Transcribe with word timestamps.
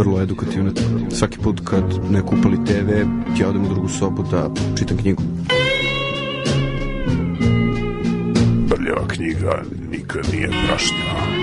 Vrlo 0.00 0.20
edukativna. 0.20 0.70
Svaki 1.10 1.38
put 1.38 1.60
kad 1.64 1.84
ne 2.10 2.22
kupali 2.22 2.64
TV, 2.64 2.90
ja 3.40 3.48
odem 3.48 3.64
u 3.64 3.68
drugu 3.68 3.88
sobu 3.88 4.22
da 4.30 4.50
čitam 4.78 4.96
knjigu. 4.96 5.22
Brljava 8.68 9.08
knjiga 9.08 9.62
nikad 9.90 10.28
nije 10.32 10.48
prašnjava. 10.48 11.39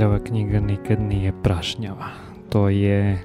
Prljava 0.00 0.18
knjiga 0.18 0.60
nikad 0.60 1.00
nije 1.00 1.32
prašnjava. 1.42 2.06
To 2.48 2.68
je 2.68 3.18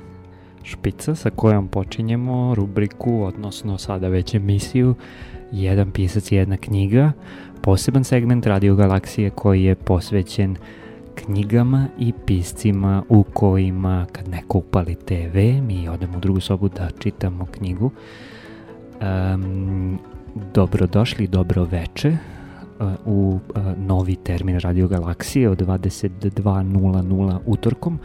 špica 0.63 1.15
sa 1.15 1.29
kojom 1.29 1.67
počinjemo 1.67 2.55
rubriku, 2.55 3.23
odnosno 3.23 3.77
sada 3.77 4.07
već 4.07 4.33
emisiju 4.33 4.95
Jedan 5.51 5.91
pisac, 5.91 6.31
jedna 6.31 6.57
knjiga, 6.57 7.11
poseban 7.61 8.03
segment 8.03 8.45
Radio 8.45 8.75
Galaksije 8.75 9.29
koji 9.29 9.63
je 9.63 9.75
posvećen 9.75 10.55
knjigama 11.15 11.87
i 11.99 12.13
piscima 12.25 13.03
u 13.09 13.23
kojima 13.23 14.05
kad 14.11 14.27
neko 14.27 14.57
upali 14.57 14.95
TV, 14.95 15.37
mi 15.67 15.89
odemo 15.89 16.17
u 16.17 16.21
drugu 16.21 16.39
sobu 16.39 16.69
da 16.69 16.89
čitamo 16.99 17.45
knjigu. 17.45 17.91
Um, 19.01 19.99
dobrodošli, 20.53 21.27
dobro 21.27 21.63
veče 21.63 22.17
u 23.05 23.39
novi 23.77 24.15
termin 24.15 24.59
Radio 24.59 24.87
Galaksije 24.87 25.49
od 25.49 25.61
22.00 25.61 27.39
utorkom, 27.45 27.99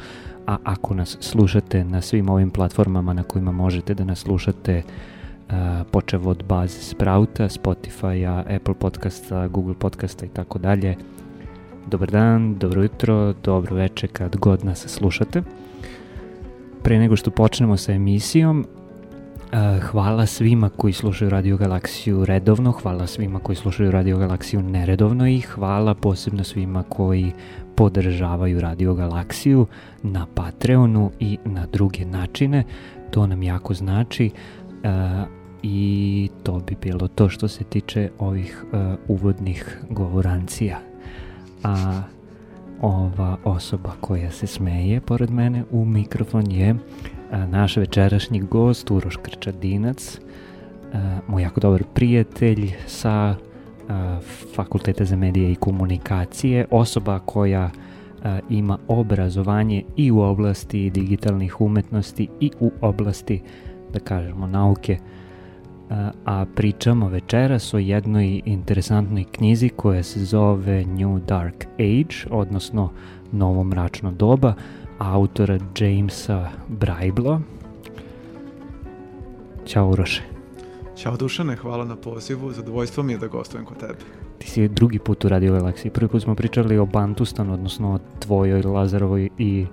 a 0.47 0.57
ako 0.65 0.95
nas 0.95 1.17
slušate 1.21 1.85
na 1.85 2.01
svim 2.01 2.29
ovim 2.29 2.51
platformama 2.51 3.13
na 3.13 3.23
kojima 3.23 3.53
možete 3.53 3.95
da 3.95 4.05
nas 4.05 4.19
slušate 4.19 4.83
uh, 4.83 5.55
počev 5.91 6.29
od 6.29 6.45
baze 6.49 6.83
Sprouta, 6.83 7.49
Spotify-a, 7.49 8.57
Apple 8.57 8.75
podcasta, 8.75 9.49
Google 9.49 9.75
podcasta 9.75 10.27
i 10.27 10.29
tako 10.29 10.59
dalje. 10.59 10.97
Dobar 11.87 12.11
dan, 12.11 12.55
dobro 12.59 12.83
jutro, 12.83 13.35
dobro 13.45 13.77
veče 13.77 14.07
kad 14.07 14.37
god 14.37 14.65
nas 14.65 14.87
slušate. 14.89 15.43
Pre 16.83 16.99
nego 16.99 17.17
što 17.17 17.31
počnemo 17.31 17.77
sa 17.77 17.93
emisijom, 17.93 18.67
hvala 19.91 20.27
svima 20.27 20.69
koji 20.69 20.93
slušaju 20.93 21.31
Radio 21.31 21.57
Galaksiju 21.57 22.25
redovno, 22.25 22.73
hvala 22.73 23.07
svima 23.07 23.39
koji 23.39 23.57
slušaju 23.57 23.91
Radio 23.91 24.19
Galaksiju 24.19 24.63
neredovno 24.63 25.29
i 25.29 25.41
hvala 25.41 25.95
posebno 25.95 26.45
svima 26.45 26.83
koji 26.83 27.33
podržavaju 27.75 28.61
Radio 28.61 28.95
Galaksiju 28.95 29.67
na 30.03 30.27
Patreonu 30.35 31.11
i 31.21 31.39
na 31.45 31.67
druge 31.73 32.05
načine. 32.05 32.65
To 33.11 33.27
nam 33.27 33.43
jako 33.43 33.75
znači 33.75 34.31
uh, 34.31 34.91
i 35.63 36.29
to 36.43 36.61
bi 36.67 36.77
bilo 36.83 37.09
to 37.09 37.29
što 37.29 37.49
se 37.49 37.65
tiče 37.65 38.11
ovih 38.19 38.65
uh, 38.65 38.95
uvodnih 39.09 39.81
govorancija. 39.91 40.79
A 41.65 42.03
ova 42.81 43.37
osoba 43.45 43.93
koja 44.01 44.31
se 44.31 44.47
smeje 44.47 45.01
pored 45.01 45.31
mene 45.31 45.65
u 45.71 45.85
mikrofon 45.85 46.51
je 46.51 46.75
naš 47.33 47.77
večerašnji 47.77 48.41
gost 48.41 48.91
Uroš 48.91 49.17
Krčadinac, 49.17 50.21
moj 51.29 51.43
jako 51.43 51.61
dobar 51.61 51.85
prijatelj 51.95 52.73
sa 52.87 53.35
Fakulteta 54.55 55.05
za 55.05 55.17
medije 55.17 55.53
i 55.53 55.57
komunikacije, 55.57 56.67
osoba 56.71 57.19
koja 57.19 57.71
ima 58.49 58.79
obrazovanje 58.89 59.83
i 59.97 60.11
u 60.11 60.21
oblasti 60.21 60.91
digitalnih 60.91 61.61
umetnosti 61.61 62.29
i 62.41 62.51
u 62.61 62.73
oblasti, 62.81 63.43
da 63.93 63.99
kažemo, 63.99 64.47
nauke, 64.47 64.99
a 66.25 66.45
pričamo 66.55 67.09
večeras 67.09 67.75
o 67.75 67.79
jednoj 67.79 68.43
interesantnoj 68.45 69.25
knjizi 69.25 69.69
koja 69.69 70.03
se 70.03 70.25
zove 70.25 70.85
New 70.85 71.19
Dark 71.19 71.67
Age, 71.79 72.31
odnosno 72.31 72.91
Novo 73.33 73.65
mračno 73.65 74.13
doba, 74.13 74.55
autora 75.01 75.59
Jamesa 75.79 76.51
Braiblo. 76.69 77.41
Ćao 79.67 79.89
Uroše. 79.89 80.23
Ćao 80.97 81.17
Dušane, 81.17 81.57
hvala 81.57 81.85
na 81.85 81.97
pozivu, 81.97 82.53
zadovoljstvo 82.53 83.03
mi 83.03 83.13
je 83.13 83.19
da 83.19 83.27
gostujem 83.27 83.65
kod 83.65 83.77
tebe. 83.77 83.99
Ti 84.39 84.51
si 84.51 84.69
drugi 84.69 84.99
put 84.99 85.25
u 85.25 85.29
Radio 85.29 85.53
Galaksiji. 85.53 85.93
Prvi 85.93 86.09
put 86.09 86.23
smo 86.23 86.35
pričali 86.35 86.79
o 86.79 86.87
Bantustanu, 86.87 87.53
odnosno 87.53 87.95
o 87.95 87.99
tvojoj, 88.19 88.63
Lazarovoj 88.63 89.29
i 89.39 89.67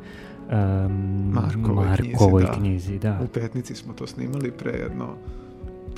um, 0.51 1.31
Markovoj, 1.33 1.85
Markovoj 1.85 2.45
knjizi, 2.45 2.59
knjizi. 2.59 2.99
Da. 2.99 3.19
U 3.23 3.27
petnici 3.27 3.75
smo 3.75 3.93
to 3.93 4.07
snimali 4.07 4.51
pre 4.51 4.71
jedno 4.71 5.05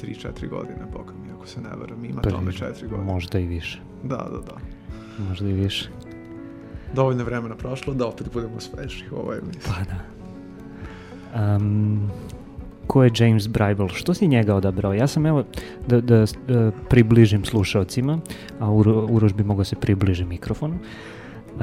3-4 0.03 0.49
godine, 0.49 0.85
boga 0.93 1.13
mi, 1.23 1.31
ako 1.37 1.47
se 1.47 1.61
ne 1.61 1.69
varam, 1.69 2.05
ima 2.05 2.21
Pre- 2.21 2.31
tome 2.31 2.51
4 2.51 2.89
godine. 2.89 3.13
Možda 3.13 3.39
i 3.39 3.45
više. 3.45 3.79
Da, 4.03 4.27
da, 4.31 4.39
da. 4.45 4.57
Možda 5.29 5.49
i 5.49 5.53
više. 5.53 5.89
Dovoljno 6.93 7.23
vremena 7.23 7.55
prošlo 7.55 7.93
da 7.93 8.07
opet 8.07 8.27
budemo 8.33 8.59
sveži 8.59 9.03
u 9.11 9.15
ovoj 9.15 9.37
emisiji. 9.37 9.61
Pa 9.65 9.83
da. 9.83 10.19
Um, 11.55 12.11
ko 12.87 13.03
je 13.03 13.11
James 13.17 13.47
Bribel? 13.47 13.87
Što 13.87 14.13
si 14.13 14.27
njega 14.27 14.55
odabrao? 14.55 14.93
Ja 14.93 15.07
sam 15.07 15.25
evo 15.25 15.43
da, 15.87 16.01
da, 16.01 16.25
da 16.47 16.71
približim 16.89 17.45
slušalcima, 17.45 18.19
a 18.59 18.71
Uro, 18.71 19.05
Uroš 19.09 19.33
bi 19.33 19.43
mogao 19.43 19.63
se 19.63 19.75
približi 19.75 20.25
mikrofonu. 20.25 20.75
Uh, 20.75 21.61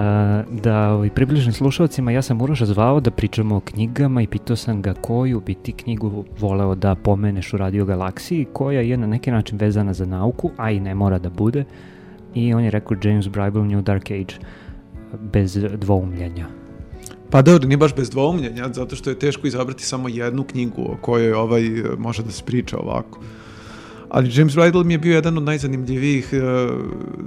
da 0.62 0.90
ovaj, 0.90 1.10
približim 1.10 1.52
slušalcima, 1.52 2.12
ja 2.12 2.22
sam 2.22 2.42
Uroša 2.42 2.66
zvao 2.66 3.00
da 3.00 3.10
pričamo 3.10 3.56
o 3.56 3.60
knjigama 3.60 4.22
i 4.22 4.26
pitao 4.26 4.56
sam 4.56 4.82
ga 4.82 4.94
koju 4.94 5.40
bi 5.40 5.54
ti 5.54 5.72
knjigu 5.72 6.24
voleo 6.40 6.74
da 6.74 6.94
pomeneš 6.94 7.52
u 7.52 7.56
Radio 7.56 7.84
Galaksiji, 7.84 8.46
koja 8.52 8.80
je 8.80 8.96
na 8.96 9.06
neki 9.06 9.30
način 9.30 9.58
vezana 9.58 9.92
za 9.92 10.06
nauku, 10.06 10.50
a 10.56 10.70
i 10.70 10.80
ne 10.80 10.94
mora 10.94 11.18
da 11.18 11.30
bude. 11.30 11.64
I 12.34 12.54
on 12.54 12.64
je 12.64 12.70
rekao 12.70 12.96
James 13.02 13.28
Bribel 13.28 13.64
New 13.64 13.82
Dark 13.82 14.10
Age 14.10 14.34
bez 15.20 15.58
dvoumljenja. 15.76 16.46
Pa 17.30 17.42
dobro, 17.42 17.68
nije 17.68 17.76
baš 17.76 17.94
bez 17.94 18.10
dvoumljenja, 18.10 18.68
zato 18.72 18.96
što 18.96 19.10
je 19.10 19.18
teško 19.18 19.46
izabrati 19.46 19.84
samo 19.84 20.08
jednu 20.08 20.44
knjigu 20.44 20.82
o 20.82 20.96
kojoj 21.00 21.32
ovaj 21.32 21.66
e, 21.66 21.82
može 21.98 22.22
da 22.22 22.30
se 22.30 22.42
priča 22.44 22.78
ovako. 22.78 23.20
Ali 24.08 24.30
James 24.34 24.54
Bridle 24.56 24.84
mi 24.84 24.94
je 24.94 24.98
bio 24.98 25.14
jedan 25.14 25.38
od 25.38 25.42
najzanimljivijih 25.42 26.28
e, 26.32 26.38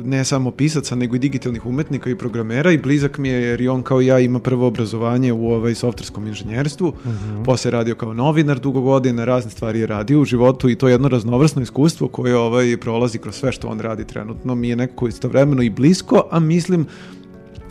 ne 0.03 0.25
samo 0.25 0.51
pisaca, 0.51 0.95
nego 0.95 1.15
i 1.15 1.19
digitalnih 1.19 1.65
umetnika 1.65 2.09
i 2.09 2.15
programera 2.15 2.71
i 2.71 2.77
blizak 2.77 3.17
mi 3.17 3.29
je 3.29 3.41
jer 3.41 3.61
i 3.61 3.67
on 3.67 3.83
kao 3.83 4.01
ja 4.01 4.19
ima 4.19 4.39
prvo 4.39 4.67
obrazovanje 4.67 5.33
u 5.33 5.51
ovaj 5.51 5.75
softverskom 5.75 6.27
inženjerstvu, 6.27 6.93
Mhm. 7.05 7.43
posle 7.43 7.69
je 7.69 7.71
radio 7.71 7.95
kao 7.95 8.13
novinar 8.13 8.59
dugo 8.59 8.81
godina, 8.81 9.25
razne 9.25 9.51
stvari 9.51 9.79
je 9.79 9.87
radio 9.87 10.21
u 10.21 10.25
životu 10.25 10.69
i 10.69 10.75
to 10.75 10.87
je 10.87 10.93
jedno 10.93 11.07
raznovrsno 11.07 11.61
iskustvo 11.61 12.07
koje 12.07 12.37
ovaj 12.37 12.77
prolazi 12.77 13.17
kroz 13.17 13.35
sve 13.35 13.51
što 13.51 13.67
on 13.67 13.79
radi 13.79 14.07
trenutno 14.07 14.55
mi 14.55 14.69
je 14.69 14.75
nekako 14.75 15.07
istovremeno 15.07 15.61
i 15.61 15.69
blisko, 15.69 16.27
a 16.31 16.39
mislim 16.39 16.85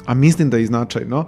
a 0.08 0.14
mislim 0.14 0.50
da 0.50 0.56
je 0.56 0.62
i 0.62 0.66
značajno. 0.66 1.24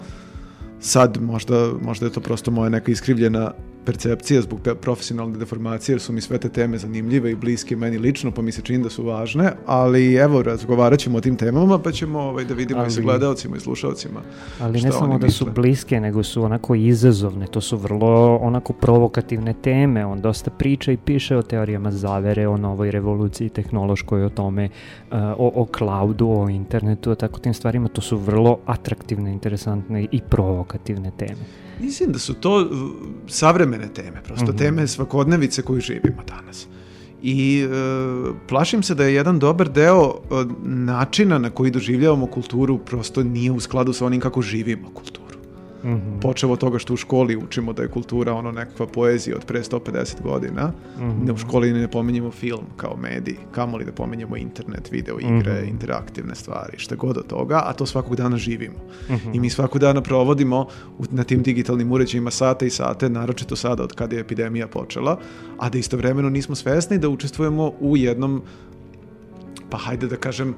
Sad 0.81 1.19
možda, 1.23 1.73
možda 1.83 2.07
je 2.07 2.13
to 2.13 2.21
prosto 2.21 2.51
moja 2.51 2.69
neka 2.69 2.93
iskrivljena 2.93 3.53
percepcija 3.85 4.43
zbog 4.43 4.61
profesionalne 4.81 5.39
deformacije, 5.39 5.93
jer 5.95 6.01
su 6.01 6.13
mi 6.13 6.21
sve 6.21 6.39
te 6.39 6.49
teme 6.49 6.79
zanimljive 6.79 7.31
i 7.31 7.35
bliske 7.35 7.77
meni 7.77 7.99
lično, 7.99 8.31
pa 8.31 8.43
mi 8.43 8.53
se 8.53 8.63
čini 8.63 8.83
da 8.83 8.91
su 8.91 9.05
važne, 9.05 9.53
ali 9.67 10.15
evo, 10.15 10.43
razgovarat 10.43 10.99
ćemo 10.99 11.19
o 11.19 11.21
tim 11.21 11.37
temama, 11.37 11.79
pa 11.79 11.93
ćemo 11.93 12.19
ovaj, 12.21 12.45
da 12.45 12.55
vidimo 12.55 12.87
i 12.87 12.91
sa 12.91 13.01
Ali- 13.01 13.05
gledalcima 13.05 13.57
i 13.57 13.61
slušalcima. 13.61 14.21
Ali 14.61 14.83
ne 14.83 14.93
samo 14.93 15.19
da 15.19 15.31
su 15.31 15.45
misle. 15.45 15.63
bliske, 15.63 16.01
nego 16.01 16.23
su 16.23 16.43
onako 16.43 16.75
izazovne, 16.75 17.47
to 17.47 17.61
su 17.61 17.77
vrlo 17.77 18.37
onako 18.37 18.73
provokativne 18.73 19.55
teme, 19.63 20.07
on 20.07 20.21
dosta 20.21 20.51
priča 20.51 20.93
i 20.93 20.97
piše 20.97 21.37
o 21.37 21.43
teorijama 21.43 21.91
zavere, 21.91 22.49
o 22.49 22.57
novoj 22.57 22.91
revoluciji 22.91 23.49
tehnološkoj, 23.49 24.25
o 24.25 24.29
tome, 24.29 24.65
uh, 25.11 25.19
o, 25.39 25.53
o 25.55 25.67
cloudu, 25.79 26.29
o 26.29 26.49
internetu, 26.49 27.11
o 27.11 27.15
tako 27.15 27.41
tim 27.41 27.55
stvarima, 27.55 27.89
to 27.89 28.01
su 28.01 28.17
vrlo 28.19 28.59
atraktivne, 28.67 29.33
interesantne 29.33 30.07
i 30.13 30.21
provokativne 30.29 31.11
teme. 31.17 31.70
Mislim 31.81 32.13
da 32.13 32.19
su 32.19 32.35
to 32.35 32.57
uh, 32.57 32.91
savremene 33.29 33.89
teme, 33.95 34.23
prosto 34.25 34.47
Mhm. 34.47 34.57
teme 34.57 34.87
svakodnevice 34.87 35.63
koju 35.63 35.81
živimo 35.81 36.23
danas. 36.29 36.67
I 37.23 37.65
uh, 37.67 38.35
plašim 38.49 38.83
se 38.83 38.95
da 38.95 39.05
je 39.05 39.15
jedan 39.15 39.39
dobar 39.39 39.69
deo 39.69 40.05
uh, 40.05 40.15
načina 40.65 41.39
na 41.39 41.51
koji 41.51 41.71
doživljavamo 41.71 42.27
kulturu 42.27 42.79
prosto 42.79 43.23
nije 43.23 43.51
u 43.53 43.61
skladu 43.61 43.93
sa 43.93 44.07
onim 44.07 44.21
kako 44.21 44.43
živimo 44.43 44.91
kulturu. 44.95 45.30
Mhm. 45.85 46.19
Počevo 46.21 46.53
od 46.53 46.59
toga 46.59 46.79
što 46.79 46.95
u 46.95 46.97
školi 46.97 47.37
učimo 47.37 47.73
da 47.73 47.83
je 47.83 47.89
kultura 47.89 48.33
ono 48.35 48.53
nekakva 48.53 48.87
poezija 48.87 49.37
od 49.37 49.45
pre 49.45 49.61
150 49.63 50.23
godina. 50.23 50.73
Mhm. 50.99 51.25
Ne, 51.25 51.33
u 51.33 51.37
školi 51.37 51.73
ne 51.73 51.89
pominjemo 51.91 52.31
film 52.31 52.65
kao 52.77 52.97
medij, 52.97 53.37
kamoli 53.53 53.85
da 53.85 53.93
pominjemo 53.93 54.37
internet, 54.37 54.91
video 54.91 55.19
igre, 55.21 55.61
Mhm. 55.61 55.69
interaktivne 55.69 56.35
stvari, 56.35 56.79
šta 56.79 56.95
god 56.95 57.17
od 57.17 57.27
toga, 57.27 57.63
a 57.67 57.73
to 57.73 57.87
svakog 57.87 58.17
dana 58.17 58.37
živimo. 58.37 58.75
Mhm. 59.11 59.31
I 59.35 59.41
mi 59.41 59.51
svakog 59.51 59.81
dana 59.81 60.01
provodimo 60.01 60.67
u, 60.99 61.05
na 61.11 61.25
tim 61.25 61.43
digitalnim 61.43 61.93
uređajima 61.93 62.31
sate 62.31 62.67
i 62.67 62.71
sate, 62.71 63.09
naročito 63.09 63.57
sada 63.57 63.83
od 63.83 63.93
kada 63.93 64.17
je 64.17 64.21
epidemija 64.21 64.69
počela, 64.69 65.19
a 65.59 65.69
da 65.69 65.79
istovremeno 65.79 66.31
nismo 66.31 66.55
svesni 66.55 66.99
da 66.99 67.09
učestvujemo 67.09 67.73
u 67.81 67.97
jednom 67.97 68.43
pa 69.71 69.79
hajde 69.79 70.07
da 70.07 70.17
kažem, 70.17 70.55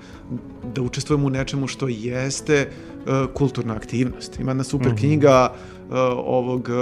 da 0.74 0.82
učestvujemo 0.82 1.26
u 1.26 1.30
nečemu 1.30 1.66
što 1.66 1.88
jeste 1.88 2.54
e, 2.54 2.69
kulturna 3.34 3.75
aktivnost. 3.75 4.40
Ima 4.40 4.50
jedna 4.50 4.64
super 4.64 4.96
knjiga 4.96 5.52
e, 5.52 5.94
ovog, 6.25 6.69
e, 6.69 6.72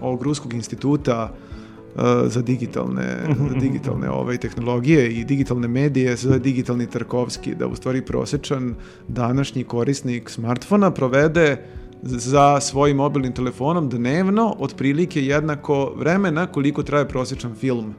ovog 0.00 0.22
Ruskog 0.22 0.54
instituta 0.54 1.32
e, 1.32 2.00
za 2.28 2.42
digitalne, 2.42 3.18
za 3.50 3.54
digitalne 3.60 4.10
ove, 4.10 4.38
tehnologije 4.38 5.10
i 5.10 5.24
digitalne 5.24 5.68
medije, 5.68 6.16
se 6.16 6.26
zove 6.28 6.38
digitalni 6.38 6.86
Tarkovski, 6.86 7.54
da 7.54 7.66
u 7.66 7.76
stvari 7.76 8.02
prosečan 8.02 8.74
današnji 9.08 9.64
korisnik 9.64 10.30
smartfona 10.30 10.90
provede 10.90 11.56
za 12.02 12.60
svojim 12.60 12.96
mobilnim 12.96 13.32
telefonom 13.32 13.88
dnevno 13.88 14.54
otprilike 14.58 15.22
jednako 15.22 15.92
vremena 15.96 16.46
koliko 16.46 16.82
traje 16.82 17.08
prosječan 17.08 17.54
film 17.54 17.94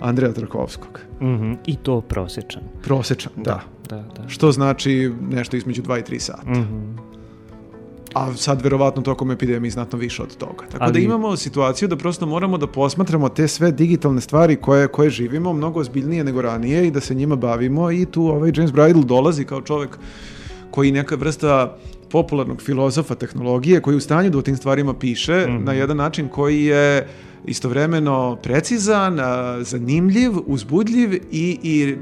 Andreja 0.00 0.32
Tarkovskog. 0.32 1.00
Mhm, 1.22 1.52
I 1.66 1.76
to 1.76 2.00
prosječan. 2.00 2.62
Prosječan, 2.82 3.32
da. 3.36 3.42
Da, 3.42 3.60
da. 3.96 4.28
Što 4.28 4.52
znači 4.52 5.12
nešto 5.30 5.56
između 5.56 5.82
2 5.82 5.98
i 5.98 6.02
3 6.02 6.18
sata. 6.18 6.50
Mhm. 6.50 6.96
A 8.14 8.34
sad 8.34 8.62
verovatno 8.62 9.02
tokom 9.02 9.30
epidemije 9.30 9.70
znatno 9.70 9.98
više 9.98 10.22
od 10.22 10.36
toga. 10.36 10.64
Tako 10.72 10.78
da 10.78 10.84
Ali- 10.84 11.04
imamo 11.04 11.36
situaciju 11.36 11.88
da 11.88 11.96
prosto 11.96 12.26
moramo 12.26 12.58
da 12.58 12.66
posmatramo 12.66 13.28
te 13.28 13.48
sve 13.48 13.72
digitalne 13.72 14.20
stvari 14.20 14.56
koje, 14.56 14.88
koje 14.88 15.10
živimo 15.10 15.52
mnogo 15.52 15.80
ozbiljnije 15.80 16.24
nego 16.24 16.42
ranije 16.42 16.86
i 16.86 16.90
da 16.90 17.00
se 17.00 17.14
njima 17.14 17.36
bavimo 17.36 17.90
i 17.90 18.06
tu 18.06 18.26
ovaj 18.26 18.52
James 18.54 18.72
Bridle 18.72 19.02
dolazi 19.04 19.44
kao 19.44 19.62
čovek 19.62 19.98
koji 20.70 20.92
neka 20.92 21.16
vrsta 21.16 21.76
popularnog 22.10 22.62
filozofa 22.62 23.14
tehnologije 23.14 23.80
koji 23.80 23.94
je 23.94 23.96
u 23.96 24.00
stanju 24.00 24.30
da 24.30 24.38
o 24.38 24.42
tim 24.42 24.56
stvarima 24.56 24.94
piše 24.94 25.46
na 25.58 25.72
jedan 25.72 25.96
način 25.96 26.28
koji 26.28 26.64
je 26.64 27.06
istovremeno 27.46 28.36
precizan, 28.42 29.18
zanimljiv, 29.60 30.32
uzbudljiv 30.46 31.14
i, 31.14 31.58
i 31.62 31.96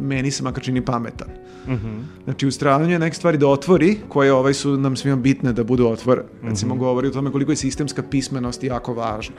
meni 0.00 0.30
se 0.30 0.42
makar 0.42 0.64
čini 0.64 0.84
pametan. 0.84 1.28
Mhm. 1.68 2.00
Znači, 2.24 2.46
u 2.46 2.50
stradanju 2.50 2.92
je 2.92 2.98
neke 2.98 3.16
stvari 3.16 3.38
da 3.38 3.48
otvori, 3.48 3.96
koje 4.08 4.32
ovaj 4.32 4.54
su 4.54 4.76
nam 4.76 4.96
svima 4.96 5.16
bitne 5.16 5.52
da 5.52 5.64
budu 5.64 5.86
otvorene. 5.86 6.28
Recimo, 6.42 6.74
govori 6.74 7.08
o 7.08 7.10
tome 7.10 7.32
koliko 7.32 7.52
je 7.52 7.56
sistemska 7.56 8.02
pismenost 8.02 8.64
jako 8.64 8.94
važna. 8.94 9.36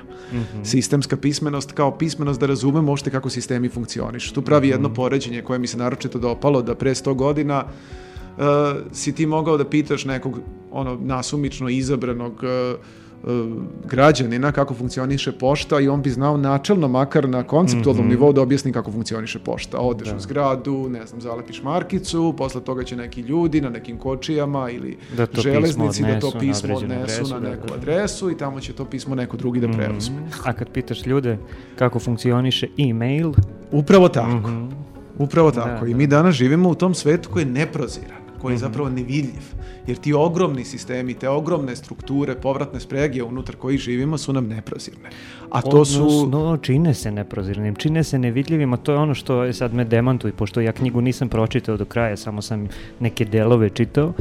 Sistemska 0.64 1.18
pismenost 1.18 1.72
kao 1.72 1.98
pismenost 1.98 2.40
da 2.40 2.46
razumemo 2.46 2.92
uopšte 2.92 3.12
kako 3.12 3.30
sistemi 3.30 3.70
funkcionišu. 3.70 4.34
Tu 4.34 4.42
pravi 4.42 4.68
jedno 4.68 4.94
poređenje 4.94 5.42
koje 5.42 5.60
mi 5.60 5.68
se 5.68 5.78
naročito 5.78 6.20
dopalo, 6.20 6.62
da 6.62 6.76
pre 6.76 6.92
100 6.92 7.16
godina 7.16 7.66
uh, 7.66 8.44
si 8.92 9.16
ti 9.16 9.26
mogao 9.26 9.58
da 9.58 9.70
pitaš 9.70 10.06
nekog 10.06 10.40
ono 10.72 10.96
nasumično 11.02 11.70
izabranog 11.70 12.34
uh, 12.34 12.80
građanina 13.86 14.52
kako 14.52 14.74
funkcioniše 14.74 15.32
pošta 15.32 15.80
i 15.80 15.88
on 15.90 16.02
bi 16.02 16.10
znao 16.10 16.38
načelno, 16.38 16.88
makar 16.88 17.30
na 17.30 17.44
konceptualnom 17.44 18.08
nivou 18.08 18.34
da 18.34 18.42
objasni 18.42 18.72
kako 18.72 18.92
funkcioniše 18.92 19.40
pošta. 19.40 19.78
Odeš 19.78 20.10
u 20.18 20.20
zgradu, 20.20 20.90
ne 20.90 21.06
znam, 21.06 21.22
zalepiš 21.22 21.64
markicu, 21.64 22.34
posle 22.38 22.62
toga 22.62 22.84
će 22.84 22.96
neki 22.96 23.22
ljudi 23.22 23.62
na 23.62 23.70
nekim 23.70 23.98
kočijama 23.98 24.70
ili 24.70 24.98
Da 25.18 25.28
železnici 25.42 26.04
da 26.04 26.20
to 26.20 26.28
odnesu 26.28 26.38
na 26.38 26.54
pismo 26.54 26.76
odnesu 26.76 27.02
adresu, 27.02 27.34
na 27.34 27.40
da, 27.40 27.50
neku 27.50 27.68
da. 27.68 27.74
adresu 27.74 28.32
i 28.32 28.38
tamo 28.38 28.60
će 28.60 28.74
to 28.74 28.86
pismo 28.86 29.16
neko 29.16 29.38
drugi 29.38 29.60
da 29.60 29.68
preuzme. 29.68 30.16
A 30.44 30.54
kad 30.54 30.70
pitaš 30.70 31.06
ljude 31.06 31.38
kako 31.76 32.00
funkcioniše 32.00 32.68
e-mail, 32.78 33.34
Upravo 33.72 34.10
tako. 34.10 34.52
Upravo 35.18 35.52
tako. 35.52 35.86
Da, 35.86 35.88
I 35.88 35.94
da. 35.94 35.98
mi 35.98 36.08
danas 36.08 36.36
živimo 36.36 36.70
u 36.70 36.76
tom 36.76 36.94
svetu 36.94 37.30
koji 37.30 37.44
je 37.44 37.50
neproziran, 37.50 38.21
koji 38.42 38.54
je 38.54 38.58
zapravo 38.58 38.90
nevidljiv. 38.90 39.44
Jer 39.88 39.98
ti 39.98 40.14
ogromni 40.14 40.66
sistemi, 40.66 41.14
te 41.14 41.30
ogromne 41.30 41.76
strukture, 41.76 42.36
povratne 42.36 42.80
sprege 42.80 43.24
unutar 43.24 43.56
kojih 43.56 43.80
živimo 43.80 44.18
su 44.18 44.34
nam 44.34 44.48
neprozirne. 44.48 45.10
A 45.50 45.62
to 45.62 45.86
su... 45.86 46.02
Odnosno, 46.02 46.58
čine 46.58 46.94
se 46.94 47.12
neprozirnim, 47.12 47.76
čine 47.76 48.04
se 48.04 48.20
nevidljivim, 48.20 48.74
a 48.74 48.78
to 48.78 48.92
je 48.92 48.98
ono 48.98 49.14
što 49.14 49.44
je 49.44 49.54
sad 49.54 49.74
me 49.74 49.86
demantuje, 49.86 50.34
pošto 50.34 50.62
ja 50.62 50.72
knjigu 50.72 51.02
nisam 51.02 51.30
pročitao 51.30 51.78
do 51.78 51.86
kraja, 51.86 52.18
samo 52.18 52.42
sam 52.42 52.68
neke 53.00 53.26
delove 53.26 53.70
čitao, 53.70 54.14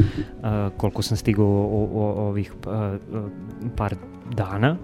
a, 0.42 0.70
koliko 0.76 1.02
sam 1.02 1.16
stigao 1.16 1.46
o, 1.46 1.88
o- 1.94 2.28
ovih 2.28 2.52
a, 2.66 2.70
a, 2.70 3.28
par 3.76 3.94
dana. 4.34 4.76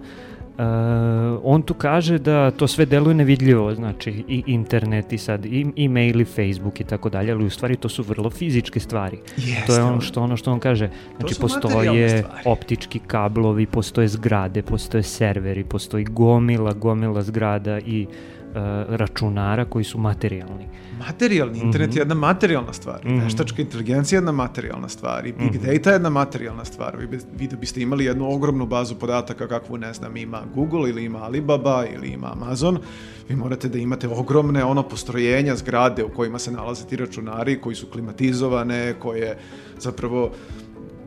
A, 0.57 1.37
on 1.43 1.61
tu 1.61 1.73
kaže 1.73 2.17
da 2.17 2.51
to 2.51 2.67
sve 2.67 2.85
deluje 2.85 3.15
nevidljivo, 3.15 3.75
znači 3.75 4.23
i 4.27 4.43
internet 4.47 5.13
i 5.13 5.17
sad 5.17 5.45
i 5.45 5.65
e-mail 5.77 6.21
i 6.21 6.25
Facebook 6.25 6.79
i 6.79 6.83
tako 6.83 7.09
dalje, 7.09 7.31
ali 7.31 7.45
u 7.45 7.49
stvari 7.49 7.75
to 7.75 7.89
su 7.89 8.03
vrlo 8.03 8.29
fizičke 8.29 8.79
stvari. 8.79 9.17
to 9.17 9.41
Jeste, 9.41 9.73
je 9.73 9.83
ono 9.83 10.01
što, 10.01 10.21
ono 10.21 10.37
što 10.37 10.51
on 10.51 10.59
kaže, 10.59 10.89
znači 11.17 11.35
postoje 11.41 12.23
optički 12.45 12.99
kablovi, 12.99 13.65
postoje 13.65 14.07
zgrade, 14.07 14.61
postoje 14.61 15.03
serveri, 15.03 15.63
postoji 15.63 16.03
gomila, 16.03 16.73
gomila 16.73 17.21
zgrada 17.21 17.79
i 17.79 18.01
e, 18.03 18.36
računara 18.89 19.65
koji 19.65 19.85
su 19.85 19.97
materijalni. 19.97 20.65
Materijalni 20.99 21.59
internet 21.59 21.89
Mhm. 21.89 21.97
je 21.97 22.01
jedna 22.01 22.15
materijalna 22.15 22.73
stvar. 22.73 22.99
i 23.05 23.19
Veštačka 23.19 23.61
inteligencija 23.61 24.17
je 24.17 24.19
jedna 24.19 24.31
materijalna 24.33 24.89
stvar. 24.89 25.27
I 25.27 25.31
Mhm. 25.31 25.43
big 25.43 25.57
data 25.57 25.89
je 25.89 25.95
jedna 25.95 26.09
materijalna 26.11 26.65
stvar. 26.65 26.97
Vi, 26.97 27.07
bi, 27.07 27.19
vi 27.33 27.47
da 27.47 27.55
biste 27.55 27.81
imali 27.81 28.05
jednu 28.05 28.31
ogromnu 28.31 28.65
bazu 28.65 28.95
podataka 28.95 29.47
kakvu, 29.47 29.77
ne 29.77 29.93
znam, 29.93 30.17
ima 30.17 30.41
Google 30.55 30.89
ili 30.89 31.03
ima 31.03 31.19
Alibaba 31.19 31.85
ili 31.87 32.07
ima 32.07 32.31
Amazon, 32.33 32.77
vi 33.29 33.35
morate 33.35 33.69
da 33.69 33.77
imate 33.77 34.07
ogromne 34.09 34.63
ono 34.63 34.83
postrojenja, 34.83 35.55
zgrade 35.55 36.03
u 36.03 36.09
kojima 36.09 36.39
se 36.39 36.51
nalaze 36.51 36.85
ti 36.85 36.95
računari, 36.95 37.61
koji 37.61 37.75
su 37.75 37.87
klimatizovane, 37.87 38.93
koje 38.93 39.37
zapravo 39.79 40.31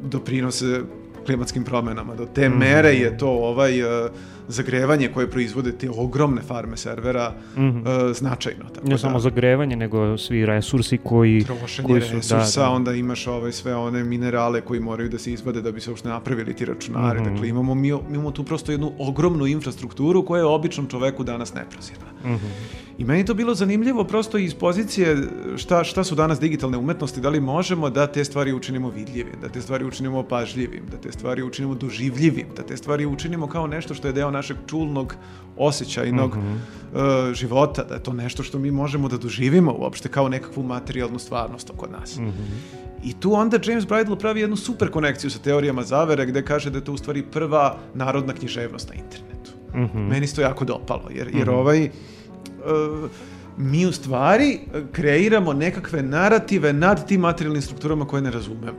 doprinose 0.03 0.81
klimatskim 1.27 1.65
promenama. 1.65 2.15
Do 2.15 2.23
Mhm. 2.23 2.33
te 2.33 2.49
mere 2.49 2.89
je 2.91 3.19
to 3.19 3.29
ovaj 3.29 3.81
e, 3.81 4.09
zagrevanje 4.51 5.09
koje 5.09 5.31
proizvode 5.31 5.73
te 5.73 5.91
ogromne 5.91 6.43
farme 6.43 6.77
servera 6.77 7.35
e, 7.57 8.15
značajno. 8.15 8.65
Tako. 8.75 8.87
Ne 8.87 8.95
da- 8.95 8.99
samo 8.99 9.19
zagrevanje, 9.19 9.77
nego 9.77 10.19
svi 10.19 10.47
resursi 10.47 10.99
koji, 10.99 11.45
trošenje 11.45 11.89
koji 11.89 12.03
su... 12.03 12.15
resursa, 12.15 12.69
onda 12.69 12.93
imaš 12.93 13.27
ovaj, 13.27 13.53
sve 13.53 13.75
one 13.75 14.05
minerale 14.05 14.61
koji 14.61 14.81
moraju 14.81 15.09
da 15.09 15.19
se 15.19 15.33
izvade 15.33 15.63
da 15.63 15.73
bi 15.73 15.81
se 15.81 15.91
uopšte 15.91 16.09
napravili 16.09 16.55
ti 16.55 16.65
računari. 16.65 17.21
Mhm. 17.21 17.31
Dakle, 17.31 17.49
imamo, 17.49 17.75
mi, 17.75 17.89
imamo 17.89 18.31
tu 18.31 18.45
prosto 18.45 18.73
jednu 18.73 18.93
ogromnu 18.99 19.47
infrastrukturu 19.47 20.25
koja 20.25 20.39
je 20.41 20.45
običnom 20.45 20.87
čoveku 20.87 21.25
danas 21.25 21.55
neprozirna. 21.55 22.07
Mhm. 22.25 22.47
I 23.01 23.05
meni 23.05 23.21
je 23.21 23.27
to 23.27 23.35
bilo 23.35 23.55
zanimljivo 23.55 24.05
prosto 24.05 24.39
iz 24.39 24.55
pozicije 24.55 25.17
šta, 25.57 25.85
šta 25.85 26.05
su 26.05 26.15
danas 26.15 26.41
digitalne 26.41 26.79
umetnosti, 26.79 27.21
da 27.21 27.29
li 27.29 27.41
možemo 27.41 27.91
da 27.91 28.07
te 28.07 28.25
stvari 28.25 28.53
učinimo 28.53 28.91
vidljivim, 28.91 29.41
da 29.43 29.49
te 29.49 29.61
stvari 29.61 29.85
učinimo 29.85 30.19
opažljivim, 30.19 30.83
da 30.91 30.97
te 30.97 31.13
stvari 31.13 31.43
učinimo 31.43 31.75
doživljivim, 31.75 32.47
da 32.57 32.63
te 32.63 32.77
stvari 32.77 33.07
učinimo 33.07 33.47
kao 33.47 33.67
nešto 33.67 33.95
što 33.95 34.09
je 34.09 34.13
deo 34.13 34.31
našeg 34.31 34.57
čulnog 34.67 35.15
osjećajnog 35.57 36.37
e, 36.37 37.35
života, 37.35 37.85
da 37.85 37.95
je 37.95 38.03
to 38.03 38.13
nešto 38.13 38.43
što 38.43 38.59
mi 38.59 38.71
možemo 38.71 39.09
da 39.09 39.17
doživimo 39.17 39.73
uopšte 39.79 40.09
kao 40.09 40.29
nekakvu 40.29 40.63
materijalnu 40.63 41.19
stvarnost 41.19 41.71
oko 41.71 41.87
nas. 41.87 42.19
I 43.05 43.13
tu 43.21 43.33
onda 43.33 43.59
James 43.65 43.87
Bridle 43.87 44.19
pravi 44.19 44.41
jednu 44.41 44.57
super 44.57 44.91
konekciju 44.91 45.31
sa 45.31 45.39
teorijama 45.39 45.83
zavere 45.83 46.27
gde 46.27 46.45
kaže 46.45 46.71
da 46.71 46.79
je 46.79 46.85
to 46.85 46.93
u 46.93 46.99
stvari 46.99 47.23
prva 47.23 47.79
narodna 47.95 48.33
književnost 48.33 48.89
na 48.89 48.95
internetu. 48.95 49.51
Meni 49.95 50.27
se 50.27 50.35
to 50.35 50.41
jako 50.41 50.65
dopalo, 50.65 51.09
jer, 51.11 51.31
jer 51.35 51.51
ovaj... 51.51 51.91
mi 53.61 53.87
u 53.87 53.93
stvari 53.93 54.53
e, 54.53 54.83
kreiramo 54.93 55.53
nekakve 55.53 56.03
narative 56.03 56.73
nad 56.73 57.09
tim 57.09 57.21
materijalnim 57.21 57.63
strukturama 57.63 58.05
koje 58.05 58.23
ne 58.23 58.31
razumemo. 58.31 58.79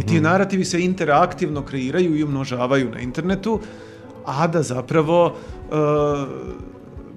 I 0.00 0.06
ti 0.06 0.20
narativi 0.20 0.64
se 0.64 0.84
interaktivno 0.84 1.62
kreiraju 1.62 2.16
i 2.16 2.24
umnožavaju 2.24 2.90
na 2.90 3.00
internetu, 3.00 3.60
a 4.24 4.46
da 4.46 4.62
zapravo 4.62 5.34
e, 5.70 5.74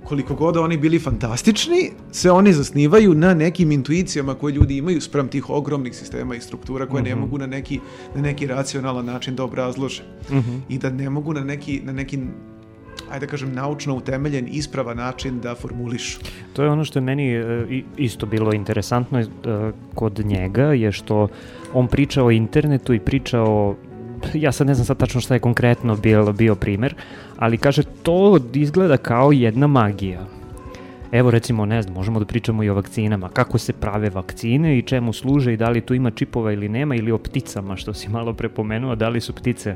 koliko 0.06 0.36
god 0.36 0.58
oni 0.58 0.78
bili 0.78 1.00
fantastični, 1.00 1.92
se 2.12 2.32
oni 2.32 2.54
zasnivaju 2.54 3.14
na 3.14 3.34
nekim 3.34 3.72
intuicijama 3.72 4.34
koje 4.34 4.54
ljudi 4.54 4.78
imaju 4.78 5.02
sprem 5.02 5.28
tih 5.28 5.50
ogromnih 5.50 5.96
sistema 5.96 6.36
i 6.36 6.42
struktura 6.42 6.88
koje 6.88 7.04
ne 7.04 7.16
mogu 7.16 7.38
na 7.38 7.48
neki, 7.48 7.80
na 8.16 8.22
neki 8.22 8.48
racionalan 8.48 9.06
način 9.06 9.36
da 9.36 9.44
obrazlože. 9.44 10.04
I 10.70 10.78
da 10.78 10.90
ne 10.90 11.10
mogu 11.10 11.34
na 11.34 11.44
neki, 11.44 11.82
na 11.84 11.94
neki 11.94 12.20
ajde 13.12 13.26
da 13.26 13.32
kažem, 13.32 13.54
naučno 13.54 13.96
utemeljen, 13.96 14.48
ispravan 14.52 14.98
način 14.98 15.40
da 15.40 15.56
formulišu. 15.56 16.20
To 16.54 16.64
je 16.64 16.70
ono 16.70 16.86
što 16.86 17.00
je 17.00 17.04
meni 17.04 17.34
e, 17.34 17.66
isto 17.98 18.26
bilo 18.26 18.54
interesantno 18.54 19.20
e, 19.20 19.26
kod 19.96 20.26
njega, 20.26 20.64
je 20.64 20.92
što 20.92 21.28
on 21.74 21.88
priča 21.88 22.24
o 22.24 22.32
internetu 22.32 22.94
i 22.94 23.00
priča 23.00 23.42
o 23.42 23.76
ja 24.34 24.52
sad 24.52 24.68
ne 24.68 24.74
znam 24.74 24.86
sad 24.86 24.98
tačno 24.98 25.22
šta 25.22 25.34
je 25.34 25.40
konkretno 25.40 25.96
bio, 25.96 26.34
bio 26.34 26.56
primer, 26.56 26.96
ali 27.38 27.58
kaže 27.58 27.84
to 28.04 28.40
izgleda 28.54 28.98
kao 28.98 29.32
jedna 29.32 29.68
magija. 29.68 30.26
Evo 31.12 31.32
recimo, 31.32 31.66
ne 31.66 31.82
znam, 31.82 31.94
možemo 31.94 32.20
da 32.20 32.26
pričamo 32.26 32.64
i 32.64 32.70
o 32.70 32.74
vakcinama, 32.74 33.30
kako 33.30 33.58
se 33.58 33.74
prave 33.74 34.10
vakcine 34.10 34.78
i 34.78 34.82
čemu 34.82 35.14
služe 35.14 35.54
i 35.54 35.58
da 35.58 35.70
li 35.70 35.82
tu 35.82 35.94
ima 35.94 36.12
čipova 36.12 36.52
ili 36.52 36.70
nema 36.70 36.96
ili 36.96 37.12
o 37.12 37.18
pticama, 37.18 37.76
što 37.76 37.94
si 37.94 38.10
malo 38.10 38.34
prepomenuo, 38.34 38.96
da 38.96 39.10
li 39.10 39.22
su 39.22 39.34
ptice, 39.34 39.76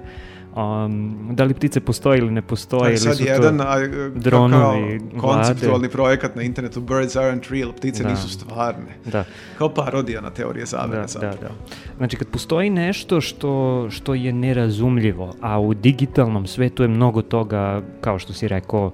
um, 0.55 1.29
da 1.31 1.43
li 1.43 1.53
ptice 1.53 1.79
postoje 1.79 2.17
ili 2.17 2.31
ne 2.31 2.41
postoje 2.41 2.79
To 2.81 2.87
je 2.87 2.91
ili 2.91 3.15
su 3.15 3.23
to... 3.23 3.29
jedan 3.29 3.61
a, 3.61 3.79
e, 3.79 4.09
dronovi, 4.15 4.99
kao 5.11 5.21
konceptualni 5.21 5.89
projekat 5.89 6.35
na 6.35 6.41
internetu 6.41 6.81
Birds 6.81 7.15
aren't 7.15 7.51
real, 7.51 7.71
ptice 7.73 8.03
Da. 8.03 8.09
nisu 8.09 8.29
stvarne. 8.29 8.95
Da. 9.05 9.23
Kao 9.57 9.69
parodija 9.69 10.21
na 10.21 10.29
teorije 10.29 10.65
zavere. 10.65 10.95
Da, 10.95 11.01
da, 11.01 11.07
zapravo. 11.07 11.37
da. 11.41 11.75
Znači 11.97 12.17
kad 12.17 12.27
postoji 12.27 12.69
nešto 12.69 13.21
što, 13.21 13.87
što 13.89 14.13
je 14.13 14.33
nerazumljivo, 14.33 15.33
a 15.41 15.59
u 15.59 15.73
digitalnom 15.73 16.47
svetu 16.47 16.83
je 16.83 16.87
mnogo 16.87 17.21
toga, 17.21 17.81
kao 18.01 18.19
što 18.19 18.33
si 18.33 18.47
rekao, 18.47 18.91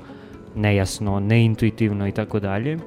nejasno, 0.55 1.19
neintuitivno 1.19 2.07
i 2.07 2.11
tako 2.11 2.39
dalje, 2.39 2.77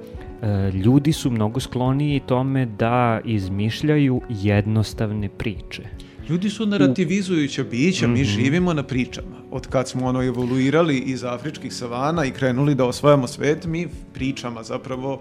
e, 0.43 0.71
ljudi 0.71 1.13
su 1.13 1.31
mnogo 1.31 1.61
skloniji 1.61 2.21
tome 2.27 2.67
da 2.67 3.21
izmišljaju 3.25 4.21
jednostavne 4.29 5.29
priče. 5.29 5.83
Ljudi 6.29 6.51
su 6.51 6.67
narativizujuća 6.67 7.65
bića, 7.65 8.07
mi 8.07 8.25
živimo 8.25 8.73
na 8.73 8.83
pričama. 8.83 9.37
Od 9.51 9.67
kad 9.67 9.89
smo 9.89 10.07
ono 10.07 10.23
evoluirali 10.23 10.99
iz 10.99 11.25
afričkih 11.25 11.75
savana 11.75 12.25
i 12.25 12.31
krenuli 12.31 12.75
da 12.75 12.85
osvajamo 12.85 13.27
svet, 13.27 13.67
mi 13.67 13.89
pričama 14.13 14.63
zapravo 14.63 15.21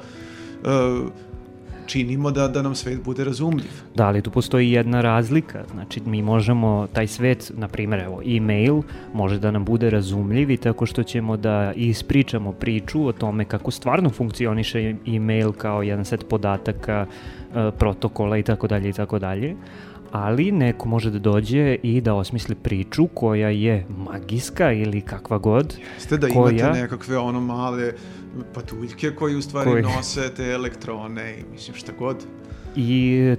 e, 0.63 0.67
činimo 1.85 2.31
da, 2.31 2.47
da 2.47 2.61
nam 2.61 2.75
svet 2.75 3.03
bude 3.03 3.23
razumljiv. 3.23 3.71
Da, 3.95 4.07
ali 4.07 4.21
tu 4.21 4.31
postoji 4.31 4.71
jedna 4.71 5.01
razlika. 5.01 5.63
Znači, 5.71 6.01
mi 6.05 6.21
možemo, 6.21 6.87
taj 6.93 7.07
svet, 7.07 7.51
na 7.55 7.67
primjer, 7.67 7.99
evo, 7.99 8.21
e-mail 8.25 8.81
može 9.13 9.39
da 9.39 9.51
nam 9.51 9.65
bude 9.65 9.89
razumljiv 9.89 10.51
i 10.51 10.57
tako 10.57 10.85
što 10.85 11.03
ćemo 11.03 11.37
da 11.37 11.73
ispričamo 11.75 12.51
priču 12.51 13.07
o 13.07 13.11
tome 13.11 13.45
kako 13.45 13.71
stvarno 13.71 14.09
funkcioniše 14.09 14.95
e-mail 15.07 15.51
kao 15.51 15.83
jedan 15.83 16.05
set 16.05 16.25
podataka, 16.29 17.05
e, 17.55 17.71
protokola 17.79 18.37
i 18.37 18.43
tako 18.43 18.67
dalje 18.67 18.89
i 18.89 18.93
tako 18.93 19.19
dalje 19.19 19.55
ali 20.23 20.51
neko 20.51 20.87
može 20.87 21.09
da 21.11 21.19
dođe 21.19 21.77
i 21.83 22.01
da 22.01 22.13
osmisli 22.13 22.55
priču 22.55 23.07
koja 23.07 23.49
je 23.49 23.85
magijska 23.97 24.71
ili 24.71 25.01
kakva 25.01 25.37
god. 25.37 25.77
Ste 25.97 26.17
da 26.17 26.27
koja... 26.27 26.51
imate 26.51 26.81
nekakve 26.81 27.17
ono 27.17 27.41
male 27.41 27.91
patuljke 28.53 29.11
koji 29.15 29.35
u 29.35 29.41
stvari 29.41 29.71
Koji- 29.71 29.83
nose 29.83 30.33
te 30.35 30.51
elektrone 30.51 31.35
i 31.39 31.43
mislim 31.51 31.75
šta 31.77 31.91
god 31.99 32.15
I 32.75 33.35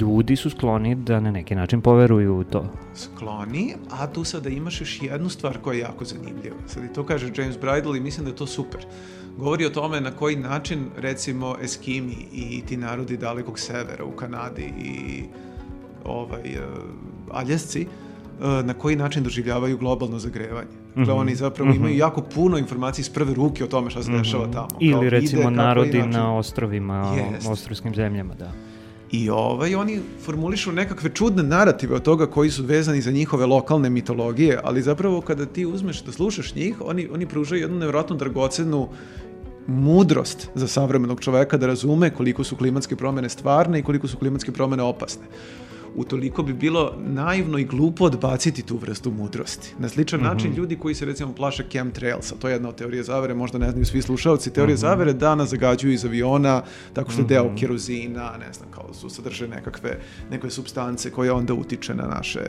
ljudi 0.00 0.36
su 0.36 0.50
skloni 0.50 0.94
da 0.94 1.20
na 1.20 1.30
neki 1.30 1.54
način 1.54 1.80
poveruju 1.80 2.36
u 2.38 2.44
to. 2.44 2.72
skloni, 2.94 3.74
a 3.90 4.06
tu 4.06 4.24
sada 4.24 4.48
imaš 4.48 4.80
još 4.80 5.02
jednu 5.02 5.28
stvar 5.28 5.58
koja 5.58 5.74
je 5.74 5.80
jako 5.80 6.04
zanimljiva. 6.04 6.56
Sad 6.66 6.84
i 6.84 6.92
to 6.92 7.04
kaže 7.06 7.32
James 7.36 7.58
Bridle 7.60 7.98
i 7.98 8.00
mislim 8.00 8.24
da 8.24 8.30
je 8.30 8.36
to 8.36 8.46
super. 8.46 8.80
Govori 9.36 9.66
o 9.66 9.70
tome 9.70 10.00
na 10.00 10.10
koji 10.10 10.36
način, 10.36 10.86
recimo, 10.96 11.56
Eskimi 11.62 12.16
i 12.32 12.62
ti 12.68 12.76
narodi 12.76 13.16
dalekog 13.16 13.58
severa 13.58 14.04
u 14.04 14.12
Kanadi 14.12 14.72
i 14.84 15.22
ovaj, 16.04 16.40
uh, 16.40 17.36
Aljasci, 17.36 17.86
uh, 18.40 18.46
na 18.64 18.74
koji 18.74 18.96
način 18.96 19.22
doživljavaju 19.22 19.78
globalno 19.78 20.18
zagrevanje. 20.18 20.68
Dakle, 20.96 21.14
oni 21.14 21.34
zapravo 21.34 21.70
imaju 21.72 21.96
jako 21.96 22.22
puno 22.34 22.58
informacija 22.58 23.02
iz 23.02 23.08
prve 23.10 23.34
ruke 23.34 23.64
o 23.64 23.66
tome 23.66 23.90
šta 23.90 24.02
se 24.02 24.12
dešava 24.12 24.44
tamo. 24.52 24.68
Kao 24.68 24.78
Ili 24.80 25.04
vide 25.04 25.10
recimo 25.10 25.42
je 25.42 25.50
narodi 25.50 25.98
način- 25.98 26.10
na 26.12 26.36
ostrovima, 26.36 27.16
Jest. 27.32 27.48
ostrovskim 27.48 27.94
zemljama, 27.94 28.34
da. 28.34 28.52
I 29.12 29.30
ovaj, 29.30 29.74
oni 29.74 30.00
formulišu 30.24 30.72
nekakve 30.72 31.10
čudne 31.14 31.42
narative 31.42 31.94
od 31.96 32.02
toga 32.02 32.26
koji 32.26 32.50
su 32.50 32.64
vezani 32.64 33.00
za 33.00 33.10
njihove 33.10 33.46
lokalne 33.46 33.90
mitologije, 33.90 34.60
ali 34.64 34.82
zapravo 34.82 35.20
kada 35.20 35.46
ti 35.46 35.66
uzmeš 35.66 36.02
da 36.02 36.12
slušaš 36.12 36.54
njih, 36.54 36.76
oni, 36.80 37.08
oni 37.14 37.26
pružaju 37.26 37.60
jednu 37.62 37.78
nevjerojatno 37.78 38.16
dragocenu 38.16 38.88
mudrost 39.66 40.48
za 40.54 40.68
savremenog 40.68 41.20
čoveka 41.20 41.56
da 41.56 41.66
razume 41.66 42.10
koliko 42.10 42.44
su 42.44 42.56
klimatske 42.56 42.96
promene 42.96 43.28
stvarne 43.28 43.78
i 43.78 43.82
koliko 43.82 44.08
su 44.08 44.16
klimatske 44.18 44.52
promene 44.52 44.82
opasne. 44.82 45.22
Utoliko 45.94 46.42
bi 46.42 46.52
bilo 46.52 46.94
naivno 46.98 47.58
i 47.58 47.64
glupo 47.64 48.04
odbaciti 48.04 48.62
tu 48.62 48.76
vrstu 48.76 49.10
mudrosti. 49.10 49.74
Na 49.78 49.88
sličan 49.88 50.20
način 50.22 50.54
ljudi 50.54 50.76
koji 50.76 50.94
se 50.94 51.04
recimo 51.04 51.34
plaše 51.34 51.64
chemtrailsa, 51.70 52.34
to 52.34 52.48
je 52.48 52.54
jedna 52.54 52.68
od 52.68 52.74
teorije 52.74 53.02
zavere, 53.02 53.34
možda 53.34 53.58
ne 53.58 53.70
znaju 53.70 53.86
svi 53.86 54.02
slušalci, 54.02 54.52
teorije 54.52 54.76
zavere 54.76 55.12
da 55.12 55.34
nas 55.34 55.50
zagađuju 55.50 55.92
iz 55.92 56.04
aviona, 56.04 56.62
tako 56.92 57.10
što 57.10 57.20
je 57.20 57.26
deo 57.26 57.54
kerozina, 57.58 58.36
ne 58.46 58.52
znam, 58.52 58.70
kao 58.70 58.94
su 58.94 59.10
sadrže 59.10 59.48
nekakve, 59.48 60.00
nekakve 60.30 60.50
substance 60.50 61.10
koje 61.10 61.32
onda 61.32 61.54
utiče 61.54 61.94
na 61.94 62.06
naše 62.06 62.40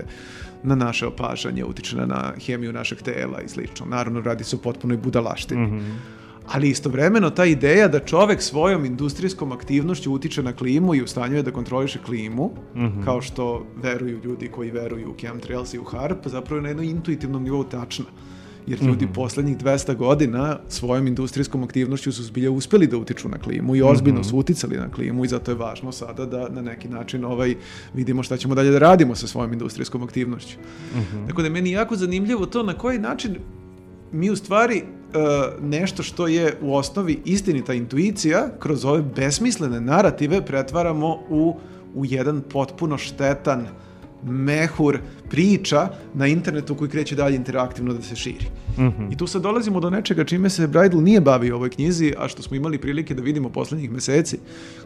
na 0.64 0.76
naše 0.76 1.08
opažanje, 1.08 1.66
utiče 1.66 1.96
na, 1.96 2.34
hemiju 2.46 2.74
našeg 2.74 3.02
tela 3.02 3.42
i 3.42 3.50
slično. 3.50 3.86
Naravno, 3.86 4.22
radi 4.22 4.44
se 4.44 4.56
o 4.56 4.60
potpunoj 4.60 4.98
budalaštini. 4.98 5.82
Ali 6.52 6.70
istovremeno 6.70 7.30
ta 7.30 7.46
ideja 7.46 7.88
da 7.88 8.00
čovek 8.00 8.42
svojom 8.42 8.86
industrijskom 8.86 9.52
aktivnošću 9.52 10.14
utiče 10.14 10.44
na 10.44 10.54
klimu 10.54 10.96
i 10.96 11.02
u 11.02 11.08
stanju 11.08 11.36
je 11.36 11.44
da 11.44 11.52
kontroliše 11.52 12.00
klimu, 12.06 12.52
kao 13.06 13.22
što 13.22 13.66
veruju 13.84 14.20
ljudi 14.24 14.48
koji 14.48 14.72
veruju 14.72 15.12
u 15.12 15.16
chemtrails 15.20 15.74
i 15.74 15.80
u 15.80 15.84
HARP, 15.84 16.28
zapravo 16.28 16.58
je 16.58 16.62
na 16.62 16.70
jednom 16.70 16.86
intuitivnom 16.86 17.44
nivou 17.44 17.64
tačna. 17.64 18.06
Jer 18.68 18.84
ljudi 18.84 19.08
poslednjih 19.14 19.58
200 19.58 19.96
godina 19.96 20.60
svojom 20.68 21.08
industrijskom 21.08 21.64
aktivnošću 21.64 22.12
su 22.12 22.24
zbilja 22.24 22.52
uspeli 22.52 22.88
da 22.88 22.98
utiču 22.98 23.30
na 23.30 23.38
klimu 23.38 23.76
i 23.76 23.82
ozbiljno 23.82 24.24
su 24.24 24.38
uticali 24.38 24.78
na 24.78 24.92
klimu 24.92 25.26
i 25.26 25.28
zato 25.28 25.52
je 25.52 25.56
važno 25.56 25.92
sada 25.92 26.26
da 26.26 26.50
na 26.50 26.62
neki 26.62 26.88
način 26.88 27.26
ovaj, 27.26 27.56
vidimo 27.94 28.24
šta 28.24 28.38
ćemo 28.38 28.56
dalje 28.56 28.72
da 28.72 28.80
radimo 28.80 29.16
sa 29.16 29.28
svojom 29.28 29.54
industrijskom 29.54 30.04
aktivnošću. 30.04 30.58
Tako 31.28 31.42
da 31.42 31.48
je 31.48 31.52
meni 31.52 31.72
jako 31.72 31.96
zanimljivo 31.96 32.46
to 32.46 32.64
na 32.64 32.74
koji 32.74 33.00
način 33.00 33.36
mi 34.12 34.30
u 34.30 34.36
stvari 34.36 34.84
nešto 35.62 36.04
što 36.04 36.28
je 36.28 36.58
u 36.62 36.76
osnovi 36.76 37.20
istinita 37.26 37.74
intuicija 37.74 38.50
kroz 38.60 38.86
ove 38.86 39.02
besmislene 39.16 39.82
narative 39.82 40.46
pretvaramo 40.46 41.20
u, 41.30 41.56
u 41.96 42.06
jedan 42.06 42.42
potpuno 42.42 42.98
štetan 42.98 43.68
mehur 44.24 45.00
priča 45.30 45.90
na 46.14 46.28
internetu 46.28 46.76
koji 46.76 46.90
kreće 46.90 47.16
dalje 47.16 47.36
interaktivno 47.36 47.94
da 47.94 48.02
se 48.02 48.16
širi. 48.16 48.46
I 49.12 49.18
tu 49.18 49.28
sad 49.28 49.42
dolazimo 49.42 49.80
do 49.80 49.90
nečega 49.90 50.24
čime 50.24 50.50
se 50.50 50.68
Bridle 50.68 51.02
nije 51.02 51.22
bavio 51.22 51.56
u 51.56 51.58
ovoj 51.58 51.70
knjizi, 51.70 52.14
a 52.18 52.28
što 52.28 52.42
smo 52.42 52.56
imali 52.56 52.78
prilike 52.78 53.14
da 53.14 53.22
vidimo 53.22 53.50
poslednjih 53.50 53.92
meseci 53.92 54.38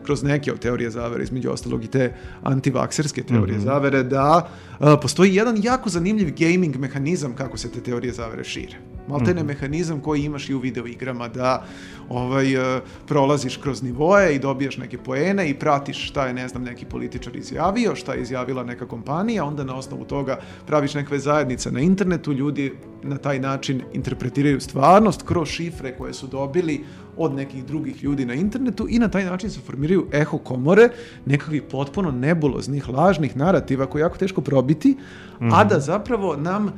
kroz 0.03 0.23
neke 0.23 0.53
od 0.53 0.59
teorije 0.59 0.89
zavere, 0.89 1.23
između 1.23 1.51
ostalog 1.51 1.83
i 1.83 1.87
te 1.87 2.13
antivakserske 2.43 3.23
teorije 3.23 3.59
zavere, 3.59 4.03
da 4.03 4.49
a, 4.79 4.97
postoji 4.97 5.35
jedan 5.35 5.63
jako 5.63 5.89
zanimljiv 5.89 6.33
gaming 6.39 6.77
mehanizam 6.77 7.35
kako 7.35 7.57
se 7.57 7.71
te 7.71 7.79
teorije 7.79 8.13
zavere 8.13 8.43
šire. 8.43 8.94
Maltene 9.07 9.43
mehanizam 9.43 9.99
koji 9.99 10.23
imaš 10.23 10.49
i 10.49 10.53
u 10.53 10.59
videoigrama 10.59 11.27
da 11.27 11.63
ovaj, 12.09 12.77
e, 12.77 12.81
prolaziš 13.07 13.57
kroz 13.57 13.83
nivoe 13.83 14.35
i 14.35 14.39
dobijaš 14.39 14.77
neke 14.77 14.97
poene 14.97 15.49
i 15.49 15.53
pratiš 15.53 16.07
šta 16.09 16.27
je, 16.27 16.33
ne 16.33 16.47
znam, 16.47 16.63
neki 16.63 16.85
političar 16.85 17.35
izjavio, 17.35 17.95
šta 17.95 18.13
je 18.13 18.21
izjavila 18.21 18.63
neka 18.63 18.87
kompanija, 18.87 19.45
onda 19.45 19.63
na 19.63 19.75
osnovu 19.75 20.05
toga 20.05 20.39
praviš 20.67 20.93
nekakve 20.93 21.19
zajednice 21.19 21.71
na 21.71 21.79
internetu, 21.79 22.33
ljudi 22.33 22.73
na 23.03 23.17
taj 23.17 23.39
način 23.39 23.81
interpretiraju 23.93 24.61
stvarnost 24.61 25.21
kroz 25.21 25.47
šifre 25.47 25.97
koje 25.97 26.13
su 26.13 26.27
dobili 26.27 26.83
od 27.17 27.33
nekih 27.33 27.65
drugih 27.65 28.03
ljudi 28.03 28.25
na 28.25 28.33
internetu 28.33 28.87
i 28.89 28.99
na 28.99 29.07
taj 29.07 29.25
način 29.25 29.49
se 29.49 29.59
formiraju 29.59 30.07
eho 30.11 30.37
komore 30.37 30.89
nekakvih 31.25 31.63
potpuno 31.71 32.11
nebuloznih, 32.11 32.89
lažnih 32.89 33.37
narativa 33.37 33.85
koje 33.85 33.99
je 33.99 34.03
jako 34.03 34.17
teško 34.17 34.41
probiti, 34.41 34.97
a 35.39 35.63
da 35.63 35.79
zapravo 35.79 36.35
nam 36.35 36.67
e, 36.67 36.71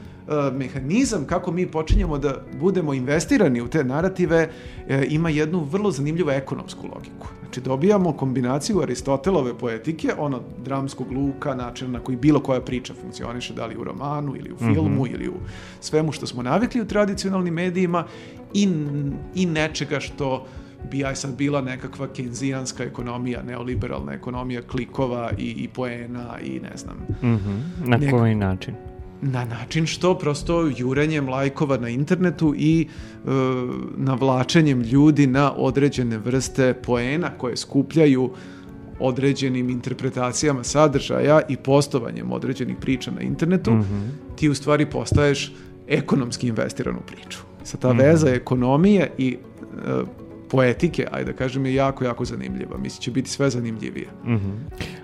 mehanizam 0.52 1.26
kako 1.26 1.52
mi 1.52 1.68
počinjemo 1.68 2.18
da 2.18 2.36
budemo 2.60 2.94
investirani 2.94 3.62
u 3.62 3.68
te 3.68 3.84
narative 3.84 4.50
e, 4.88 5.06
ima 5.10 5.30
jednu 5.30 5.64
vrlo 5.64 5.92
zanimljivu 5.92 6.30
ekonomsku 6.30 6.88
logiku. 6.96 7.28
Znači 7.42 7.62
dobijamo 7.62 8.14
kombinaciju 8.14 8.82
Aristotelove 8.82 9.58
poetike, 9.58 10.14
ono 10.18 10.42
dramskog 10.64 11.12
luka, 11.12 11.56
način 11.56 11.92
na 11.92 12.00
koji 12.00 12.18
bilo 12.18 12.40
koja 12.40 12.62
priča 12.62 12.94
funkcioniše, 13.02 13.54
da 13.54 13.66
li 13.66 13.78
u 13.78 13.84
romanu 13.84 14.36
ili 14.36 14.52
u 14.52 14.58
filmu 14.58 15.08
ili 15.08 15.30
u 15.30 15.34
svemu 15.80 16.12
što 16.12 16.28
smo 16.28 16.44
navikli 16.44 16.82
u 16.82 16.88
tradicionalnim 16.88 17.54
medijima 17.54 18.06
i, 18.58 18.68
i 19.36 19.46
nečega 19.46 20.00
što 20.00 20.46
bi 20.92 21.06
aj 21.06 21.16
sad 21.16 21.36
bila 21.36 21.62
nekakva 21.62 22.08
kenzijanska 22.08 22.84
ekonomija, 22.84 23.44
neoliberalna 23.44 24.14
ekonomija 24.14 24.62
klikova 24.62 25.32
i, 25.38 25.50
i 25.50 25.68
poena 25.68 26.40
i 26.42 26.60
ne 26.60 26.78
znam, 26.78 26.98
Mhm. 27.24 27.56
Na 27.82 27.98
Nek- 27.98 28.12
koji 28.12 28.36
način? 28.36 28.74
na 29.22 29.46
način 29.46 29.86
što 29.86 30.16
prosto 30.16 30.72
jurenjem 30.78 31.30
lajkova 31.30 31.78
na 31.78 31.90
internetu 31.90 32.54
i 32.58 32.88
e, 33.16 33.30
navlačenjem 33.98 34.82
ljudi 34.82 35.28
na 35.28 35.54
određene 35.54 36.18
vrste 36.18 36.74
poena 36.76 37.30
koje 37.30 37.58
skupljaju 37.58 38.30
određenim 39.00 39.70
interpretacijama 39.70 40.64
sadržaja 40.64 41.42
i 41.50 41.58
postovanjem 41.58 42.32
određenih 42.32 42.78
priča 42.78 43.12
na 43.12 43.22
internetu, 43.22 43.72
ti 44.36 44.50
u 44.50 44.56
stvari 44.56 44.86
postaješ 44.86 45.54
ekonomski 45.88 46.48
investiran 46.48 46.96
u 46.96 47.02
priču. 47.02 47.40
Sa 47.68 47.78
ta 47.78 47.92
veza 47.92 48.30
ekonomije 48.30 49.10
i 49.18 49.38
e, 49.38 50.04
poetike, 50.50 51.08
ajde 51.12 51.32
da 51.32 51.38
kažem, 51.38 51.66
je 51.66 51.74
jako, 51.74 52.04
jako 52.04 52.26
zanimljiva. 52.26 52.78
Mislim, 52.78 53.02
će 53.02 53.12
biti 53.12 53.30
sve 53.30 53.50
zanimljivije. 53.50 54.08
Mhm. 54.26 54.52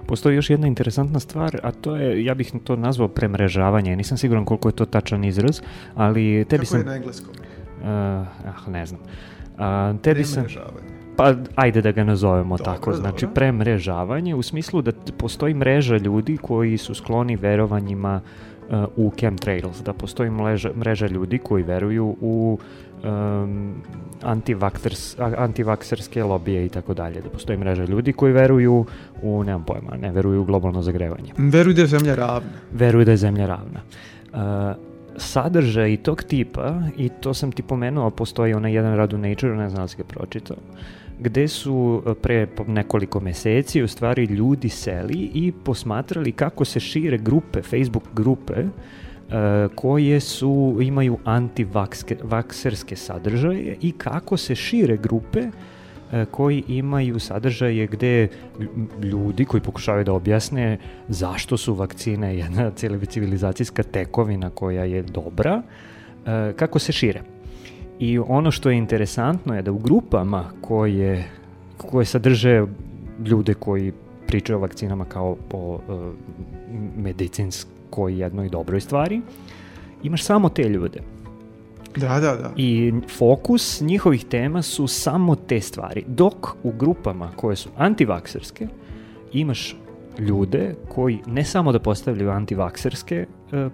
Postoji 0.07 0.35
još 0.35 0.49
jedna 0.49 0.67
interesantna 0.67 1.19
stvar, 1.19 1.59
a 1.63 1.71
to 1.71 1.95
je, 1.95 2.25
ja 2.25 2.33
bih 2.33 2.51
to 2.63 2.75
nazvao 2.75 3.07
premrežavanje, 3.07 3.95
nisam 3.95 4.17
siguran 4.17 4.45
koliko 4.45 4.69
je 4.69 4.75
to 4.75 4.85
tačan 4.85 5.23
izraz, 5.23 5.61
ali 5.95 6.45
tebi 6.49 6.65
Kako 6.65 6.65
sam... 6.65 6.79
je 6.79 6.85
na 6.85 6.95
engleskom? 6.95 7.33
Uh, 7.81 7.87
ah, 7.87 8.71
ne 8.71 8.85
znam. 8.85 9.01
A, 9.57 9.93
tebi 10.01 10.23
sam... 10.23 10.45
Pa 11.17 11.33
ajde 11.55 11.81
da 11.81 11.91
ga 11.91 12.03
nazovemo 12.03 12.57
Dobro, 12.57 12.73
tako, 12.73 12.93
znači 12.93 13.25
dobro. 13.25 13.33
premrežavanje 13.35 14.35
u 14.35 14.41
smislu 14.41 14.81
da 14.81 14.91
postoji 15.17 15.53
mreža 15.53 15.97
ljudi 15.97 16.37
koji 16.37 16.77
su 16.77 16.95
skloni 16.95 17.35
verovanjima 17.35 18.21
uh, 18.23 18.52
u 18.95 19.11
chemtrails, 19.19 19.81
da 19.83 19.93
postoji 19.93 20.29
mreža, 20.29 20.71
mreža 20.75 21.07
ljudi 21.07 21.37
koji 21.37 21.63
veruju 21.63 22.15
u 22.21 22.57
um, 23.03 23.73
antivakserske 25.37 26.23
lobije 26.23 26.65
i 26.65 26.69
tako 26.69 26.93
dalje, 26.93 27.21
da 27.21 27.29
postoji 27.29 27.57
mreža 27.57 27.85
ljudi 27.85 28.13
koji 28.13 28.33
veruju 28.33 28.85
u, 29.21 29.43
nemam 29.43 29.63
pojma, 29.63 29.97
ne 30.01 30.11
veruju 30.11 30.41
u 30.41 30.45
globalno 30.45 30.81
zagrevanje 30.81 31.31
Veruj 31.37 31.73
da 31.73 31.81
je 31.81 31.87
zemlja 31.87 32.15
ravna. 32.15 32.49
veruju 32.71 33.05
da 33.05 33.11
je 33.11 33.17
zemlja 33.17 33.47
ravna. 33.47 33.79
Uh, 34.33 34.39
sadržaj 35.17 35.97
tog 35.97 36.23
tipa, 36.23 36.81
i 36.97 37.09
to 37.09 37.33
sam 37.33 37.51
ti 37.51 37.63
pomenuo, 37.63 38.09
postoji 38.09 38.53
onaj 38.53 38.73
jedan 38.73 38.95
rad 38.95 39.13
u 39.13 39.17
Nature, 39.17 39.55
ne 39.55 39.69
znam 39.69 39.83
da 39.83 39.87
si 39.87 39.97
ga 39.97 40.03
pročitao, 40.03 40.57
gde 41.19 41.47
su 41.47 42.03
e, 42.05 42.13
pre 42.13 42.47
nekoliko 42.67 43.19
meseci 43.19 43.81
u 43.81 43.87
stvari 43.87 44.25
ljudi 44.25 44.69
seli 44.69 45.31
i 45.33 45.51
posmatrali 45.63 46.31
kako 46.31 46.65
se 46.65 46.79
šire 46.79 47.17
grupe, 47.17 47.61
Facebook 47.61 48.03
grupe, 48.13 48.53
e, 48.53 48.67
koje 49.75 50.19
su, 50.19 50.77
imaju 50.81 51.17
antivakserske 51.23 52.95
sadržaje 52.95 53.77
i 53.81 53.91
kako 53.91 54.37
se 54.37 54.55
šire 54.55 54.97
grupe 54.97 55.39
e, 55.39 56.25
koji 56.31 56.63
imaju 56.67 57.19
sadržaje 57.19 57.87
gde 57.87 58.27
lj- 58.59 59.03
ljudi 59.03 59.45
koji 59.45 59.61
pokušavaju 59.61 60.05
da 60.05 60.13
objasne 60.13 60.77
zašto 61.07 61.57
su 61.57 61.73
vakcine 61.73 62.37
jedna 62.37 62.71
civilizacijska 63.07 63.83
tekovina 63.83 64.49
koja 64.49 64.83
je 64.83 65.01
dobra, 65.01 65.61
kako 66.55 66.79
se 66.79 66.91
šire. 66.91 67.32
I 67.99 68.19
ono 68.19 68.51
što 68.51 68.69
je 68.69 68.77
interesantno 68.77 69.55
je 69.55 69.61
da 69.61 69.71
u 69.71 69.77
grupama 69.77 70.51
koje, 70.61 71.29
koje 71.77 72.05
sadrže 72.05 72.65
ljude 73.25 73.53
koji 73.53 73.93
pričaju 74.27 74.57
o 74.57 74.61
vakcinama 74.61 75.05
kao 75.05 75.37
o 75.51 75.79
e, 75.89 76.11
medicinskoj 76.97 78.19
jednoj 78.19 78.49
dobroj 78.49 78.81
stvari, 78.81 79.21
imaš 80.03 80.23
samo 80.23 80.49
te 80.49 80.69
ljude. 80.69 80.99
Da, 81.95 82.19
da, 82.19 82.35
da. 82.35 82.51
I 82.57 82.93
fokus 83.17 83.81
njihovih 83.81 84.25
tema 84.25 84.61
su 84.61 84.87
samo 84.87 85.35
te 85.35 85.61
stvari. 85.61 86.03
Dok 86.07 86.55
u 86.63 86.71
grupama 86.71 87.31
koje 87.35 87.55
su 87.55 87.69
antivakserske 87.77 88.67
imaš 89.33 89.75
ljude 90.19 90.75
koji 90.89 91.19
ne 91.27 91.43
samo 91.43 91.71
da 91.71 91.79
postavljaju 91.79 92.31
antivakserske 92.31 93.25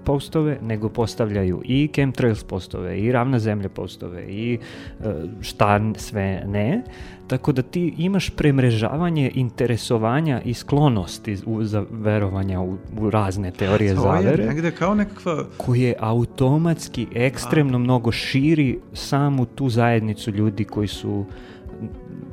postove, 0.03 0.57
nego 0.61 0.89
postavljaju 0.89 1.61
i 1.65 1.89
chemtrails 1.93 2.43
postove, 2.43 2.99
i 2.99 3.11
ravna 3.11 3.39
zemlja 3.39 3.69
postove, 3.69 4.23
i 4.23 4.59
e, 4.99 5.13
šta 5.41 5.81
sve 5.95 6.43
ne. 6.47 6.83
Tako 7.27 7.51
da 7.51 7.61
ti 7.61 7.93
imaš 7.97 8.29
premrežavanje 8.29 9.31
interesovanja 9.35 10.41
i 10.45 10.53
sklonosti 10.53 11.37
u, 11.45 11.63
za 11.63 11.85
verovanja 11.91 12.61
u, 12.61 12.77
u 12.99 13.09
razne 13.09 13.51
teorije 13.51 13.95
To 13.95 14.15
je 14.15 14.23
zavere 14.23 14.45
negde 14.45 14.71
kao 14.71 14.95
nekakva... 14.95 15.45
koje 15.57 15.95
automatski 15.99 17.07
ekstremno 17.15 17.79
mnogo 17.79 18.11
širi 18.11 18.79
samu 18.93 19.45
tu 19.45 19.69
zajednicu 19.69 20.31
ljudi 20.31 20.63
koji 20.63 20.87
su 20.87 21.25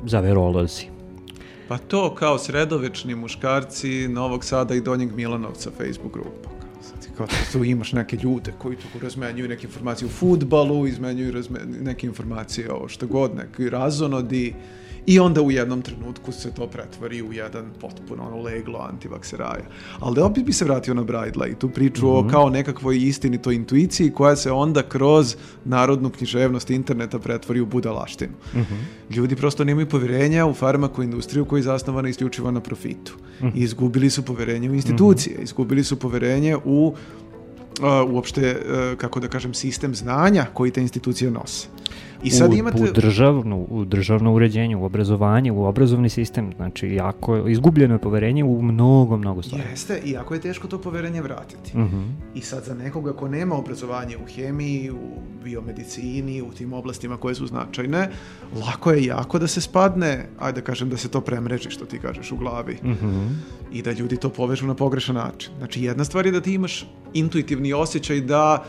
zaverolozi. 0.05 0.85
Pa 1.67 1.77
to 1.77 2.15
kao 2.15 2.37
sredovečni 2.37 3.15
muškarci 3.15 4.07
Novog 4.07 4.45
Sada 4.45 4.75
i 4.75 4.81
Donjeg 4.81 5.15
Milanovca 5.15 5.71
Facebook 5.77 6.13
grupa. 6.13 6.56
Kao 7.17 7.27
Kao 7.27 7.51
tu 7.51 7.63
imaš 7.63 7.93
neke 7.93 8.17
ljude 8.23 8.53
koji 8.57 8.77
tu 8.77 8.99
razmenjuju 9.01 9.47
neke 9.47 9.67
informacije 9.67 10.05
u 10.05 10.09
futbalu, 10.09 10.87
izmenjuju 10.87 11.31
razme, 11.31 11.59
neke 11.81 12.07
informacije 12.07 12.71
o 12.71 12.87
što 12.87 13.07
god, 13.07 13.35
neki 13.35 13.69
razonodi 13.69 14.53
i 15.07 15.19
onda 15.19 15.41
u 15.41 15.51
jednom 15.51 15.81
trenutku 15.81 16.31
se 16.31 16.51
to 16.51 16.67
pretvori 16.67 17.21
u 17.21 17.33
jedan 17.33 17.65
potpuno 17.81 18.23
ono 18.27 18.41
leglo 18.41 18.79
antivakseraja. 18.79 19.65
Ali 19.99 20.15
da 20.15 20.25
opet 20.25 20.45
bi 20.45 20.53
se 20.53 20.65
vratio 20.65 20.93
na 20.93 21.03
Braidla 21.03 21.47
i 21.47 21.55
tu 21.55 21.69
priču 21.69 22.09
o 22.09 22.27
kao 22.31 22.49
nekakvoj 22.49 22.97
istinitoj 22.97 23.55
intuiciji 23.55 24.11
koja 24.11 24.35
se 24.35 24.51
onda 24.51 24.83
kroz 24.83 25.35
narodnu 25.65 26.09
književnost 26.09 26.69
interneta 26.69 27.19
pretvori 27.19 27.59
u 27.59 27.65
budalaštinu. 27.65 28.33
Ljudi 29.09 29.35
prosto 29.35 29.63
nemaju 29.63 29.89
poverenja 29.89 30.45
u 30.45 30.53
farmaku 30.53 31.03
industriju 31.03 31.45
koja 31.45 31.59
je 31.59 31.63
zasnovana 31.63 32.09
isključivo 32.09 32.51
na 32.51 32.59
profitu. 32.59 33.13
I 33.55 33.59
izgubili 33.59 34.09
su 34.09 34.25
poverenje 34.25 34.69
u 34.69 34.73
institucije, 34.73 35.37
izgubili 35.41 35.83
su 35.83 35.99
poverenje 35.99 36.57
u 36.65 36.93
uh, 37.79 38.13
uopšte, 38.13 38.57
uh, 38.59 38.97
kako 38.97 39.19
da 39.19 39.27
kažem, 39.27 39.53
sistem 39.53 39.95
znanja 39.95 40.45
koji 40.53 40.71
te 40.71 40.81
institucije 40.81 41.31
nose. 41.31 41.67
I 42.23 42.29
sad 42.29 42.51
u, 42.51 42.55
imate... 42.55 42.83
u 42.83 42.87
državnu, 42.93 43.67
u 43.69 43.85
državno 43.85 44.33
uređenje, 44.33 44.75
u 44.75 44.83
obrazovanje, 44.83 45.51
u 45.51 45.65
obrazovni 45.65 46.09
sistem, 46.09 46.51
znači 46.55 46.87
jako 46.87 47.47
izgubljeno 47.47 47.95
je 47.95 47.99
poverenje 47.99 48.43
u 48.43 48.61
mnogo, 48.61 49.17
mnogo 49.17 49.41
stvari. 49.41 49.63
Jeste, 49.69 50.01
i 50.05 50.11
jako 50.11 50.33
je 50.33 50.41
teško 50.41 50.67
to 50.67 50.81
poverenje 50.81 51.21
vratiti. 51.21 51.77
Mhm. 51.77 52.01
I 52.35 52.41
sad 52.41 52.63
za 52.63 52.73
nekoga 52.73 53.13
ko 53.13 53.27
nema 53.27 53.55
obrazovanje 53.55 54.17
u 54.17 54.25
hemiji, 54.35 54.91
u 54.91 55.21
biomedicini, 55.43 56.41
u 56.41 56.51
tim 56.51 56.73
oblastima 56.73 57.17
koje 57.17 57.35
su 57.35 57.47
značajne, 57.47 58.09
lako 58.67 58.91
je 58.91 59.05
jako 59.05 59.39
da 59.39 59.47
se 59.47 59.61
spadne, 59.61 60.25
ajde 60.39 60.61
da 60.61 60.65
kažem 60.65 60.89
da 60.89 60.97
se 60.97 61.09
to 61.09 61.21
premreži, 61.21 61.69
što 61.69 61.85
ti 61.85 61.99
kažeš, 61.99 62.31
u 62.31 62.37
glavi. 62.37 62.77
Mhm. 62.83 63.27
I 63.71 63.81
da 63.81 63.91
ljudi 63.91 64.17
to 64.17 64.29
povežu 64.29 64.67
na 64.67 64.73
pogrešan 64.73 65.15
način. 65.15 65.51
Znači, 65.57 65.83
jedna 65.83 66.03
stvar 66.05 66.25
je 66.25 66.31
da 66.31 66.41
ti 66.41 66.53
imaš 66.53 66.85
intuitivni 67.13 67.73
osjećaj 67.73 68.21
da 68.21 68.65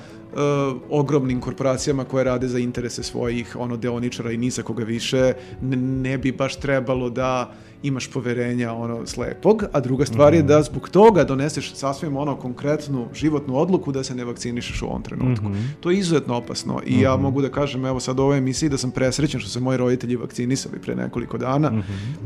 ogromnim 0.90 1.40
korporacijama 1.40 2.04
koje 2.04 2.24
rade 2.24 2.48
za 2.48 2.58
interese 2.58 3.02
svojih 3.02 3.56
ono 3.58 3.76
deoničara 3.76 4.32
i 4.32 4.36
ni 4.36 4.50
za 4.50 4.62
koga 4.62 4.84
više 4.84 5.32
ne, 5.62 6.18
bi 6.18 6.32
baš 6.32 6.56
trebalo 6.56 7.10
da 7.10 7.52
imaš 7.82 8.10
poverenja 8.10 8.72
ono 8.72 9.06
slepog, 9.06 9.64
a 9.72 9.80
druga 9.80 10.06
stvar 10.06 10.34
je 10.34 10.42
da 10.42 10.62
zbog 10.62 10.88
toga 10.88 11.24
doneseš 11.24 11.74
sasvim 11.74 12.16
ono 12.16 12.36
konkretnu 12.36 13.06
životnu 13.14 13.56
odluku 13.56 13.92
da 13.92 14.04
se 14.04 14.14
ne 14.14 14.24
vakcinišeš 14.24 14.82
u 14.82 14.86
ovom 14.86 15.02
trenutku. 15.02 15.44
To 15.80 15.90
je 15.90 15.98
izuzetno 15.98 16.36
opasno 16.36 16.80
i 16.86 17.00
ja 17.00 17.16
mogu 17.16 17.42
da 17.42 17.48
kažem 17.48 17.84
evo 17.84 18.00
sad 18.00 18.18
u 18.18 18.22
ovoj 18.22 18.38
emisiji 18.38 18.68
da 18.68 18.78
sam 18.78 18.90
presrećen 18.90 19.40
što 19.40 19.50
se 19.50 19.60
moji 19.60 19.78
roditelji 19.78 20.16
vakcinisali 20.16 20.78
pre 20.78 20.94
nekoliko 20.94 21.38
dana. 21.38 21.82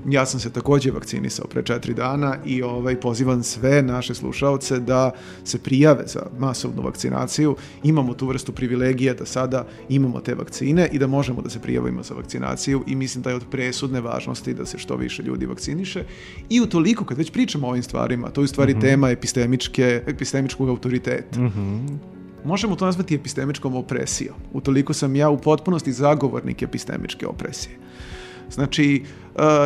Ja 0.09 0.27
sam 0.27 0.41
se 0.41 0.51
takođe 0.51 0.91
vakcinisao 0.91 1.47
pre 1.47 1.63
četiri 1.63 1.95
dana 1.95 2.37
i 2.47 2.63
ovaj 2.63 3.01
pozivam 3.01 3.43
sve 3.43 3.83
naše 3.83 4.15
slušaoce 4.15 4.81
da 4.81 5.11
se 5.45 5.59
prijave 5.59 6.05
za 6.07 6.27
masovnu 6.39 6.83
vakcinaciju. 6.83 7.57
Imamo 7.93 8.15
tu 8.15 8.27
vrstu 8.27 8.53
privilegije 8.53 9.15
da 9.15 9.27
sada 9.27 9.67
imamo 9.89 10.21
te 10.21 10.35
vakcine 10.35 10.89
i 10.93 10.99
da 10.99 11.07
možemo 11.07 11.43
da 11.43 11.51
se 11.51 11.61
prijavimo 11.61 12.03
za 12.03 12.15
vakcinaciju 12.15 12.85
i 12.87 12.97
mislim 12.97 13.23
da 13.23 13.31
je 13.31 13.37
od 13.37 13.45
presudne 13.51 14.01
važnosti 14.01 14.55
da 14.55 14.67
se 14.67 14.79
što 14.79 14.97
više 14.97 15.23
ljudi 15.23 15.47
vakciniše 15.47 16.05
i 16.51 16.61
utoliko 16.61 17.05
kad 17.05 17.19
već 17.19 17.31
pričamo 17.31 17.67
o 17.67 17.71
ovim 17.71 17.83
stvarima, 17.83 18.31
to 18.31 18.41
je 18.41 18.45
u 18.45 18.49
stvari 18.49 18.81
tema 18.81 19.11
epistemičke, 19.11 20.03
epistemičkog 20.07 20.69
autoriteta. 20.69 21.41
Možemo 22.45 22.77
to 22.77 22.85
nazvati 22.85 23.15
epistemičkom 23.15 23.77
opresijom. 23.77 24.35
Utoliko 24.53 24.93
sam 24.93 25.17
ja 25.17 25.31
u 25.31 25.39
potpunosti 25.39 25.93
zagovornik 25.93 26.63
epistemičke 26.63 27.27
opresije. 27.27 27.77
Znači, 28.51 29.03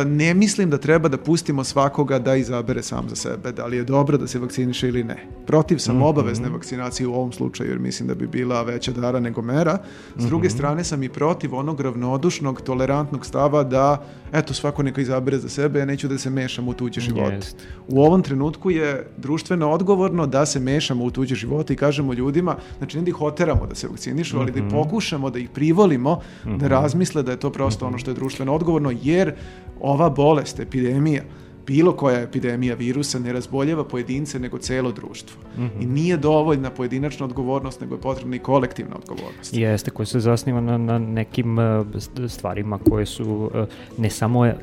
ne 0.05 0.33
mislim 0.33 0.69
da 0.69 0.77
treba 0.77 1.09
da 1.09 1.17
pustimo 1.17 1.63
svakoga 1.63 2.19
da 2.19 2.35
izabere 2.35 2.83
sam 2.83 3.09
za 3.09 3.15
sebe, 3.15 3.51
da 3.51 3.65
li 3.65 3.77
je 3.77 3.83
dobro 3.83 4.17
da 4.17 4.27
se 4.27 4.39
vakciniše 4.39 4.87
ili 4.87 5.03
ne. 5.03 5.27
Protiv 5.45 5.77
sam 5.77 6.01
obavezne 6.01 6.49
vakcinacije 6.49 7.07
u 7.07 7.13
ovom 7.13 7.31
slučaju, 7.31 7.69
jer 7.69 7.79
mislim 7.79 8.07
da 8.07 8.15
bi 8.15 8.27
bila 8.27 8.61
veća 8.61 8.91
dara 8.91 9.19
nego 9.19 9.41
mera. 9.41 9.77
S 10.17 10.25
druge 10.25 10.49
strane 10.49 10.83
sam 10.83 11.03
i 11.03 11.09
protiv 11.09 11.55
onog 11.55 11.81
ravnodušnog, 11.81 12.61
tolerantnog 12.61 13.25
stava 13.25 13.63
da, 13.63 14.03
eto, 14.33 14.53
svako 14.53 14.83
neka 14.83 15.01
izabere 15.01 15.37
za 15.37 15.49
sebe, 15.49 15.79
ja 15.79 15.85
neću 15.85 16.07
da 16.07 16.17
se 16.17 16.29
mešam 16.29 16.67
u 16.67 16.73
tuđe 16.73 17.01
živote. 17.01 17.35
Jest. 17.35 17.57
U 17.87 18.01
ovom 18.01 18.21
trenutku 18.23 18.71
je 18.71 19.07
društveno 19.17 19.71
odgovorno 19.71 20.27
da 20.27 20.45
se 20.45 20.59
mešamo 20.59 21.03
u 21.03 21.11
tuđe 21.11 21.35
živote 21.35 21.73
i 21.73 21.77
kažemo 21.77 22.13
ljudima, 22.13 22.55
znači 22.77 22.97
ne 22.97 23.03
da 23.03 23.09
ih 23.09 23.21
oteramo 23.21 23.65
da 23.65 23.75
se 23.75 23.87
vakcinišu, 23.87 24.39
ali 24.39 24.51
da 24.51 24.59
ih 24.59 24.65
pokušamo 24.71 25.29
da 25.29 25.39
ih 25.39 25.49
privolimo 25.49 26.19
da 26.45 26.67
razmisle 26.67 27.23
da 27.23 27.31
je 27.31 27.39
to 27.39 27.51
prosto 27.51 27.87
ono 27.87 27.97
što 27.97 28.11
je 28.11 28.15
društveno 28.15 28.55
odgovorno, 28.55 28.93
jer 29.03 29.33
ova 29.79 30.09
bolest, 30.09 30.59
epidemija, 30.59 31.23
bilo 31.67 31.91
koja 31.91 32.21
epidemija 32.21 32.75
virusa 32.75 33.19
ne 33.19 33.33
razboljeva 33.33 33.83
pojedince 33.83 34.39
nego 34.39 34.57
celo 34.57 34.91
društvo. 34.91 35.41
I 35.81 35.85
nije 35.85 36.17
dovoljna 36.17 36.69
pojedinačna 36.69 37.25
odgovornost, 37.25 37.81
nego 37.81 37.95
je 37.95 38.01
potrebna 38.01 38.35
i 38.35 38.39
kolektivna 38.39 38.95
odgovornost. 38.95 39.53
Jeste, 39.53 39.91
koji 39.91 40.05
se 40.05 40.19
zasniva 40.19 40.61
na, 40.61 40.77
na 40.77 40.99
nekim 40.99 41.59
e, 41.59 41.61
st- 41.93 42.27
stvarima 42.27 42.79
koje 42.89 43.05
su 43.05 43.51
e, 43.55 43.65
ne 43.97 44.09
samo 44.09 44.45
e, 44.45 44.55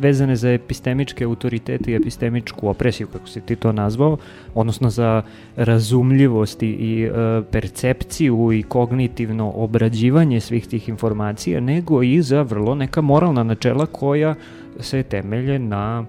vezane 0.00 0.36
za 0.36 0.50
epistemičke 0.50 1.24
autoritete 1.24 1.92
i 1.92 1.94
epistemičku 1.94 2.68
opresiju, 2.68 3.06
kako 3.06 3.28
si 3.28 3.40
ti 3.40 3.56
to 3.56 3.72
nazvao, 3.72 4.16
odnosno 4.54 4.90
za 4.90 5.22
razumljivost 5.56 6.62
i, 6.62 7.10
percepciju 7.50 8.52
i 8.52 8.62
kognitivno 8.62 9.52
obrađivanje 9.54 10.40
svih 10.40 10.66
tih 10.66 10.88
informacija, 10.88 11.60
nego 11.60 12.02
i 12.02 12.22
za 12.22 12.42
vrlo 12.42 12.74
neka 12.74 13.00
moralna 13.00 13.42
načela 13.42 13.86
koja 13.86 14.34
se 14.80 15.02
temelje 15.02 15.58
na 15.58 16.04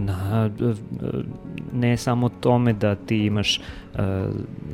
na 0.00 0.50
e, 0.60 0.72
ne 1.72 1.96
samo 1.96 2.28
tome 2.28 2.72
da 2.72 2.94
ti 2.94 3.16
imaš 3.16 3.58
e, 3.58 3.60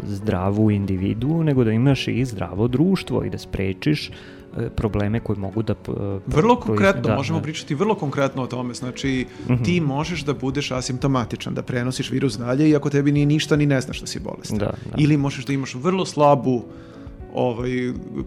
zdravu 0.06 0.70
individu, 0.70 1.42
nego 1.44 1.64
da 1.64 1.72
imaš 1.72 2.08
i 2.08 2.24
zdravo 2.24 2.68
društvo 2.68 3.24
i 3.24 3.30
da 3.30 3.38
sprečiš 3.38 4.08
e, 4.08 4.12
probleme 4.70 5.20
koji 5.20 5.38
mogu 5.38 5.62
da... 5.62 5.74
p- 5.74 5.92
Vrlo 6.26 6.56
konkretno, 6.56 7.02
da, 7.02 7.16
možemo 7.16 7.38
da. 7.38 7.42
pričati 7.42 7.74
vrlo 7.74 7.94
konkretno 7.94 8.42
o 8.42 8.46
tome. 8.46 8.74
Znači, 8.74 9.26
ti 9.64 9.80
možeš 9.80 10.24
da 10.24 10.34
budeš 10.34 10.70
asimptomatičan, 10.70 11.54
da 11.54 11.62
prenosiš 11.62 12.10
virus 12.10 12.38
dalje 12.38 12.70
iako 12.70 12.90
tebi 12.90 13.12
nije 13.12 13.26
ništa 13.26 13.56
ni 13.56 13.66
ne 13.66 13.80
znaš 13.80 14.00
da 14.00 14.06
si 14.06 14.20
bolestan. 14.20 14.58
Da, 14.58 14.66
da. 14.66 14.96
Ili 14.98 15.16
možeš 15.16 15.46
da 15.46 15.52
imaš 15.52 15.74
vrlo 15.74 16.04
slabu 16.04 16.62
ovaj, 17.34 17.70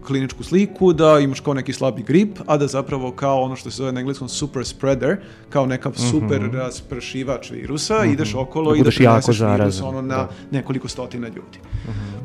kliničku 0.06 0.42
sliku, 0.44 0.92
da 0.92 1.18
imaš 1.18 1.40
kao 1.40 1.54
neki 1.54 1.72
slabi 1.72 2.02
grip, 2.02 2.38
a 2.46 2.56
da 2.56 2.66
zapravo 2.66 3.10
kao 3.12 3.42
ono 3.42 3.56
što 3.56 3.70
se 3.70 3.76
zove 3.76 3.92
na 3.92 4.00
engleskom 4.00 4.28
super 4.28 4.66
spreader, 4.66 5.16
kao 5.50 5.66
nekav 5.66 5.92
super 6.10 6.50
raspršivač 6.52 7.50
virusa, 7.50 8.04
ideš 8.04 8.34
okolo 8.34 8.70
Mhm. 8.70 8.74
Da 8.74 8.80
i 8.80 8.84
da 8.84 8.90
preneseš 9.10 9.40
virus 9.60 9.80
ono 9.82 10.02
na 10.02 10.16
da. 10.16 10.28
nekoliko 10.50 10.88
stotina 10.88 11.28
ljudi. 11.28 11.58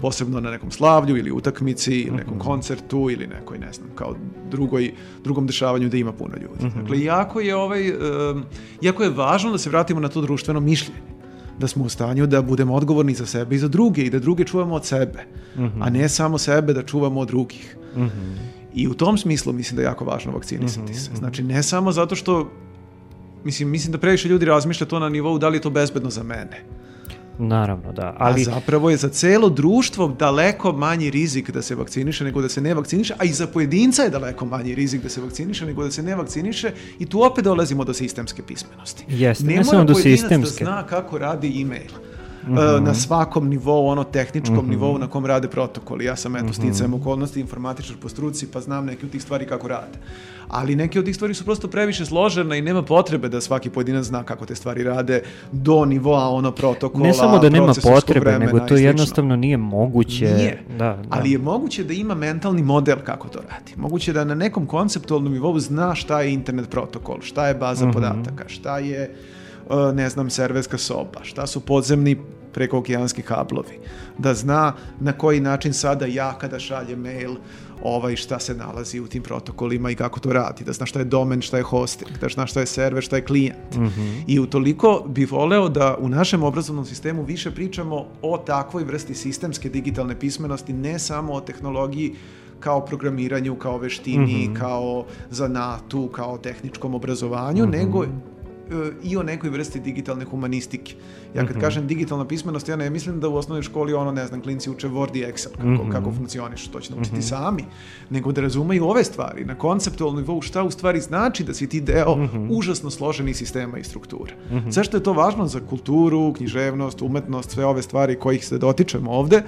posebno 0.01 0.39
na 0.39 0.51
nekom 0.51 0.71
slavlju 0.71 1.17
ili 1.17 1.31
utakmici 1.31 1.93
ili 1.93 2.15
nekom 2.17 2.39
koncertu 2.39 3.09
ili 3.11 3.27
nekoj, 3.27 3.57
ne 3.57 3.73
znam, 3.73 3.87
kao 3.95 4.15
drugoj, 4.51 4.93
drugom 5.23 5.47
dešavanju 5.47 5.89
da 5.89 5.97
ima 5.97 6.11
puno 6.11 6.35
ljudi. 6.41 6.75
Dakle, 6.81 7.01
jako 7.03 7.39
je, 7.39 7.55
ovaj, 7.55 7.87
em, 7.89 8.43
jako 8.81 9.03
je 9.03 9.09
važno 9.09 9.51
da 9.51 9.57
se 9.57 9.69
vratimo 9.69 9.99
na 9.99 10.09
to 10.09 10.21
društveno 10.21 10.59
mišljenje 10.59 11.12
da 11.59 11.67
smo 11.67 11.85
u 11.85 11.89
stanju 11.89 12.27
da 12.27 12.41
budemo 12.41 12.73
odgovorni 12.75 13.13
za 13.13 13.25
sebe 13.25 13.55
i 13.55 13.59
za 13.59 13.67
druge 13.67 14.01
i 14.01 14.09
da 14.09 14.19
druge 14.19 14.43
čuvamo 14.43 14.75
od 14.75 14.85
sebe, 14.85 15.25
a 15.81 15.89
ne 15.89 16.09
samo 16.09 16.37
sebe 16.37 16.73
da 16.73 16.83
čuvamo 16.83 17.19
od 17.19 17.27
drugih. 17.27 17.77
I 18.73 18.87
u 18.87 18.93
tom 18.93 19.17
smislu 19.17 19.53
mislim 19.53 19.75
da 19.75 19.81
je 19.81 19.85
jako 19.85 20.05
važno 20.05 20.31
vakcinisati 20.31 20.93
se. 20.93 21.11
Znači, 21.15 21.43
ne 21.43 21.63
samo 21.63 21.91
zato 21.91 22.15
što 22.15 22.49
Mislim, 23.43 23.69
mislim 23.69 23.91
da 23.91 23.97
previše 23.97 24.29
ljudi 24.29 24.45
razmišlja 24.45 24.87
to 24.87 24.99
na 24.99 25.09
nivou 25.09 25.37
da 25.37 25.49
li 25.49 25.57
je 25.57 25.61
to 25.61 25.69
bezbedno 25.69 26.09
za 26.09 26.23
mene. 26.23 26.63
Naravno, 27.37 27.91
da. 27.91 28.15
Ali... 28.19 28.41
A 28.41 28.43
zapravo 28.43 28.89
je 28.89 28.97
za 28.97 29.09
celo 29.09 29.49
društvo 29.49 30.07
daleko 30.19 30.71
manji 30.71 31.09
rizik 31.09 31.51
da 31.51 31.61
se 31.61 31.75
vakciniše 31.75 32.23
nego 32.23 32.41
da 32.41 32.49
se 32.49 32.61
ne 32.61 32.73
vakciniše, 32.73 33.13
a 33.19 33.23
i 33.23 33.33
za 33.33 33.47
pojedinca 33.47 34.01
je 34.03 34.09
daleko 34.09 34.45
manji 34.45 34.75
rizik 34.75 35.03
da 35.03 35.09
se 35.09 35.21
vakciniše 35.21 35.65
nego 35.65 35.83
da 35.83 35.91
se 35.91 36.03
ne 36.03 36.15
vakciniše 36.15 36.71
i 36.99 37.05
tu 37.05 37.23
opet 37.23 37.43
dolazimo 37.43 37.83
do 37.83 37.93
sistemske 37.93 38.43
pismenosti. 38.43 39.05
Jeste, 39.07 39.45
ne 39.45 39.53
mora 39.53 39.63
samo 39.63 39.83
do 39.83 39.93
pojedinac 39.93 40.19
sistemske. 40.19 40.65
da 40.65 40.71
zna 40.71 40.87
kako 40.87 41.17
radi 41.17 41.61
e-mail. 41.61 41.91
E, 42.47 42.81
na 42.81 42.93
svakom 42.93 43.47
nivou, 43.47 43.87
ono 43.87 44.03
tehničkom 44.03 44.69
nivou 44.69 44.97
na 44.97 45.07
kom 45.07 45.25
rade 45.25 45.47
protokoli. 45.47 46.05
Ja 46.05 46.15
sam 46.15 46.35
eto 46.35 46.53
sticajem 46.53 46.93
okolnosti 46.93 47.39
informatičar 47.39 47.95
po 48.01 48.09
struci 48.09 48.47
pa 48.47 48.61
znam 48.61 48.85
neke 48.85 49.05
od 49.05 49.11
tih 49.11 49.21
stvari 49.21 49.45
kako 49.45 49.67
rade. 49.67 49.97
Ali 50.49 50.75
neke 50.75 50.99
od 50.99 51.05
tih 51.05 51.15
stvari 51.15 51.33
su 51.33 51.45
prosto 51.45 51.67
previše 51.67 52.05
složene 52.05 52.57
i 52.57 52.61
nema 52.61 52.81
potrebe 52.83 53.29
da 53.29 53.41
svaki 53.41 53.69
pojedinac 53.69 54.05
zna 54.05 54.23
kako 54.23 54.45
te 54.45 54.55
stvari 54.55 54.83
rade 54.83 55.21
do 55.51 55.85
nivoa 55.85 56.29
ono 56.29 56.51
protokola, 56.51 57.03
ne 57.03 57.13
samo 57.13 57.39
da 57.39 57.49
nema 57.49 57.73
potrebe, 57.83 58.39
nego 58.39 58.59
to 58.59 58.75
jednostavno 58.75 59.35
nije 59.35 59.57
moguće. 59.57 60.25
Nije, 60.27 60.63
Da, 60.69 60.77
da. 60.77 60.97
ali 61.09 61.31
je 61.31 61.37
moguće 61.37 61.83
da 61.83 61.93
ima 61.93 62.15
mentalni 62.15 62.63
model 62.63 62.97
kako 63.03 63.27
to 63.27 63.39
radi. 63.41 63.73
Moguće 63.75 64.13
da 64.13 64.23
na 64.23 64.35
nekom 64.35 64.65
konceptualnom 64.65 65.33
nivou 65.33 65.59
zna 65.59 65.95
šta 65.95 66.21
je 66.21 66.33
internet 66.33 66.69
protokol, 66.69 67.17
šta 67.21 67.47
je 67.47 67.53
baza 67.55 67.85
Mhm. 67.85 67.93
podataka, 67.93 68.43
šta 68.47 68.77
je, 68.79 69.11
uh, 69.11 69.42
ne 69.93 70.09
znam, 70.09 70.29
serverska 70.29 70.77
soba, 70.77 71.23
šta 71.23 71.47
su 71.47 71.59
podzemni 71.59 72.17
prekookeanski 72.53 73.21
kablovi, 73.21 73.79
da 74.17 74.33
zna 74.33 74.73
na 74.99 75.11
koji 75.13 75.39
način 75.39 75.73
sada 75.73 76.05
ja 76.05 76.37
kada 76.37 76.59
šaljem 76.59 76.99
mail 76.99 77.35
ovaj 77.83 78.15
šta 78.15 78.39
se 78.39 78.55
nalazi 78.55 78.99
u 78.99 79.07
tim 79.07 79.23
protokolima 79.23 79.91
i 79.91 79.95
kako 79.95 80.19
to 80.19 80.33
radi, 80.33 80.63
da 80.63 80.73
zna 80.73 80.85
šta 80.85 80.99
je 80.99 81.05
domen, 81.05 81.41
šta 81.41 81.57
je 81.57 81.63
hosting, 81.63 82.11
da 82.21 82.29
zna 82.29 82.47
šta 82.47 82.59
je 82.59 82.65
server, 82.65 83.03
šta 83.03 83.15
je 83.15 83.25
klijent. 83.25 83.75
I 84.27 84.39
utoliko 84.39 85.05
bi 85.07 85.25
voleo 85.25 85.69
da 85.69 85.95
u 85.99 86.09
našem 86.09 86.43
obrazovnom 86.43 86.85
sistemu 86.85 87.23
više 87.23 87.51
pričamo 87.51 88.05
o 88.21 88.37
takvoj 88.37 88.83
vrsti 88.83 89.15
sistemske 89.15 89.69
digitalne 89.69 90.19
pismenosti, 90.19 90.73
ne 90.73 90.99
samo 90.99 91.33
o 91.33 91.41
tehnologiji 91.41 92.15
kao 92.59 92.85
programiranju, 92.85 93.55
kao 93.55 93.77
veštini, 93.77 94.49
kao 94.59 95.05
zanatu, 95.29 96.07
kao 96.07 96.37
tehničkom 96.37 96.95
obrazovanju, 96.95 97.65
nego 97.65 98.03
e, 98.03 98.07
i 99.03 99.17
o 99.17 99.23
nekoj 99.23 99.49
vrsti 99.49 99.79
digitalne 99.79 100.25
humanistike. 100.25 100.95
Ja 101.35 101.45
kad 101.47 101.59
kažem 101.59 101.87
digitalna 101.87 102.27
pismenost, 102.27 102.69
ja 102.69 102.75
ne 102.75 102.89
mislim 102.89 103.19
da 103.19 103.29
u 103.29 103.35
osnovnoj 103.35 103.61
školi 103.61 103.93
ono, 103.93 104.11
ne 104.11 104.27
znam, 104.27 104.41
klinci 104.41 104.69
uče 104.69 104.87
Word 104.89 105.17
i 105.17 105.25
Excel, 105.31 105.77
kako, 105.77 105.89
kako 105.91 106.11
funkcioniš, 106.11 106.67
to 106.67 106.79
će 106.79 106.95
naučiti 106.95 107.21
sami, 107.21 107.65
nego 108.09 108.31
da 108.31 108.41
razumeju 108.41 108.85
ove 108.85 109.03
stvari, 109.03 109.45
na 109.45 109.55
konceptualnom 109.55 110.21
nivou 110.21 110.41
šta 110.41 110.63
u 110.63 110.71
stvari 110.71 111.01
znači 111.01 111.43
da 111.43 111.53
si 111.53 111.69
ti 111.69 111.81
deo 111.81 112.17
užasno 112.49 112.89
složenih 112.89 113.37
sistema 113.37 113.77
i 113.77 113.83
struktura. 113.83 114.33
Zašto 114.69 114.97
je 114.97 115.03
to 115.03 115.13
važno 115.13 115.47
za 115.47 115.59
kulturu, 115.69 116.33
književnost, 116.33 117.01
umetnost, 117.01 117.51
sve 117.51 117.65
ove 117.65 117.81
stvari 117.81 118.19
kojih 118.19 118.45
se 118.47 118.57
dotičemo 118.57 119.11
ovde? 119.11 119.43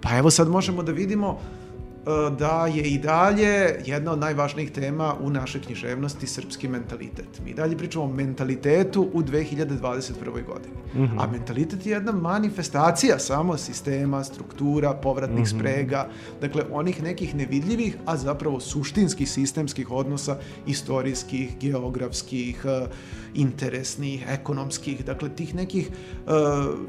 Pa 0.00 0.16
evo 0.16 0.30
sad 0.30 0.48
možemo 0.48 0.82
da 0.82 0.92
vidimo 0.92 1.28
e, 1.30 1.69
da 2.38 2.66
je 2.66 2.82
i 2.82 2.98
dalje 2.98 3.80
jedna 3.84 4.12
od 4.12 4.18
najvažnijih 4.18 4.70
tema 4.70 5.14
u 5.20 5.30
našoj 5.30 5.60
književnosti 5.60 6.26
srpski 6.26 6.68
mentalitet. 6.68 7.40
Mi 7.44 7.54
dalje 7.54 7.78
pričamo 7.78 8.04
o 8.04 8.08
mentalitetu 8.08 9.08
u 9.12 9.22
2021. 9.22 10.12
godini. 10.46 10.74
A 11.18 11.26
mentalitet 11.26 11.86
je 11.86 11.92
jedna 11.92 12.12
manifestacija 12.12 13.18
samo 13.18 13.56
sistema, 13.56 14.24
struktura, 14.24 14.94
povratnih 14.94 15.48
sprega, 15.48 16.08
dakle 16.40 16.62
onih 16.70 17.02
nekih 17.02 17.34
nevidljivih, 17.34 17.96
a 18.06 18.16
zapravo 18.16 18.60
suštinskih 18.60 19.30
sistemskih 19.30 19.90
odnosa, 19.90 20.36
istorijskih, 20.66 21.58
geografskih, 21.60 22.64
e, 22.64 22.86
interesnih, 23.34 24.26
ekonomskih, 24.28 25.04
dakle 25.04 25.28
tih 25.28 25.54
nekih 25.54 25.88
e, 25.88 26.30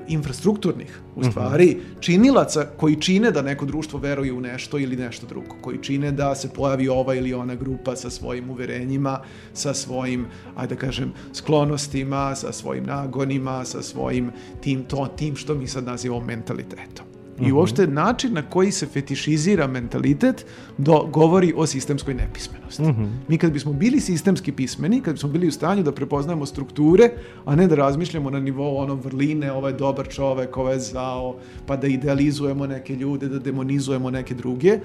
infrastrukturnih, 0.08 0.99
u 1.15 1.23
stvari, 1.23 1.77
činilaca 1.99 2.65
koji 2.77 2.95
čine 2.95 3.32
da 3.32 3.41
neko 3.41 3.65
društvo 3.65 3.99
veruje 3.99 4.34
u 4.34 4.41
nešto 4.41 4.80
ili 4.80 4.95
nešto 4.95 5.27
drugo, 5.27 5.56
koji 5.62 5.77
čine 5.82 6.12
da 6.12 6.36
se 6.36 6.49
pojavi 6.49 6.88
ova 6.88 7.15
ili 7.15 7.34
ona 7.34 7.56
grupa 7.56 7.95
sa 7.95 8.10
svojim 8.10 8.49
uverenjima, 8.49 9.19
sa 9.54 9.73
svojim, 9.73 10.25
ajde 10.56 10.75
da 10.75 10.82
kažem, 10.82 11.13
sklonostima, 11.34 12.36
sa 12.36 12.51
svojim 12.51 12.86
nagonima, 12.86 13.65
sa 13.65 13.82
svojim 13.82 14.32
tim, 14.62 14.84
to, 14.84 15.08
tim 15.17 15.36
što 15.36 15.56
mi 15.56 15.67
sad 15.67 15.84
nazivamo 15.84 16.25
mentalitetom. 16.25 17.11
I 17.41 17.51
uopšte 17.51 17.88
način 17.88 18.34
na 18.34 18.41
koji 18.41 18.71
se 18.71 18.88
fetišizira 18.88 19.67
mentalitet 19.67 20.45
do, 20.77 21.04
govori 21.12 21.54
o 21.56 21.65
sistemskoj 21.67 22.13
nepismenosti. 22.13 22.84
Mi 23.27 23.38
kad 23.38 23.51
bismo 23.51 23.73
bili 23.73 23.99
sistemski 23.99 24.51
pismeni, 24.51 25.01
kad 25.01 25.13
bismo 25.13 25.30
bili 25.30 25.47
u 25.47 25.51
stanju 25.51 25.84
da 25.84 25.91
prepoznajemo 25.91 26.45
strukture, 26.45 27.10
a 27.45 27.56
ne 27.56 27.67
da 27.67 27.75
razmišljamo 27.75 28.30
na 28.30 28.39
nivou 28.39 28.77
ono 28.77 28.95
vrline, 28.95 29.51
ovo 29.51 29.67
je 29.67 29.73
dobar 29.73 30.08
čovek, 30.08 30.58
ovo 30.58 30.71
je 30.71 30.80
zao, 30.80 31.36
pa 31.65 31.77
da 31.77 31.88
idealizujemo 31.88 32.67
neke 32.67 32.95
ljude, 32.95 33.27
da 33.27 33.39
demonizujemo 33.39 34.12
neke 34.12 34.36
druge, 34.36 34.80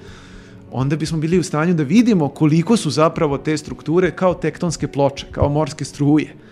onda 0.71 0.95
bismo 0.95 1.17
bili 1.17 1.39
u 1.39 1.43
stanju 1.43 1.73
da 1.73 1.83
vidimo 1.83 2.29
koliko 2.29 2.77
su 2.77 2.89
zapravo 2.89 3.37
te 3.37 3.57
strukture 3.57 4.11
kao 4.11 4.33
tektonske 4.33 4.87
ploče, 4.87 5.25
kao 5.31 5.49
morske 5.49 5.85
struje. 5.85 6.46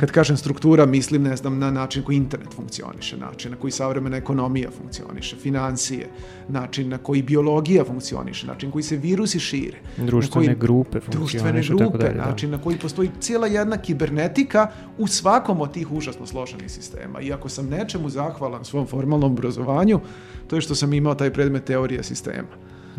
Kad 0.00 0.10
kažem 0.10 0.36
struktura, 0.36 0.86
mislim, 0.86 1.22
ne 1.22 1.36
znam, 1.36 1.58
na 1.58 1.70
način 1.70 2.02
koji 2.02 2.16
internet 2.16 2.48
funkcioniše, 2.54 3.16
način 3.16 3.50
na 3.50 3.56
koji 3.56 3.70
savremena 3.70 4.16
ekonomija 4.16 4.70
funkcioniše, 4.72 5.36
financije, 5.36 6.08
način 6.48 6.88
na 6.88 6.98
koji 6.98 7.22
biologija 7.22 7.84
funkcioniše, 7.84 8.46
način 8.46 8.68
na 8.68 8.72
koji 8.72 8.82
se 8.82 8.96
virusi 8.96 9.40
šire. 9.40 9.78
Društvene 9.96 10.46
koji- 10.46 10.56
grupe 10.56 11.00
funkcionišu, 11.02 11.76
tako 11.76 11.90
grupe, 11.90 12.04
dalje, 12.04 12.14
da. 12.14 12.26
način 12.26 12.50
na 12.50 12.58
koji 12.58 12.78
postoji 12.78 13.10
cijela 13.20 13.46
jedna 13.46 13.76
kibernetika 13.76 14.66
u 14.98 15.06
svakom 15.06 15.60
od 15.60 15.72
tih 15.72 15.92
užasno 15.92 16.26
složenih 16.26 16.70
sistema. 16.70 17.20
I 17.20 17.32
ako 17.32 17.48
sam 17.48 17.68
nečemu 17.68 18.08
zahvalan 18.10 18.64
svom 18.64 18.86
formalnom 18.86 19.32
obrazovanju, 19.32 20.00
to 20.46 20.56
je 20.56 20.62
što 20.62 20.74
sam 20.74 20.92
imao 20.92 21.14
taj 21.14 21.30
predmet 21.32 21.64
teorija 21.64 22.02
sistema. 22.02 22.48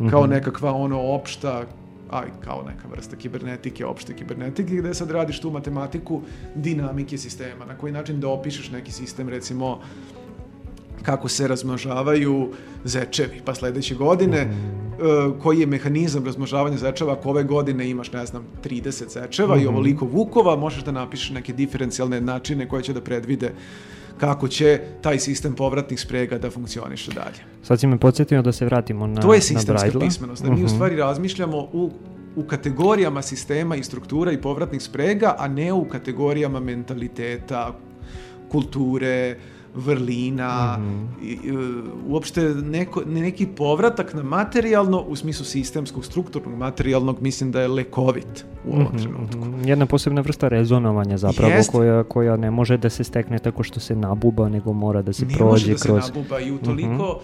Kao 0.10 0.22
Mhm. 0.22 0.30
nekakva 0.32 0.74
ono 0.74 1.02
opšta 1.02 1.64
aj, 2.12 2.28
kao 2.42 2.64
neka 2.64 2.88
vrsta 2.88 3.16
kibernetike, 3.16 3.86
opšte 3.86 4.14
kibernetike, 4.14 4.76
gde 4.76 4.94
sad 4.94 5.12
radiš 5.12 5.40
tu 5.40 5.52
matematiku 5.52 6.22
dinamike 6.56 7.18
sistema, 7.18 7.66
na 7.66 7.78
koji 7.78 7.94
način 7.94 8.20
da 8.20 8.28
opišeš 8.28 8.72
neki 8.72 8.92
sistem, 8.92 9.30
recimo, 9.30 9.80
kako 11.04 11.28
se 11.28 11.48
razmnožavaju 11.48 12.50
zečevi, 12.84 13.42
pa 13.46 13.56
sledeće 13.56 13.96
godine 13.96 14.46
Mhm. 14.46 14.56
e, 14.56 15.40
koji 15.40 15.60
je 15.60 15.66
mehanizam 15.66 16.26
razmnožavanja 16.26 16.78
zečeva, 16.78 17.14
ako 17.14 17.30
ove 17.30 17.44
godine 17.44 17.90
imaš, 17.90 18.12
ne 18.12 18.26
znam, 18.26 18.44
30 18.64 19.10
zečeva 19.10 19.56
Mhm. 19.56 19.64
i 19.64 19.68
ovoliko 19.68 20.06
vukova, 20.06 20.56
možeš 20.56 20.84
da 20.84 20.92
napišeš 20.92 21.30
neke 21.30 21.54
diferencijalne 21.54 22.22
načine 22.22 22.68
koje 22.68 22.84
će 22.84 22.94
da 22.94 23.02
predvide 23.02 23.54
kako 24.22 24.48
će 24.48 24.80
taj 25.02 25.20
sistem 25.20 25.56
povratnih 25.56 26.00
sprega 26.00 26.38
da 26.38 26.50
funkcioniše 26.52 27.12
dalje. 27.12 27.42
Sad 27.64 27.80
si 27.80 27.88
me 27.88 27.98
podsjetio 27.98 28.42
da 28.42 28.52
se 28.52 28.66
vratimo 28.66 29.08
na, 29.08 29.22
To 29.22 29.34
je 29.34 29.38
na 29.38 29.42
sistemska 29.42 29.74
Braidla. 29.74 30.02
pismenost, 30.02 30.44
da 30.44 30.52
mi 30.52 30.64
u 30.64 30.70
stvari 30.70 30.96
razmišljamo 30.96 31.58
u, 31.58 31.92
u 32.36 32.44
kategorijama 32.44 33.22
sistema 33.22 33.76
i 33.76 33.84
struktura 33.84 34.32
i 34.32 34.42
povratnih 34.42 34.82
sprega, 34.82 35.36
a 35.38 35.48
ne 35.48 35.74
u 35.74 35.86
kategorijama 35.86 36.60
mentaliteta, 36.60 37.74
kulture, 38.52 39.38
vrlina, 39.76 40.78
i, 41.24 41.28
i, 41.28 41.38
uopšte 42.08 42.42
neko, 42.42 43.02
neki 43.06 43.48
povratak 43.48 44.14
na 44.14 44.24
materijalno 44.24 45.02
u 45.02 45.16
smislu 45.16 45.46
sistemskog, 45.46 46.06
strukturnog 46.06 46.58
materijalnog, 46.58 47.22
mislim 47.22 47.52
da 47.52 47.62
je 47.62 47.68
lekovit 47.68 48.46
u 48.66 48.74
ovom 48.74 48.98
trenutku. 48.98 49.38
Mhm, 49.38 49.68
Jedna 49.68 49.86
posebna 49.86 50.22
vrsta 50.22 50.48
rezonovanja 50.48 51.18
zapravo 51.18 51.52
Jest. 51.52 51.72
koja, 51.72 52.04
koja 52.04 52.38
ne 52.38 52.52
može 52.52 52.78
da 52.78 52.90
se 52.90 53.04
stekne 53.04 53.40
tako 53.40 53.64
što 53.64 53.80
se 53.80 53.96
nabuba, 53.96 54.50
nego 54.50 54.74
mora 54.74 55.02
da 55.02 55.14
se 55.14 55.26
ne 55.26 55.34
prođe 55.38 55.52
može 55.52 55.74
da 55.74 55.80
kroz... 55.80 56.06
se 56.06 56.12
nabuba 56.12 56.40
i 56.40 56.52
utoliko 56.52 57.10
uh, 57.16 57.22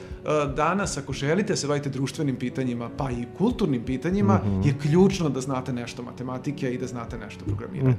danas 0.56 0.98
ako 0.98 1.14
želite 1.14 1.56
se 1.56 1.68
bavite 1.68 1.90
društvenim 1.90 2.36
pitanjima 2.36 2.90
pa 2.98 3.12
i 3.12 3.26
kulturnim 3.38 3.84
pitanjima 3.84 4.40
je 4.66 4.74
ključno 4.82 5.30
da 5.30 5.42
znate 5.42 5.74
nešto 5.74 6.04
matematike 6.04 6.74
i 6.74 6.78
da 6.78 6.88
znate 6.88 7.18
nešto 7.18 7.46
programiranja. 7.46 7.96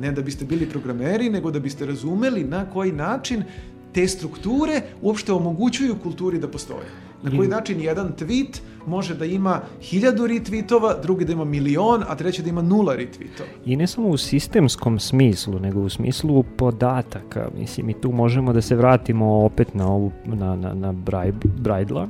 Ne 0.00 0.12
da 0.12 0.22
biste 0.22 0.44
bili 0.44 0.70
programeri 0.70 1.30
nego 1.30 1.50
da 1.50 1.60
biste 1.60 1.86
razumeli 1.86 2.44
na 2.44 2.70
koji 2.70 2.92
način 2.92 3.44
te 3.92 4.08
strukture 4.08 4.82
uopšte 5.02 5.32
omogućuju 5.32 5.96
kulturi 6.02 6.38
da 6.38 6.48
postoje. 6.48 7.05
Na 7.22 7.30
koji 7.36 7.48
način 7.48 7.80
jedan 7.80 8.12
tweet 8.18 8.60
može 8.86 9.14
da 9.14 9.24
ima 9.24 9.60
hiljadu 9.80 10.26
retweetova, 10.26 11.02
drugi 11.02 11.24
da 11.24 11.32
ima 11.32 11.44
milion, 11.44 12.02
a 12.08 12.16
treći 12.16 12.42
da 12.42 12.48
ima 12.48 12.62
nula 12.62 12.96
retweetova. 12.96 13.48
I 13.64 13.76
ne 13.76 13.86
samo 13.86 14.08
u 14.08 14.16
sistemskom 14.16 14.98
smislu, 14.98 15.58
nego 15.58 15.80
u 15.80 15.88
smislu 15.88 16.44
podataka. 16.56 17.48
Mislim, 17.58 17.90
i 17.90 18.00
tu 18.00 18.12
možemo 18.12 18.52
da 18.52 18.60
se 18.60 18.76
vratimo 18.76 19.44
opet 19.44 19.74
na 19.74 19.88
ovu, 19.88 20.12
na, 20.24 20.56
na, 20.56 20.74
na 20.74 20.92
Braidla, 21.42 22.02
a, 22.02 22.06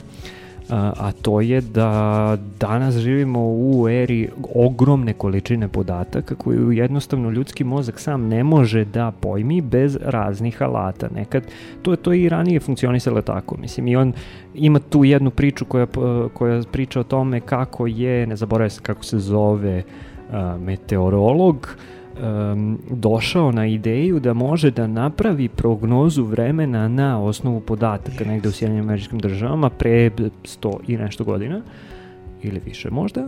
a 0.70 1.12
to 1.22 1.40
je 1.40 1.60
da 1.60 2.36
danas 2.60 2.94
živimo 2.94 3.40
u 3.42 3.88
eri 3.88 4.28
ogromne 4.54 5.12
količine 5.12 5.68
podataka 5.68 6.34
koju 6.34 6.72
jednostavno 6.72 7.30
ljudski 7.30 7.64
mozak 7.64 8.00
sam 8.00 8.28
ne 8.28 8.44
može 8.44 8.84
da 8.84 9.12
pojmi 9.20 9.60
bez 9.60 9.98
raznih 10.02 10.62
alata. 10.62 11.08
Nekad, 11.14 11.42
to 11.82 11.90
je 11.90 11.96
to 11.96 12.12
i 12.12 12.28
ranije 12.28 12.60
funkcionisalo 12.60 13.22
tako. 13.22 13.56
Mislim, 13.56 13.88
i 13.88 13.96
on 13.96 14.12
ima 14.54 14.78
tu 14.78 15.04
jednu 15.04 15.30
priču 15.30 15.64
koja, 15.64 15.86
koja 16.34 16.62
priča 16.72 17.00
o 17.00 17.04
tome 17.04 17.40
kako 17.40 17.86
je, 17.86 18.26
ne 18.26 18.36
zaboravim 18.36 18.70
kako 18.82 19.04
se 19.04 19.18
zove, 19.18 19.82
meteorolog 20.60 21.76
um, 22.22 22.78
došao 22.90 23.52
na 23.52 23.66
ideju 23.66 24.20
da 24.20 24.32
može 24.32 24.70
da 24.70 24.86
napravi 24.86 25.48
prognozu 25.48 26.24
vremena 26.24 26.88
na 26.88 27.22
osnovu 27.22 27.60
podataka 27.60 28.24
negde 28.24 28.48
u 28.48 28.52
Sjedinim 28.52 28.84
američkim 28.84 29.18
državama 29.18 29.70
pre 29.70 30.10
100 30.10 30.78
i 30.86 30.96
nešto 30.96 31.24
godina 31.24 31.62
ili 32.42 32.60
više 32.64 32.90
možda 32.90 33.26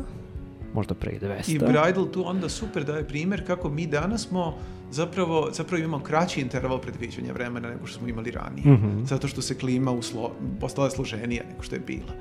možda 0.74 0.94
pre 0.94 1.12
i 1.12 1.18
200 1.18 1.54
I 1.54 1.58
Bridal 1.58 2.06
tu 2.12 2.22
onda 2.26 2.48
super 2.48 2.84
daje 2.84 3.04
primjer 3.04 3.46
kako 3.46 3.68
mi 3.68 3.86
danas 3.86 4.28
smo 4.28 4.54
zapravo, 4.90 5.48
zapravo 5.52 5.82
imamo 5.82 6.04
kraći 6.04 6.40
interval 6.40 6.78
predviđanja 6.78 7.32
vremena 7.32 7.68
nego 7.68 7.86
što 7.86 7.98
smo 7.98 8.08
imali 8.08 8.30
ranije. 8.30 8.72
Mhm. 8.72 9.04
Zato 9.04 9.28
što 9.28 9.42
se 9.42 9.58
klima 9.58 9.90
uslo, 9.90 10.32
postala 10.60 10.90
složenija 10.90 11.42
nego 11.50 11.62
što 11.62 11.74
je 11.74 11.80
bila. 11.86 12.12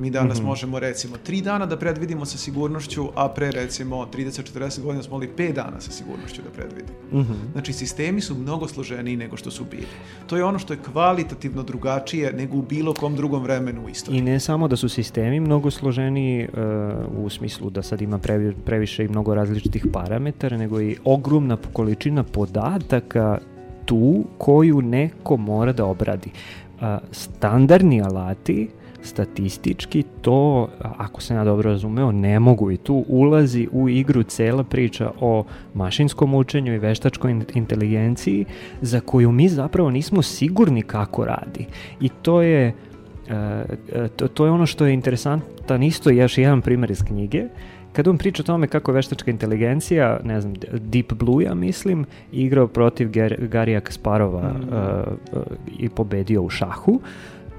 Mi 0.00 0.10
danas 0.10 0.38
Mhm. 0.38 0.46
možemo 0.46 0.78
recimo 0.78 1.16
tri 1.16 1.40
dana 1.40 1.66
da 1.66 1.76
predvidimo 1.76 2.24
sa 2.24 2.38
sigurnošću, 2.38 3.08
a 3.14 3.28
pre 3.28 3.50
recimo 3.50 4.06
30-40 4.06 4.50
godina 4.80 5.02
smo 5.02 5.12
mogli 5.12 5.28
5 5.28 5.52
dana 5.54 5.80
sa 5.80 5.90
sigurnošću 5.90 6.42
da 6.42 6.50
predvidimo. 6.50 6.98
Mhm. 7.14 7.32
Znači, 7.52 7.72
sistemi 7.72 8.20
su 8.20 8.34
mnogo 8.34 8.68
složeniji 8.68 9.16
nego 9.16 9.36
što 9.36 9.50
su 9.50 9.64
bili. 9.64 9.86
To 10.26 10.36
je 10.36 10.44
ono 10.44 10.58
što 10.58 10.72
je 10.72 10.78
kvalitativno 10.84 11.62
drugačije 11.62 12.32
nego 12.32 12.56
u 12.56 12.62
bilo 12.62 12.94
kom 12.94 13.16
drugom 13.16 13.42
vremenu 13.42 13.84
u 13.84 13.88
istoriji. 13.88 14.18
I 14.18 14.22
ne 14.22 14.40
samo 14.40 14.68
da 14.68 14.76
su 14.76 14.88
sistemi 14.88 15.40
mnogo 15.40 15.70
složeniji 15.70 16.48
uh, 16.48 16.58
u 17.16 17.30
smislu 17.30 17.70
da 17.70 17.82
sad 17.82 18.00
ima 18.00 18.18
previ- 18.18 18.54
previše 18.56 19.04
i 19.04 19.08
mnogo 19.08 19.34
različitih 19.34 19.86
parametara, 19.92 20.56
nego 20.56 20.80
i 20.80 20.96
ogromna 21.04 21.56
količina 21.72 22.22
podataka 22.22 23.38
tu 23.84 24.24
koju 24.38 24.82
neko 24.82 25.36
mora 25.36 25.72
da 25.72 25.84
obradi. 25.84 26.30
Uh, 26.76 26.86
standardni 27.12 28.02
alati 28.02 28.68
statistički 29.02 30.04
to, 30.20 30.68
ako 30.80 31.20
sam 31.20 31.36
ja 31.36 31.44
dobro 31.44 31.70
razumeo, 31.70 32.12
ne 32.12 32.40
mogu 32.40 32.70
i 32.70 32.76
tu 32.76 33.04
ulazi 33.08 33.68
u 33.72 33.88
igru 33.88 34.22
cela 34.22 34.64
priča 34.64 35.10
o 35.20 35.44
mašinskom 35.74 36.34
učenju 36.34 36.74
i 36.74 36.78
veštačkoj 36.78 37.30
in- 37.30 37.44
inteligenciji 37.54 38.44
za 38.80 39.00
koju 39.00 39.32
mi 39.32 39.48
zapravo 39.48 39.90
nismo 39.90 40.22
sigurni 40.22 40.82
kako 40.82 41.24
radi. 41.24 41.66
I 42.00 42.08
to 42.08 42.42
je 42.42 42.72
E, 43.32 44.08
to, 44.16 44.28
to 44.28 44.44
je 44.44 44.50
ono 44.50 44.66
što 44.66 44.86
je 44.86 44.94
interesantan 44.94 45.82
isto 45.82 46.10
još 46.10 46.38
jedan 46.38 46.60
primjer 46.60 46.90
iz 46.90 47.02
knjige 47.02 47.44
kada 47.92 48.10
on 48.10 48.18
priča 48.18 48.42
o 48.42 48.46
tome 48.46 48.66
kako 48.66 48.92
veštačka 48.92 49.30
inteligencija, 49.30 50.20
ne 50.24 50.40
znam, 50.40 50.54
Deep 50.72 51.12
Blue, 51.12 51.44
ja 51.44 51.54
mislim, 51.54 52.04
igrao 52.32 52.66
protiv 52.66 53.10
Gar 53.10 53.34
Garija 53.38 53.80
Kasparova 53.80 54.52
Mm. 54.52 54.74
e, 54.74 54.76
e, 54.76 55.40
i 55.78 55.88
pobedio 55.88 56.42
u 56.42 56.50
šahu, 56.50 57.00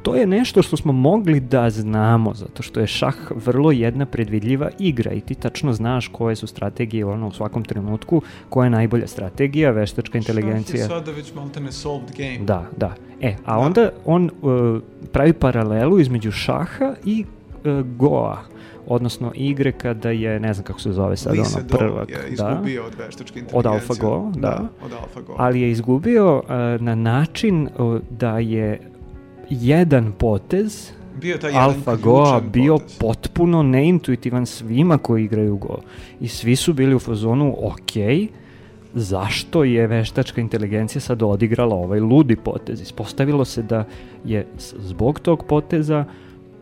to 0.02 0.16
je 0.16 0.28
nešto 0.28 0.62
što 0.62 0.78
smo 0.78 0.94
mogli 0.94 1.40
da 1.40 1.70
znamo, 1.70 2.34
zato 2.34 2.64
što 2.64 2.80
je 2.80 2.88
šah 2.88 3.16
vrlo 3.36 3.72
jedna 3.72 4.06
predvidljiva 4.06 4.70
igra 4.80 5.12
i 5.12 5.22
ti 5.22 5.36
tačno 5.36 5.74
znaš 5.74 6.08
koje 6.08 6.36
su 6.36 6.48
strategije 6.48 7.06
ono, 7.06 7.28
u 7.28 7.32
svakom 7.32 7.64
trenutku, 7.64 8.22
koja 8.50 8.66
je 8.66 8.70
najbolja 8.70 9.08
strategija, 9.08 9.72
veštačka 9.72 10.18
inteligencija. 10.18 10.88
Šah 10.88 10.96
je 10.96 11.00
sada 11.00 11.12
već 11.12 11.34
maltene 11.34 11.72
solved 11.72 12.12
game. 12.18 12.38
Da, 12.42 12.66
da. 12.78 12.96
E, 13.22 13.36
a 13.46 13.54
Da. 13.54 13.58
onda 13.58 13.90
on 14.06 14.30
uh, 14.42 14.82
pravi 15.12 15.34
paralelu 15.34 16.00
između 16.00 16.32
šaha 16.32 16.96
i 17.06 17.26
uh, 17.66 17.82
goa, 17.98 18.42
odnosno 18.88 19.32
igre 19.36 19.72
kada 19.72 20.10
je, 20.10 20.40
ne 20.40 20.54
znam 20.54 20.64
kako 20.66 20.82
se 20.82 20.92
zove 20.92 21.18
sad, 21.18 21.34
Lee 21.34 21.42
ono 21.42 21.68
prvak. 21.68 22.10
je 22.10 22.16
da, 22.16 22.30
izgubio 22.32 22.86
od 22.86 22.94
veštačke 22.98 23.40
inteligencije. 23.40 23.60
Od 23.60 23.66
AlphaGo, 23.66 24.32
da. 24.36 24.70
Od 24.86 24.94
AlphaGo. 24.94 25.36
ali 25.38 25.62
je 25.62 25.72
izgubio 25.72 26.38
uh, 26.38 26.82
na 26.82 26.96
način 26.96 27.70
uh, 27.78 28.00
da 28.10 28.40
je 28.40 28.91
jedan 29.52 30.12
potez 30.12 30.92
bio 31.22 31.38
taj 31.38 31.52
jedan 31.52 31.64
AlphaGo 31.64 32.24
ključan 32.24 32.52
bio 32.52 32.78
potez. 32.78 32.98
potpuno 32.98 33.64
neintuitivan 33.64 34.46
svima 34.46 34.98
koji 34.98 35.26
igraju 35.26 35.58
Go. 35.58 35.78
I 36.20 36.28
svi 36.28 36.56
su 36.56 36.74
bili 36.74 36.96
u 36.96 37.00
fazonu, 37.00 37.56
ok, 37.62 37.92
zašto 38.94 39.64
je 39.64 39.88
veštačka 39.88 40.42
inteligencija 40.42 41.02
sad 41.02 41.24
odigrala 41.24 41.76
ovaj 41.76 42.00
ludi 42.00 42.36
potez? 42.36 42.82
Ispostavilo 42.82 43.46
se 43.46 43.64
da 43.64 43.86
je 44.26 44.48
zbog 44.80 45.20
tog 45.20 45.46
poteza 45.48 46.06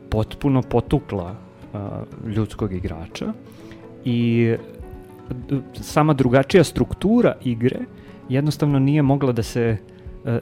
potpuno 0.10 0.62
potukla 0.62 1.36
a, 1.74 2.04
ljudskog 2.26 2.74
igrača 2.74 3.34
i 4.06 4.50
sama 5.74 6.14
drugačija 6.14 6.64
struktura 6.64 7.36
igre 7.44 7.80
jednostavno 8.30 8.80
nije 8.80 9.02
mogla 9.02 9.32
da 9.32 9.44
se 9.44 9.78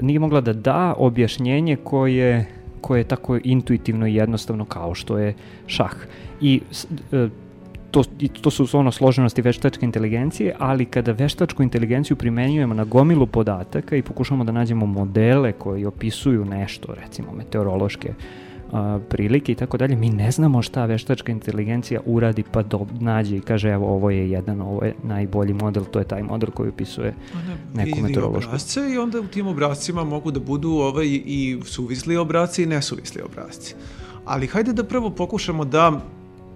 nije 0.01 0.19
mogla 0.19 0.41
da 0.41 0.53
da 0.53 0.93
objašnjenje 0.97 1.75
koje 1.75 2.45
koje 2.81 2.99
je 2.99 3.03
tako 3.03 3.39
intuitivno 3.43 4.07
i 4.07 4.15
jednostavno 4.15 4.65
kao 4.65 4.95
što 4.95 5.17
je 5.17 5.33
šah. 5.67 5.95
I 6.41 6.61
e, 7.11 7.27
to, 7.91 8.03
to 8.41 8.51
su 8.51 8.67
ono 8.73 8.91
složenosti 8.91 9.41
veštačke 9.41 9.85
inteligencije, 9.85 10.55
ali 10.59 10.85
kada 10.85 11.11
veštačku 11.11 11.63
inteligenciju 11.63 12.17
primenjujemo 12.17 12.73
na 12.73 12.83
gomilu 12.83 13.27
podataka 13.27 13.95
i 13.95 14.01
pokušamo 14.01 14.43
da 14.43 14.51
nađemo 14.51 14.85
modele 14.85 15.51
koji 15.51 15.85
opisuju 15.85 16.45
nešto, 16.45 16.93
recimo 16.93 17.31
meteorološke 17.31 18.13
a, 18.71 18.99
prilike 19.01 19.51
i 19.51 19.55
tako 19.55 19.77
dalje, 19.77 19.95
mi 19.95 20.09
ne 20.09 20.31
znamo 20.31 20.61
šta 20.61 20.85
veštačka 20.85 21.31
inteligencija 21.31 22.01
uradi 22.05 22.43
pa 22.43 22.63
do, 22.63 22.85
nađe 22.93 23.37
i 23.37 23.41
kaže 23.41 23.69
evo 23.69 23.87
ovo 23.87 24.09
je 24.09 24.31
jedan, 24.31 24.61
ovo 24.61 24.83
je 24.83 24.95
najbolji 25.03 25.53
model, 25.55 25.83
to 25.85 25.99
je 25.99 26.05
taj 26.05 26.23
model 26.23 26.49
koji 26.49 26.69
opisuje 26.69 27.13
Ona 27.35 27.55
neku 27.75 27.99
meteorološku. 27.99 28.49
obrazce 28.49 28.81
i 28.89 28.97
onda 28.97 29.19
u 29.19 29.27
tim 29.27 29.47
obrazcima 29.47 30.03
mogu 30.05 30.31
da 30.31 30.39
budu 30.41 30.69
ovaj 30.71 31.05
i 31.07 31.59
suvisli 31.65 32.17
obrazci 32.17 32.63
i 32.63 32.67
nesuvisli 32.67 33.21
obrazci. 33.23 33.75
Ali 34.25 34.47
hajde 34.47 34.73
da 34.73 34.83
prvo 34.85 35.09
pokušamo 35.09 35.65
da 35.65 36.01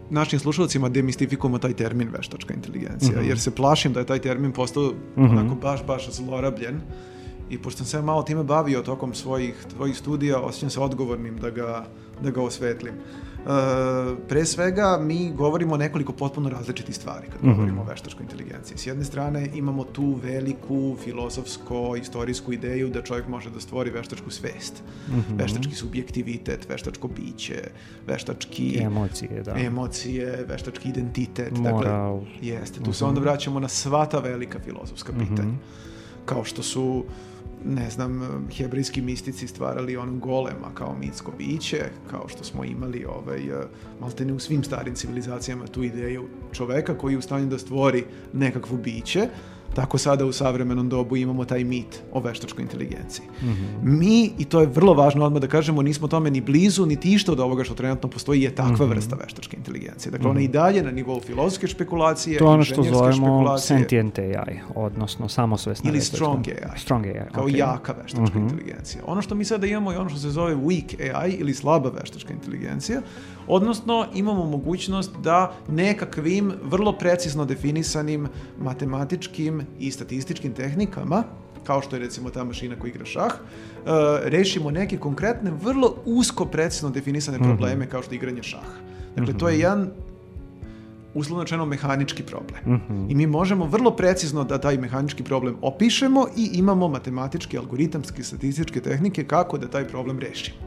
našim 0.10 0.40
slušalcima 0.40 0.90
demistifikujemo 0.90 1.58
taj 1.58 1.74
termin 1.74 2.10
veštačka 2.10 2.54
inteligencija, 2.54 3.12
Mhm. 3.14 3.28
jer 3.28 3.40
se 3.40 3.52
plašim 3.52 3.94
da 3.94 4.00
je 4.00 4.06
taj 4.06 4.20
termin 4.20 4.52
postao 4.52 4.92
Mhm. 5.18 5.26
onako 5.28 5.56
baš, 5.56 5.86
baš 5.86 6.10
zlorabljen. 6.12 6.82
I 7.52 7.58
pošto 7.58 7.78
sam 7.78 7.86
se 7.88 8.02
malo 8.02 8.24
time 8.24 8.44
bavio 8.44 8.82
tokom 8.82 9.14
svojih 9.14 9.56
tvojih 9.68 9.98
studija, 9.98 10.40
osjećam 10.40 10.70
se 10.70 10.80
odgovornim 10.80 11.38
da 11.38 11.50
ga, 11.50 11.86
da 12.22 12.30
ga 12.32 12.42
osvetlim. 12.42 12.94
E, 12.94 13.44
pre 14.28 14.46
svega, 14.46 14.98
mi 15.00 15.34
govorimo 15.34 15.74
o 15.74 15.78
nekoliko 15.78 16.14
potpuno 16.14 16.50
različitih 16.50 16.96
stvari 16.96 17.28
kad 17.28 17.44
Mhm. 17.44 17.52
govorimo 17.52 17.82
o 17.82 17.86
veštačkoj 17.86 18.24
inteligenciji. 18.24 18.78
S 18.78 18.88
jedne 18.88 19.04
strane, 19.04 19.50
imamo 19.56 19.84
tu 19.84 20.16
veliku 20.16 20.96
filozofsko-istorijsku 21.06 22.54
ideju 22.54 22.90
da 22.90 23.02
čovjek 23.02 23.28
može 23.28 23.50
da 23.50 23.60
stvori 23.60 23.90
veštačku 23.90 24.30
svest, 24.32 24.84
Mhm. 25.10 25.36
veštački 25.36 25.76
subjektivitet, 25.76 26.70
veštačko 26.70 27.08
biće, 27.10 27.64
veštački 28.08 28.78
Emocije, 28.78 29.44
da. 29.44 29.56
emocije, 29.58 30.46
veštački 30.48 30.90
identitet. 30.90 31.58
Moral. 31.58 32.20
Dakle, 32.20 32.38
jeste, 32.42 32.80
tu 32.80 32.94
se 32.94 33.06
onda 33.06 33.20
vraćamo 33.22 33.60
na 33.60 33.68
sva 33.68 34.06
ta 34.06 34.20
velika 34.20 34.60
filozofska 34.60 35.12
pitanja. 35.14 35.42
Mhm. 35.44 35.56
Kao 36.26 36.44
što 36.44 36.64
su 36.64 37.04
ne 37.66 37.90
znam, 37.90 38.48
hebrejski 38.58 39.02
mistici 39.02 39.48
stvarali 39.48 39.98
on 39.98 40.20
golema 40.20 40.74
kao 40.74 40.96
mitsko 41.00 41.32
biće, 41.38 41.86
kao 42.12 42.28
što 42.28 42.44
smo 42.44 42.64
imali 42.64 43.06
ovaj, 43.06 43.42
maltene 44.00 44.34
u 44.34 44.40
svim 44.40 44.64
starim 44.64 44.96
civilizacijama 44.96 45.68
tu 45.68 45.84
ideju 45.84 46.28
čoveka 46.52 46.98
koji 46.98 47.14
je 47.14 47.18
u 47.18 47.22
stanju 47.22 47.48
da 47.48 47.58
stvori 47.58 48.04
nekakvo 48.34 48.78
biće, 48.78 49.28
tako 49.72 49.98
sada 49.98 50.26
u 50.26 50.32
savremenom 50.32 50.90
dobu 50.90 51.18
imamo 51.18 51.46
taj 51.46 51.64
mit 51.64 52.02
o 52.12 52.20
veštačkoj 52.20 52.62
inteligenciji. 52.62 53.26
Mi, 53.84 54.32
i 54.38 54.46
to 54.46 54.62
je 54.62 54.68
vrlo 54.68 54.94
važno 54.94 55.26
odmah 55.26 55.42
da 55.42 55.48
kažemo, 55.48 55.82
nismo 55.82 56.08
tome 56.08 56.32
ni 56.32 56.42
blizu, 56.42 56.86
niti 56.86 57.14
išta 57.14 57.32
od 57.32 57.40
ovoga 57.40 57.64
što 57.64 57.74
trenutno 57.76 58.10
postoji 58.10 58.42
je 58.42 58.56
takva 58.56 58.86
vrsta 58.86 59.16
veštačke 59.18 59.58
inteligencije. 59.58 60.12
Dakle, 60.12 60.30
ona 60.30 60.40
je 60.40 60.44
i 60.44 60.50
dalje 60.50 60.84
na 60.84 60.92
nivou 60.92 61.20
filozofske 61.22 61.68
špekulacije, 61.68 62.38
To 62.38 62.46
je 62.46 62.50
ono 62.50 62.64
što 62.64 62.84
zovemo 62.84 63.58
sentient 63.60 64.20
AI, 64.20 64.34
odnosno 64.76 65.28
samosvesna 65.30 65.90
Ili 65.90 66.00
veštačka- 66.00 66.16
strong 66.16 66.48
AI. 66.48 66.80
Strong 66.80 67.06
AI, 67.06 67.14
kao 67.32 67.44
ok. 67.44 67.52
jaka 67.52 67.94
veštačka 67.94 68.22
Mhm. 68.30 68.44
inteligencija. 68.44 69.04
Ono 69.08 69.22
što 69.22 69.36
mi 69.36 69.46
sada 69.46 69.68
imamo 69.68 69.92
je 69.92 70.00
ono 70.00 70.10
što 70.10 70.20
se 70.20 70.30
zove 70.30 70.56
weak 70.56 70.84
AI 71.16 71.32
ili 71.32 71.54
slaba 71.54 71.90
veštačka 71.92 72.34
inteligencija, 72.34 73.02
odnosno 73.48 74.08
imamo 74.14 74.46
mogućnost 74.46 75.12
da 75.24 75.54
nekakvim 75.68 76.54
vrlo 76.64 76.92
precizno 76.92 77.46
definisanim 77.46 78.28
matematičkim 78.60 79.62
i 79.80 79.92
statističkim 79.92 80.54
tehnikama 80.54 81.24
kao 81.64 81.82
što 81.82 81.96
je 81.96 82.00
recimo 82.00 82.30
ta 82.30 82.44
mašina 82.44 82.76
koja 82.80 82.90
igra 82.90 83.06
šah, 83.06 83.32
uh, 83.34 83.92
rešimo 84.24 84.72
neke 84.72 84.98
konkretne, 84.98 85.52
vrlo 85.52 85.96
usko, 86.06 86.46
precizno 86.46 86.90
definisane 86.90 87.38
probleme 87.38 87.90
kao 87.90 88.02
što 88.02 88.14
je 88.14 88.16
igranje 88.16 88.44
šaha. 88.44 88.82
Dakle, 89.16 89.38
to 89.38 89.50
je 89.50 89.60
jedan 89.60 89.92
uslovno 91.14 91.44
rečeno 91.44 91.66
mehanički 91.66 92.24
problem. 92.24 92.82
I 93.10 93.16
mi 93.16 93.28
možemo 93.28 93.66
vrlo 93.66 93.92
precizno 93.92 94.44
da 94.44 94.58
taj 94.58 94.78
mehanički 94.78 95.24
problem 95.24 95.56
opišemo 95.62 96.26
i 96.38 96.50
imamo 96.54 96.88
matematičke, 96.88 97.58
algoritamske, 97.58 98.24
statističke 98.24 98.82
tehnike 98.82 99.24
kako 99.24 99.58
da 99.58 99.68
taj 99.68 99.88
problem 99.88 100.20
rešimo. 100.20 100.58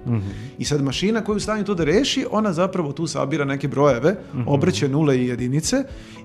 I 0.58 0.64
sad 0.64 0.82
mašina 0.82 1.20
koja 1.20 1.34
je 1.34 1.36
u 1.36 1.40
stanju 1.40 1.64
to 1.64 1.74
da 1.74 1.84
reši, 1.84 2.26
ona 2.30 2.52
zapravo 2.52 2.92
tu 2.92 3.06
sabira 3.06 3.44
neke 3.44 3.68
brojeve, 3.68 4.16
obraća 4.46 4.88
nule 4.88 5.18
i 5.18 5.26
jedinice 5.26 5.76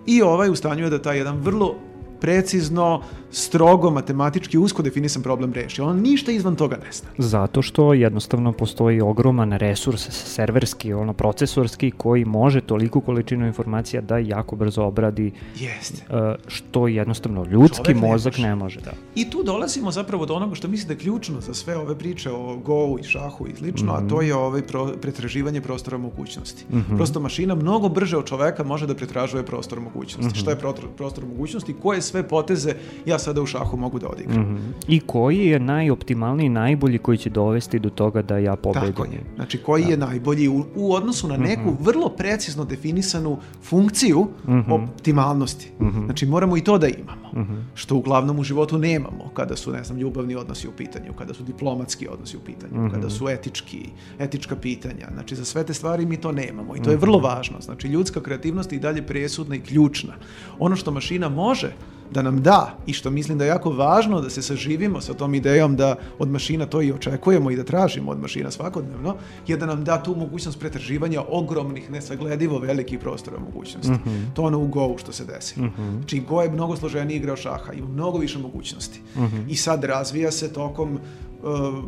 i 0.06 0.22
ovaj 0.22 0.50
u 0.50 0.56
stanju 0.56 0.84
je 0.84 0.90
da 0.90 1.02
taj 1.02 1.18
jedan 1.18 1.38
vrlo 1.38 1.76
precizno, 2.20 3.02
strogo, 3.32 3.92
matematički, 3.92 4.58
usko 4.58 4.82
definisan 4.82 5.24
problem 5.24 5.54
reši. 5.54 5.82
On 5.82 6.02
ništa 6.02 6.32
izvan 6.32 6.56
toga 6.56 6.78
ne 6.86 6.92
zna. 6.92 7.10
Zato 7.18 7.62
što 7.62 7.94
jednostavno 7.94 8.52
postoji 8.52 9.02
ogroman 9.02 9.52
resurs 9.54 10.10
serverski, 10.10 10.94
ono 10.94 11.14
procesorski 11.14 11.92
koji 11.92 12.26
može 12.26 12.62
toliku 12.62 13.02
količinu 13.02 13.46
informacija 13.48 14.02
da 14.02 14.18
jako 14.18 14.56
brzo 14.56 14.84
obradi 14.84 15.32
Jeste. 15.60 16.04
uh, 16.10 16.36
što 16.48 16.88
jednostavno 16.88 17.46
ljudski 17.46 17.86
Čovek 17.86 18.02
ne 18.02 18.08
mozak 18.08 18.34
može. 18.34 18.48
ne 18.48 18.56
može 18.56 18.80
da. 18.82 18.92
I 19.16 19.30
tu 19.30 19.44
dolazimo 19.44 19.92
zapravo 19.92 20.26
do 20.26 20.34
onoga 20.34 20.56
što 20.56 20.68
mislim 20.68 20.88
da 20.88 20.94
je 20.94 21.00
ključno 21.00 21.42
za 21.42 21.54
sve 21.54 21.78
ove 21.78 21.98
priče 21.98 22.32
o 22.32 22.58
Go-u 22.58 23.00
i 23.00 23.04
šahu 23.04 23.48
i 23.48 23.56
slično, 23.56 23.94
a 23.94 24.08
to 24.08 24.22
je 24.22 24.36
ovaj 24.36 24.62
pro, 24.62 24.94
pretraživanje 25.02 25.62
prostora 25.62 25.98
mogućnosti. 25.98 26.66
Prosto 26.96 27.20
mašina 27.20 27.56
mnogo 27.56 27.90
brže 27.90 28.18
od 28.18 28.26
čoveka 28.26 28.64
može 28.64 28.88
da 28.88 28.96
pretražuje 28.96 29.46
prostor 29.46 29.80
mogućnosti. 29.80 30.40
Šta 30.40 30.52
je 30.52 30.60
protor, 30.60 30.86
prostor 30.98 31.26
mogućnosti? 31.26 31.76
Koje 31.82 32.02
sve 32.10 32.28
poteze 32.28 32.74
ja 33.06 33.20
sada 33.20 33.42
u 33.42 33.46
šahu 33.46 33.78
mogu 33.78 34.00
da 34.00 34.08
odigram? 34.08 34.42
Mhm. 34.42 34.58
I 34.88 35.00
koji 35.00 35.38
je 35.38 35.60
najoptimalniji, 35.60 36.50
najbolji 36.50 36.98
koji 36.98 37.18
će 37.18 37.30
dovesti 37.30 37.80
do 37.80 37.90
toga 37.90 38.22
da 38.22 38.38
ja 38.38 38.56
pobedim? 38.56 38.94
Tako 38.94 39.04
je. 39.04 39.24
Znači, 39.36 39.58
koji 39.58 39.84
je 39.84 39.98
najbolji 39.98 40.48
u, 40.48 40.66
u 40.76 40.94
odnosu 40.94 41.28
na 41.28 41.38
neku 41.38 41.76
vrlo 41.80 42.10
precizno 42.10 42.66
definisanu 42.66 43.38
funkciju 43.64 44.28
optimalnosti. 44.70 45.72
Znači, 46.06 46.26
moramo 46.26 46.58
i 46.58 46.62
to 46.62 46.78
da 46.78 46.88
imamo. 46.88 47.30
Što 47.74 47.96
uglavnom 47.96 48.40
u 48.40 48.44
životu 48.44 48.78
nemamo, 48.78 49.30
kada 49.34 49.56
su, 49.56 49.72
ne 49.72 49.84
znam, 49.84 49.98
ljubavni 49.98 50.36
odnosi 50.36 50.68
u 50.68 50.72
pitanju, 50.72 51.14
kada 51.18 51.34
su 51.34 51.44
diplomatski 51.44 52.08
odnosi 52.08 52.38
u 52.38 52.40
pitanju, 52.40 52.90
kada 52.92 53.10
su 53.10 53.30
etički, 53.30 53.90
etička 54.20 54.56
pitanja. 54.56 55.08
Znači, 55.14 55.36
za 55.36 55.46
sve 55.46 55.64
te 55.64 55.74
stvari 55.74 56.06
mi 56.06 56.18
to 56.18 56.32
nemamo 56.32 56.76
i 56.76 56.82
to 56.82 56.92
je 56.92 56.98
vrlo 56.98 57.20
važno. 57.20 57.62
Znači, 57.62 57.88
ljudska 57.88 58.22
kreativnost 58.22 58.72
je 58.72 58.76
i 58.76 58.80
dalje 58.80 59.02
presudna 59.08 59.56
i 59.56 59.60
ključna. 59.60 60.14
Ono 60.60 60.76
što 60.76 60.92
mašina 60.92 61.30
može 61.30 61.74
da 62.12 62.22
nam 62.22 62.42
da 62.42 62.78
i 62.88 62.94
što 62.94 63.10
mislim 63.10 63.38
da 63.38 63.44
je 63.44 63.50
jako 63.50 63.70
važno 63.70 64.22
da 64.22 64.30
se 64.30 64.42
saživimo 64.42 65.02
sa 65.02 65.14
tom 65.14 65.34
idejom 65.36 65.76
da 65.76 65.96
od 66.20 66.30
mašina 66.30 66.66
to 66.66 66.82
i 66.82 66.92
očekujemo 66.92 67.52
i 67.52 67.56
da 67.56 67.64
tražimo 67.64 68.12
od 68.12 68.20
mašina 68.20 68.52
svakodnevno, 68.52 69.16
je 69.48 69.58
da 69.58 69.66
nam 69.66 69.84
da 69.84 70.04
tu 70.04 70.16
mogućnost 70.16 70.60
pretraživanja 70.60 71.22
ogromnih, 71.30 71.92
nesagledivo 71.92 72.60
velikih 72.60 73.00
prostora 73.00 73.40
mogućnosti. 73.40 73.94
To 74.34 74.42
je 74.42 74.48
ono 74.48 74.60
u 74.60 74.68
Go-u 74.68 74.98
što 74.98 75.12
se 75.12 75.26
desi. 75.26 75.56
Znači 75.98 76.20
Go 76.20 76.42
je 76.42 76.52
mnogo 76.52 76.76
složeniji 76.76 77.18
igrao 77.18 77.36
šaha, 77.36 77.74
ima 77.74 77.88
mnogo 77.88 78.18
više 78.18 78.40
mogućnosti. 78.40 79.02
I 79.48 79.56
sad 79.56 79.84
razvija 79.84 80.32
se 80.32 80.54
tokom 80.54 80.94
uh, 80.94 81.00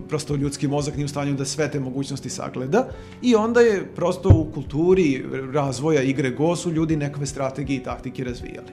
prosto 0.08 0.36
ljudski 0.36 0.68
mozak 0.68 0.96
nije 0.96 1.06
u 1.06 1.08
stanju 1.08 1.34
da 1.34 1.46
sve 1.46 1.72
te 1.72 1.80
mogućnosti 1.80 2.30
sagleda 2.30 2.88
i 3.22 3.36
onda 3.36 3.62
je 3.62 3.86
prosto 3.96 4.30
u 4.30 4.52
kulturi 4.54 5.26
razvoja 5.54 6.02
igre 6.02 6.30
Go 6.32 6.56
su 6.56 6.72
ljudi 6.72 6.96
nekakve 6.96 7.26
strategije 7.26 7.78
i 7.78 7.84
taktike 7.84 8.24
razvijali. 8.24 8.72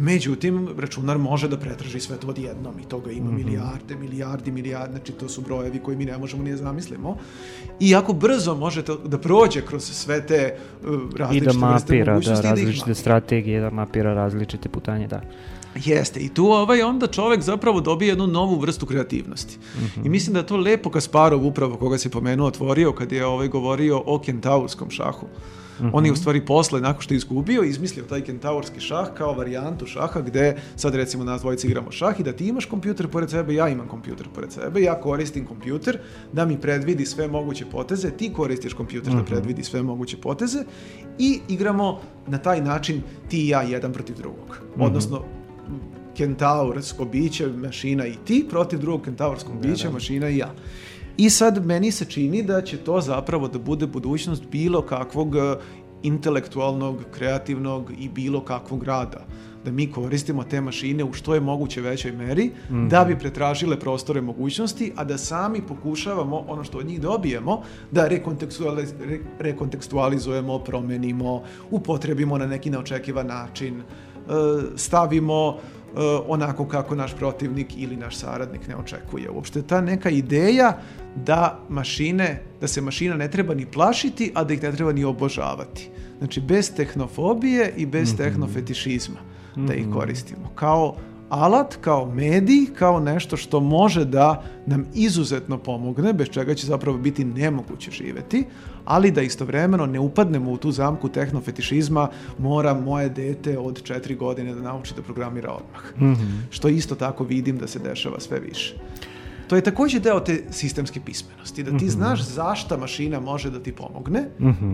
Međutim, 0.00 0.68
računar 0.78 1.18
može 1.18 1.48
da 1.48 1.56
pretraži 1.56 2.00
sve 2.00 2.16
to 2.16 2.28
odjednom 2.28 2.78
i 2.80 2.88
toga 2.88 3.10
ima 3.10 3.30
milijarde, 3.30 3.96
milijardi, 4.00 4.50
milijarde, 4.50 4.92
znači 4.92 5.12
to 5.12 5.28
su 5.28 5.40
brojevi 5.40 5.78
koji 5.78 5.96
mi 5.96 6.04
ne 6.04 6.18
možemo 6.18 6.42
ni 6.42 6.50
da 6.50 6.56
zamislimo. 6.56 7.16
I 7.80 7.90
jako 7.90 8.12
brzo 8.12 8.54
možete 8.54 8.92
da 9.04 9.18
prođe 9.18 9.62
kroz 9.66 9.84
sve 9.84 10.26
te 10.26 10.56
uh, 10.82 10.88
I 11.14 11.18
različite 11.18 11.58
da 11.58 11.72
vrste 11.72 11.92
mapira 11.92 12.04
da, 12.04 12.12
mogućnosti 12.12 12.40
i 12.40 12.42
da 12.42 12.48
ih 12.48 12.50
različite 12.50 12.80
mapira. 12.80 12.94
strategije, 12.94 13.60
da 13.60 13.70
mapira 13.70 14.14
različite 14.14 14.68
putanje, 14.68 15.06
da. 15.08 15.20
Jeste, 15.74 16.20
i 16.20 16.28
tu 16.28 16.46
ovaj 16.46 16.82
onda 16.82 17.06
čovek 17.06 17.42
zapravo 17.42 17.80
dobije 17.80 18.08
jednu 18.08 18.26
novu 18.26 18.58
vrstu 18.58 18.86
kreativnosti. 18.86 19.58
I 20.04 20.08
mislim 20.08 20.34
da 20.34 20.40
je 20.40 20.46
to 20.46 20.56
lepo 20.56 20.90
Kasparov 20.90 21.46
upravo 21.46 21.76
koga 21.76 21.98
si 21.98 22.10
pomenuo 22.10 22.46
otvorio 22.46 22.92
kad 22.92 23.12
je 23.12 23.26
ovaj 23.26 23.48
govorio 23.48 24.02
o 24.06 24.18
kentaurskom 24.18 24.90
šahu. 24.90 25.26
On 25.92 26.06
je 26.06 26.12
u 26.12 26.16
stvari 26.16 26.44
posle, 26.46 26.80
nakon 26.80 27.02
što 27.02 27.14
je 27.14 27.16
izgubio, 27.16 27.62
izmislio 27.62 28.04
taj 28.04 28.20
kentaurski 28.20 28.80
šah 28.80 29.08
kao 29.14 29.32
varijantu 29.32 29.86
šaha 29.86 30.20
gde 30.20 30.56
sad 30.76 30.94
recimo 30.94 31.24
nas 31.24 31.40
dvojica 31.40 31.66
igramo 31.66 31.90
šah 31.90 32.20
i 32.20 32.22
da 32.22 32.32
ti 32.32 32.48
imaš 32.48 32.64
kompjuter 32.64 33.08
pored 33.08 33.30
sebe, 33.30 33.54
ja 33.54 33.68
imam 33.68 33.88
kompjuter 33.88 34.26
pored 34.34 34.52
sebe, 34.52 34.82
ja 34.82 35.00
koristim 35.00 35.46
kompjuter 35.46 35.98
da 36.32 36.44
mi 36.44 36.60
predvidi 36.60 37.06
sve 37.06 37.28
moguće 37.28 37.64
poteze, 37.72 38.10
ti 38.10 38.32
koristiš 38.32 38.74
kompjuter 38.74 39.12
da 39.12 39.24
predvidi 39.24 39.64
sve 39.64 39.82
moguće 39.82 40.16
poteze 40.16 40.64
i 41.18 41.40
igramo 41.48 42.00
na 42.26 42.38
taj 42.38 42.60
način 42.60 43.02
ti 43.28 43.44
i 43.44 43.48
ja 43.48 43.62
jedan 43.62 43.92
protiv 43.92 44.16
drugog. 44.16 44.60
Odnosno, 44.78 45.22
kentaursko 46.16 47.04
biće, 47.04 47.46
mašina 47.46 48.06
i 48.06 48.14
ti, 48.24 48.46
protiv 48.50 48.78
drugog 48.78 49.02
kentaurskog 49.02 49.60
bića, 49.60 49.90
mašina 49.90 50.28
i 50.28 50.36
ja. 50.36 50.54
I 51.20 51.30
sad 51.30 51.66
meni 51.66 51.90
se 51.92 52.04
čini 52.04 52.42
da 52.42 52.62
će 52.62 52.76
to 52.76 53.00
zapravo 53.00 53.48
da 53.48 53.58
bude 53.58 53.86
budućnost 53.86 54.44
bilo 54.50 54.82
kakvog 54.82 55.36
e, 55.36 55.56
intelektualnog, 56.02 56.96
kreativnog 57.12 57.92
i 57.98 58.08
bilo 58.08 58.40
kakvog 58.44 58.84
rada. 58.84 59.26
Da 59.64 59.70
mi 59.70 59.90
koristimo 59.92 60.44
te 60.44 60.60
mašine 60.60 61.04
u 61.04 61.12
što 61.12 61.34
je 61.34 61.40
moguće 61.40 61.80
većoj 61.80 62.12
meri 62.12 62.50
da 62.88 63.04
bi 63.04 63.18
pretražile 63.18 63.80
prostore 63.80 64.20
mogućnosti, 64.20 64.92
a 64.96 65.04
da 65.04 65.18
sami 65.18 65.62
pokušavamo 65.68 66.44
ono 66.48 66.64
što 66.64 66.78
od 66.78 66.86
njih 66.86 67.00
dobijemo 67.00 67.62
da 67.90 68.08
rekontekstualiz- 68.08 68.94
re- 69.04 69.20
rekontekstualizujemo, 69.38 70.58
promenimo, 70.58 71.42
upotrebimo 71.70 72.38
na 72.38 72.46
neki 72.46 72.70
neočekivan 72.70 73.26
način, 73.26 73.80
e, 73.80 73.82
stavimo 74.76 75.56
e, 75.56 76.00
onako 76.28 76.64
kako 76.68 76.94
naš 76.94 77.14
protivnik 77.16 77.76
ili 77.76 77.96
naš 77.96 78.16
saradnik 78.16 78.68
ne 78.68 78.76
očekuje. 78.76 79.30
Uopšte 79.30 79.62
ta 79.62 79.80
neka 79.80 80.10
ideja 80.10 80.78
da 81.16 81.60
mašine, 81.68 82.42
da 82.60 82.68
se 82.68 82.80
mašina 82.80 83.16
ne 83.16 83.30
treba 83.30 83.54
ni 83.54 83.66
plašiti, 83.66 84.32
a 84.34 84.44
da 84.44 84.54
ih 84.54 84.62
ne 84.62 84.72
treba 84.72 84.92
ni 84.92 85.04
obožavati. 85.04 85.90
Znači, 86.18 86.40
bez 86.40 86.74
tehnofobije 86.74 87.72
i 87.76 87.86
bez 87.86 88.16
tehnofetišizma 88.16 89.16
da 89.56 89.74
ih 89.74 89.86
koristimo. 89.92 90.50
Kao 90.54 90.96
alat, 91.28 91.76
kao 91.80 92.06
medij, 92.06 92.66
kao 92.78 93.00
nešto 93.00 93.36
što 93.36 93.60
može 93.60 94.04
da 94.04 94.42
nam 94.66 94.86
izuzetno 94.94 95.58
pomogne, 95.58 96.12
bez 96.12 96.28
čega 96.28 96.54
će 96.54 96.66
zapravo 96.66 96.98
biti 96.98 97.24
nemoguće 97.24 97.90
živeti, 97.90 98.44
ali 98.84 99.10
da 99.10 99.22
istovremeno 99.22 99.86
ne 99.86 99.98
upadnemo 99.98 100.52
u 100.52 100.56
tu 100.56 100.72
zamku 100.72 101.08
tehnofetišizma, 101.08 102.08
mora 102.38 102.74
moje 102.74 103.08
dete 103.08 103.58
od 103.58 103.82
četiri 103.82 104.14
godine 104.14 104.54
da 104.54 104.60
nauči 104.60 104.94
da 104.96 105.02
programira 105.02 105.52
odmah. 105.52 106.16
Što 106.50 106.68
isto 106.68 106.94
tako 106.94 107.24
vidim 107.24 107.58
da 107.58 107.66
se 107.66 107.78
dešava 107.78 108.20
sve 108.20 108.40
više. 108.40 108.74
To 109.50 109.56
je 109.56 109.62
takođe 109.62 109.98
deo 109.98 110.20
te 110.20 110.42
sistemske 110.50 111.00
pismenosti, 111.00 111.62
da 111.62 111.78
ti 111.78 111.88
znaš 111.88 112.22
zašta 112.22 112.76
mašina 112.76 113.20
može 113.20 113.50
da 113.50 113.62
ti 113.62 113.72
pomogne, 113.72 114.28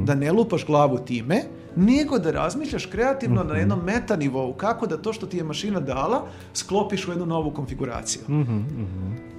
da 0.05 0.15
ne 0.15 0.33
lupaš 0.33 0.67
glavu 0.67 0.99
time, 0.99 1.43
nego 1.77 2.19
da 2.19 2.31
razmišljaš 2.31 2.87
kreativno 2.87 3.45
na 3.45 3.57
jednom 3.57 3.81
meta 3.85 4.17
nivou, 4.17 4.53
kako 4.53 4.87
da 4.87 4.97
to 4.97 5.13
što 5.13 5.27
ti 5.27 5.37
je 5.37 5.45
mašina 5.45 5.81
dala 5.81 6.27
sklopiš 6.55 7.09
u 7.09 7.11
jednu 7.11 7.27
novu 7.27 7.51
konfiguraciju. 7.51 8.23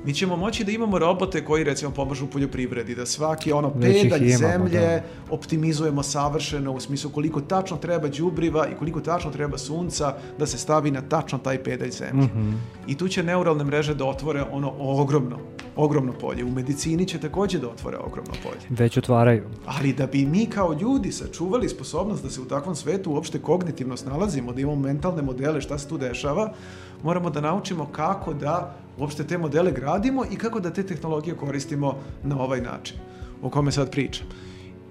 Mi 0.05 0.13
ćemo 0.13 0.35
moći 0.35 0.63
da 0.63 0.71
imamo 0.71 0.99
robote 0.99 1.45
koji 1.45 1.63
recimo 1.63 1.91
pomažu 1.91 2.25
u 2.25 2.27
poljoprivredi, 2.27 2.95
da 2.95 3.05
svaki 3.05 3.51
ono 3.51 3.73
pedalj 3.73 4.23
imamo, 4.23 4.37
zemlje 4.37 4.79
da. 4.79 5.01
optimizujemo 5.29 6.03
savršeno 6.03 6.71
u 6.71 6.79
smislu 6.79 7.09
koliko 7.09 7.41
tačno 7.41 7.77
treba 7.77 8.07
đubriva 8.07 8.67
i 8.67 8.75
koliko 8.79 9.01
tačno 9.01 9.31
treba 9.31 9.57
sunca 9.57 10.15
da 10.39 10.45
se 10.45 10.57
stavi 10.57 10.91
na 10.91 11.01
tačno 11.01 11.37
taj 11.37 11.63
pedalj 11.63 11.91
zemlje. 11.91 12.25
Mhm. 12.25 12.51
I 12.87 12.97
tu 12.97 13.07
će 13.07 13.23
neuralne 13.23 13.63
mreže 13.63 13.95
da 13.95 14.05
otvore 14.05 14.43
ono 14.51 14.73
ogromno, 14.79 15.26
ogromno 15.75 16.13
polje. 16.13 16.45
U 16.45 16.51
medicini 16.51 17.05
će 17.05 17.19
takođe 17.19 17.59
da 17.59 17.69
otvore 17.69 17.97
ogromno 17.97 18.33
polje. 18.43 18.61
Već 18.69 18.97
otvaraju. 18.97 19.43
Ali 19.65 19.93
da 19.93 20.07
bi 20.07 20.25
mi 20.25 20.45
kao 20.45 20.73
ljudi 20.73 21.11
sačuvali 21.11 21.69
sposobnost 21.69 22.23
da 22.23 22.29
se 22.29 22.41
u 22.41 22.45
takvom 22.45 22.75
svetu 22.75 23.11
uopšte 23.11 23.39
kognitivno 23.39 23.97
snalazimo, 23.97 24.53
da 24.53 24.61
imamo 24.61 24.81
mentalne 24.81 25.21
modele 25.21 25.61
šta 25.61 25.77
se 25.77 25.87
tu 25.87 25.97
dešava, 25.97 26.53
moramo 27.03 27.29
da 27.29 27.41
naučimo 27.41 27.85
kako 27.85 28.33
da 28.33 28.75
uopšte 28.97 29.23
te 29.23 29.37
modele 29.37 29.71
gradimo 29.71 30.25
i 30.31 30.35
kako 30.35 30.59
da 30.59 30.73
te 30.73 30.83
tehnologije 30.83 31.35
koristimo 31.35 31.95
na 32.23 32.39
ovaj 32.41 32.61
način 32.61 32.97
o 33.41 33.49
kome 33.49 33.71
sad 33.71 33.91
pričam. 33.91 34.27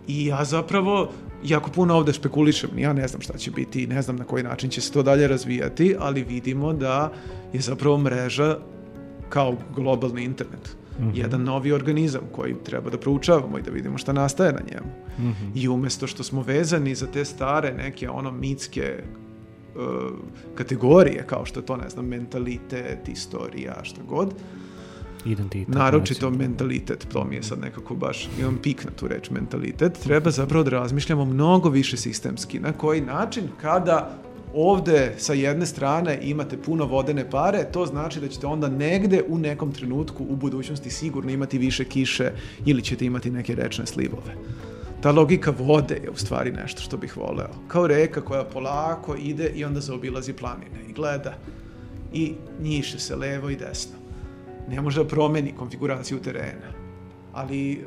I 0.09 0.27
ja 0.27 0.45
zapravo 0.45 1.09
jako 1.45 1.71
puno 1.71 1.95
ovde 1.95 2.13
špekulišem, 2.13 2.79
ja 2.79 2.93
ne 2.93 3.09
znam 3.09 3.21
šta 3.21 3.39
će 3.39 3.51
biti 3.51 3.87
ne 3.87 4.03
znam 4.03 4.17
na 4.17 4.25
koji 4.25 4.43
način 4.43 4.71
će 4.71 4.81
se 4.81 4.93
to 4.93 5.03
dalje 5.03 5.29
razvijati, 5.29 5.97
ali 5.99 6.23
vidimo 6.23 6.73
da 6.73 7.13
je 7.53 7.61
zapravo 7.61 7.99
mreža 7.99 8.59
kao 9.29 9.57
globalni 9.77 10.25
internet. 10.25 10.77
Jedan 11.15 11.43
novi 11.43 11.73
organizam 11.73 12.21
koji 12.33 12.55
treba 12.65 12.91
da 12.91 12.99
proučavamo 12.99 13.59
i 13.59 13.63
da 13.63 13.71
vidimo 13.71 13.99
šta 13.99 14.13
nastaje 14.13 14.53
na 14.53 14.61
njemu. 14.71 14.93
I 15.55 15.69
umesto 15.69 16.07
što 16.07 16.23
smo 16.23 16.43
vezani 16.43 16.95
za 16.95 17.07
te 17.07 17.25
stare 17.25 17.75
neke 17.75 18.11
ono 18.11 18.31
mitske 18.31 19.03
kategorije, 20.55 21.25
kao 21.27 21.45
što 21.45 21.61
je 21.61 21.67
to, 21.67 21.77
ne 21.77 21.89
znam, 21.89 22.07
mentalitet, 22.07 23.09
istorija, 23.09 23.85
šta 23.85 24.01
god, 24.09 24.35
Identitet. 25.25 25.75
naročito 25.75 26.31
mentalitet, 26.31 27.07
to 27.13 27.25
mi 27.25 27.35
je 27.35 27.43
sad 27.43 27.59
nekako 27.59 27.95
baš, 27.95 28.29
imam 28.41 28.59
pik 28.63 28.85
na 28.85 28.91
tu 28.91 29.09
reč 29.09 29.31
mentalitet, 29.31 29.93
treba 29.93 30.31
zapravo 30.31 30.65
da 30.65 30.71
razmišljamo 30.71 31.25
mnogo 31.25 31.69
više 31.69 31.97
sistemski, 31.97 32.61
na 32.61 32.73
koji 32.73 33.01
način 33.01 33.45
kada 33.61 34.19
ovde 34.57 35.15
sa 35.19 35.33
jedne 35.33 35.67
strane 35.67 36.19
imate 36.23 36.57
puno 36.63 36.85
vodene 36.85 37.31
pare, 37.31 37.65
to 37.73 37.87
znači 37.87 38.21
da 38.21 38.29
ćete 38.29 38.47
onda 38.47 38.69
negde 38.69 39.23
u 39.29 39.39
nekom 39.39 39.73
trenutku 39.73 40.27
u 40.29 40.37
budućnosti 40.37 40.91
sigurno 40.91 41.31
imati 41.31 41.59
više 41.59 41.85
kiše 41.85 42.33
ili 42.67 42.83
ćete 42.83 43.05
imati 43.07 43.31
neke 43.31 43.55
rečne 43.55 43.87
slivove. 43.87 44.35
Ta 45.01 45.13
logika 45.13 45.53
vode 45.59 45.95
je 45.95 46.11
u 46.11 46.17
stvari 46.17 46.53
nešto 46.53 46.83
što 46.83 46.97
bih 46.97 47.17
voleo. 47.17 47.51
Kao 47.69 47.87
reka 47.87 48.21
koja 48.21 48.45
polako 48.45 49.17
ide 49.17 49.49
i 49.55 49.65
onda 49.65 49.81
zaobilazi 49.81 50.33
planine 50.33 50.81
i 50.89 50.93
gleda 50.93 51.35
i 52.13 52.35
njiše 52.61 52.99
se 52.99 53.17
levo 53.17 53.51
i 53.51 53.57
desno. 53.57 53.97
Ne 54.69 54.81
može 54.81 55.03
da 55.03 55.09
promeni 55.09 55.53
konfiguraciju 55.53 56.19
terena, 56.19 56.73
ali 57.33 57.73
e, 57.73 57.85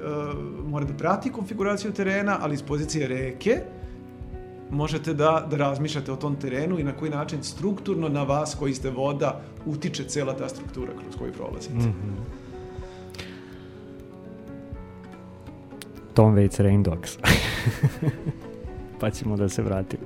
mora 0.65 0.85
da 0.85 0.93
prati 0.93 1.31
konfiguraciju 1.31 1.91
terena, 1.93 2.37
ali 2.41 2.53
iz 2.53 2.63
pozicije 2.63 3.07
reke 3.07 3.61
možete 4.69 5.13
da, 5.13 5.47
da 5.51 5.57
razmišljate 5.57 6.11
o 6.11 6.15
tom 6.15 6.35
terenu 6.35 6.79
i 6.79 6.83
na 6.83 6.91
koji 6.91 7.11
način 7.11 7.43
strukturno 7.43 8.09
na 8.09 8.23
vas 8.23 8.55
koji 8.59 8.73
ste 8.73 8.89
voda 8.89 9.41
utiče 9.65 10.03
cela 10.03 10.33
ta 10.33 10.49
struktura 10.49 10.91
kroz 11.01 11.15
koju 11.19 11.33
prolazite. 11.33 11.73
Mm 11.73 11.79
-hmm. 11.79 12.39
Tom 16.13 16.35
Waits 16.35 16.63
Rain 16.63 16.83
Dogs. 16.83 17.17
pa 18.99 19.11
ćemo 19.11 19.37
da 19.37 19.49
se 19.49 19.61
vratimo. 19.61 20.03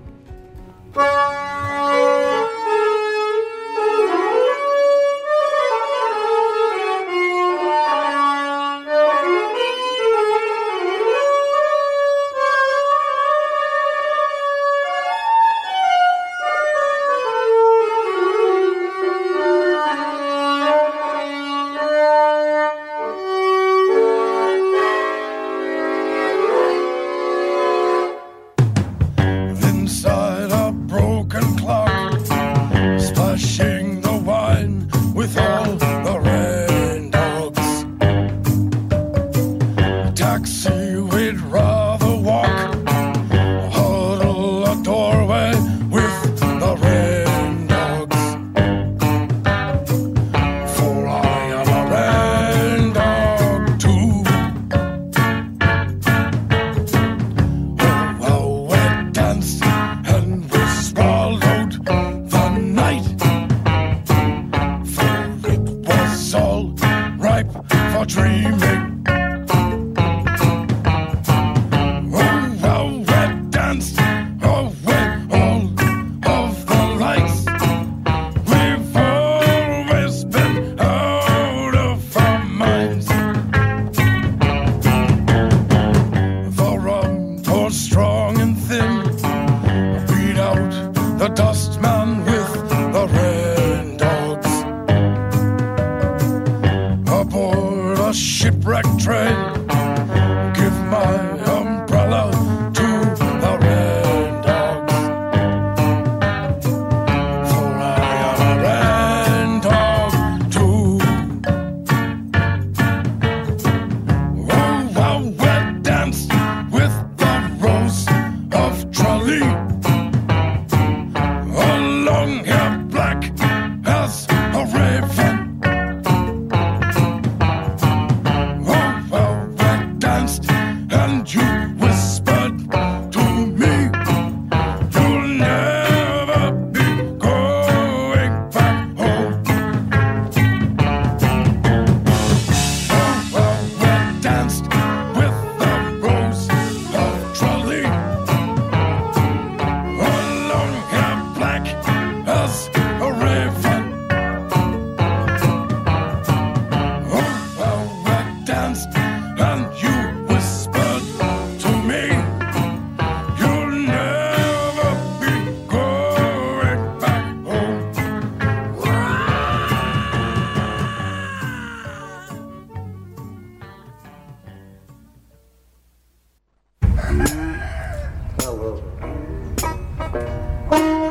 Bye. 180.69 181.02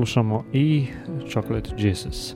Odslušamo 0.00 0.44
i 0.52 0.86
Chocolate 1.32 1.70
Jesus. 1.78 2.34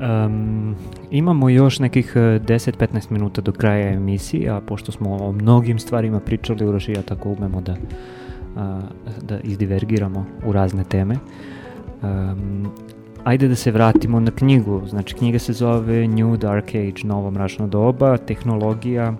Um, 0.00 0.76
imamo 1.10 1.48
još 1.48 1.78
nekih 1.78 2.12
eh, 2.16 2.20
10-15 2.20 3.10
minuta 3.10 3.40
do 3.40 3.52
kraja 3.52 3.92
emisije, 3.92 4.50
a 4.50 4.60
pošto 4.60 4.92
smo 4.92 5.16
o 5.16 5.32
mnogim 5.32 5.78
stvarima 5.78 6.20
pričali 6.20 6.66
u 6.66 6.72
Rošija, 6.72 7.02
tako 7.02 7.28
umemo 7.28 7.60
da, 7.60 7.76
a, 8.56 8.80
da 9.22 9.40
izdivergiramo 9.40 10.26
u 10.46 10.52
razne 10.52 10.84
teme. 10.84 11.16
Um, 12.02 12.68
ajde 13.24 13.48
da 13.48 13.54
se 13.54 13.72
vratimo 13.72 14.20
na 14.20 14.30
knjigu. 14.30 14.82
Znači, 14.86 15.14
knjiga 15.14 15.38
se 15.38 15.52
zove 15.52 16.08
New 16.08 16.36
Dark 16.36 16.68
Age, 16.68 17.04
novo 17.04 17.30
mračno 17.30 17.66
doba, 17.66 18.16
tehnologija 18.16 19.14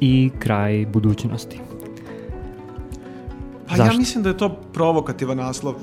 i 0.00 0.30
kraj 0.38 0.86
budućnosti. 0.86 1.60
Pa 3.68 3.76
Zašto? 3.76 3.92
ja 3.92 3.98
mislim 3.98 4.22
da 4.22 4.28
je 4.28 4.36
to 4.36 4.56
provokativan 4.72 5.36
naslov 5.36 5.74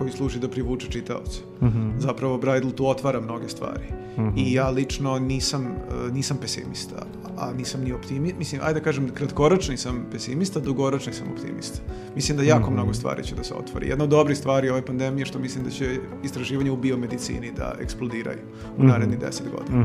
koji 0.00 0.12
služi 0.12 0.38
da 0.38 0.48
privuče 0.48 0.88
čitaoce. 0.88 1.40
Mhm, 1.62 1.90
Zapravo 1.98 2.38
Bridle 2.38 2.72
tu 2.72 2.86
otvara 2.86 3.20
mnoge 3.20 3.48
stvari. 3.48 3.84
mhm. 4.18 4.38
I 4.38 4.52
ja 4.52 4.68
lično 4.70 5.18
nisam, 5.18 5.62
e, 5.64 6.12
nisam 6.12 6.36
pesimista, 6.36 7.06
a 7.38 7.52
nisam 7.52 7.80
ni 7.80 7.92
optimist. 7.92 8.34
Mislim, 8.38 8.60
ajde 8.64 8.80
da 8.80 8.84
kažem, 8.84 9.10
kratkoročni 9.10 9.76
sam 9.76 10.06
pesimista, 10.12 10.60
dugoročni 10.60 11.12
sam 11.12 11.26
optimista. 11.28 11.78
Mislim 12.14 12.36
da 12.36 12.44
jako 12.44 12.64
Mhm. 12.64 12.72
mnogo 12.74 12.94
stvari 12.94 13.24
će 13.24 13.34
da 13.34 13.44
se 13.44 13.54
otvori. 13.54 13.88
Jedna 13.88 14.04
od 14.04 14.10
dobrih 14.10 14.38
stvari 14.38 14.70
ove 14.70 14.82
pandemije 14.82 15.22
je 15.22 15.26
što 15.26 15.38
mislim 15.38 15.64
da 15.64 15.70
će 15.70 15.98
istraživanje 16.24 16.70
u 16.70 16.76
biomedicini 16.76 17.52
da 17.52 17.74
eksplodiraju 17.80 18.38
u 18.70 18.78
Mhm. 18.78 18.86
narednih 18.88 19.18
deset 19.18 19.46
godina. 19.50 19.84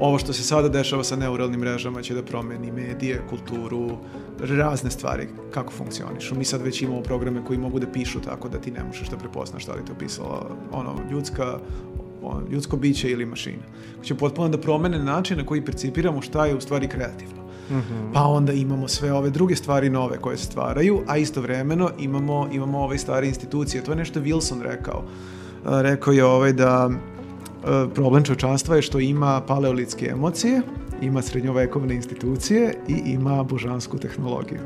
Ovo 0.00 0.18
što 0.18 0.32
se 0.32 0.42
sada 0.42 0.68
dešava 0.68 1.04
sa 1.04 1.16
neuralnim 1.16 1.60
mrežama 1.60 2.02
će 2.02 2.14
da 2.14 2.22
promeni 2.22 2.72
medije, 2.72 3.22
kulturu, 3.30 3.98
razne 4.40 4.90
stvari, 4.90 5.28
kako 5.50 5.72
funkcionišu. 5.72 6.34
Mi 6.34 6.44
sad 6.44 6.62
već 6.62 6.82
imamo 6.82 7.02
programe 7.02 7.44
koji 7.44 7.58
mogu 7.58 7.78
da 7.78 7.86
pišu 7.86 8.20
tako 8.20 8.48
da 8.48 8.58
ti 8.58 8.70
ne 8.70 8.84
možeš 8.84 9.08
da 9.08 9.16
prepoznaš 9.16 9.66
da 9.66 9.72
li 9.72 9.84
te 9.84 9.92
opisala 9.92 10.50
ono, 10.72 10.94
ljudska, 11.10 11.58
ono, 12.22 12.42
ljudsko 12.50 12.76
biće 12.76 13.10
ili 13.10 13.26
mašina. 13.26 13.62
Će 14.02 14.14
potpuno 14.14 14.48
da 14.48 14.58
promene 14.58 14.98
način 14.98 15.38
na 15.38 15.46
koji 15.46 15.64
percipiramo 15.64 16.22
šta 16.22 16.46
je 16.46 16.56
u 16.56 16.60
stvari 16.60 16.88
kreativno. 16.88 17.42
Mhm. 17.70 18.12
Pa 18.14 18.22
onda 18.22 18.52
imamo 18.52 18.88
sve 18.88 19.12
ove 19.12 19.30
druge 19.30 19.56
stvari 19.56 19.90
nove 19.90 20.18
koje 20.18 20.36
se 20.36 20.44
stvaraju, 20.44 21.02
a 21.06 21.16
istovremeno 21.16 21.90
imamo, 21.98 22.48
imamo 22.52 22.78
ove 22.78 22.98
stare 22.98 23.28
institucije. 23.28 23.84
To 23.84 23.92
je 23.92 23.96
nešto 23.96 24.20
Wilson 24.20 24.62
rekao. 24.62 25.04
Rekao 25.64 26.12
je 26.12 26.24
ovaj 26.24 26.52
da 26.52 26.90
problem 27.94 28.24
čovečanstva 28.24 28.76
je 28.76 28.82
što 28.82 29.00
ima 29.00 29.40
paleolitske 29.40 30.06
emocije, 30.06 30.62
ima 31.02 31.22
srednjovekovne 31.22 31.94
institucije 31.94 32.74
i 32.88 33.12
ima 33.12 33.42
božansku 33.42 33.98
tehnologiju. 33.98 34.60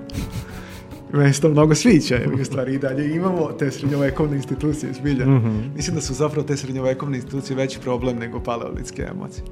Meni 1.13 1.33
se 1.33 1.41
to 1.41 1.49
mnogo 1.49 1.75
sviđa, 1.75 2.15
jer 2.15 2.35
u 2.41 2.45
stvari 2.45 2.75
i 2.75 2.79
dalje 2.79 3.15
imamo 3.15 3.53
te 3.59 3.71
srednjovekovne 3.71 4.37
institucije, 4.37 4.93
zbilja. 4.93 5.27
Mhm. 5.27 5.59
Mislim 5.77 5.95
da 5.95 6.03
su 6.03 6.15
zapravo 6.15 6.47
te 6.47 6.57
srednjovekovne 6.57 7.17
institucije 7.17 7.57
veći 7.57 7.81
problem 7.81 8.19
nego 8.19 8.41
paleolitske 8.41 9.03
emocije. 9.11 9.45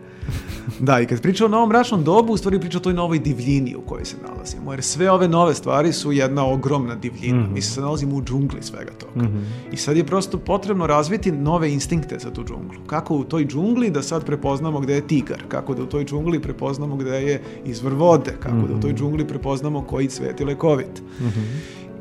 Da, 0.79 1.01
i 1.01 1.07
kad 1.07 1.21
priča 1.23 1.45
o 1.45 1.49
novom 1.49 1.69
mračnom 1.69 2.05
dobu, 2.05 2.33
u 2.33 2.37
stvari 2.37 2.61
priča 2.61 2.79
o 2.79 2.81
toj 2.81 2.93
novoj 2.93 3.19
divljini 3.19 3.77
u 3.77 3.81
kojoj 3.81 4.05
se 4.05 4.17
nalazimo. 4.29 4.73
Jer 4.73 4.83
sve 4.83 5.11
ove 5.11 5.29
nove 5.29 5.55
stvari 5.55 5.93
su 5.93 6.13
jedna 6.13 6.47
ogromna 6.47 6.95
divljina. 6.95 7.43
Mhm. 7.43 7.55
Mi 7.55 7.63
se 7.63 7.81
nalazimo 7.81 8.17
u 8.17 8.23
džungli 8.23 8.63
svega 8.63 8.93
toga. 8.93 9.27
Mhm. 9.27 9.39
I 9.73 9.77
sad 9.77 9.97
je 9.97 10.05
prosto 10.05 10.39
potrebno 10.39 10.87
razviti 10.87 11.33
nove 11.33 11.73
instinkte 11.73 12.19
za 12.19 12.31
tu 12.31 12.45
džunglu. 12.45 12.87
Kako 12.87 13.15
u 13.15 13.25
toj 13.25 13.47
džungli 13.47 13.91
da 13.91 14.03
sad 14.03 14.25
prepoznamo 14.25 14.81
gde 14.81 14.95
je 14.95 15.07
tigar, 15.07 15.43
kako 15.49 15.75
da 15.75 15.83
u 15.83 15.87
toj 15.87 16.05
džungli 16.05 16.41
prepoznamo 16.41 16.97
gde 16.97 17.11
je 17.11 17.43
izvor 17.65 17.93
vode, 17.93 18.33
kako 18.41 18.67
da 18.69 18.75
u 18.75 18.81
toj 18.81 18.95
džungli 18.95 19.27
prepoznamo 19.27 19.83
koji 19.83 20.09
cvet 20.09 20.41
je 20.41 20.47
lekovit. 20.47 21.03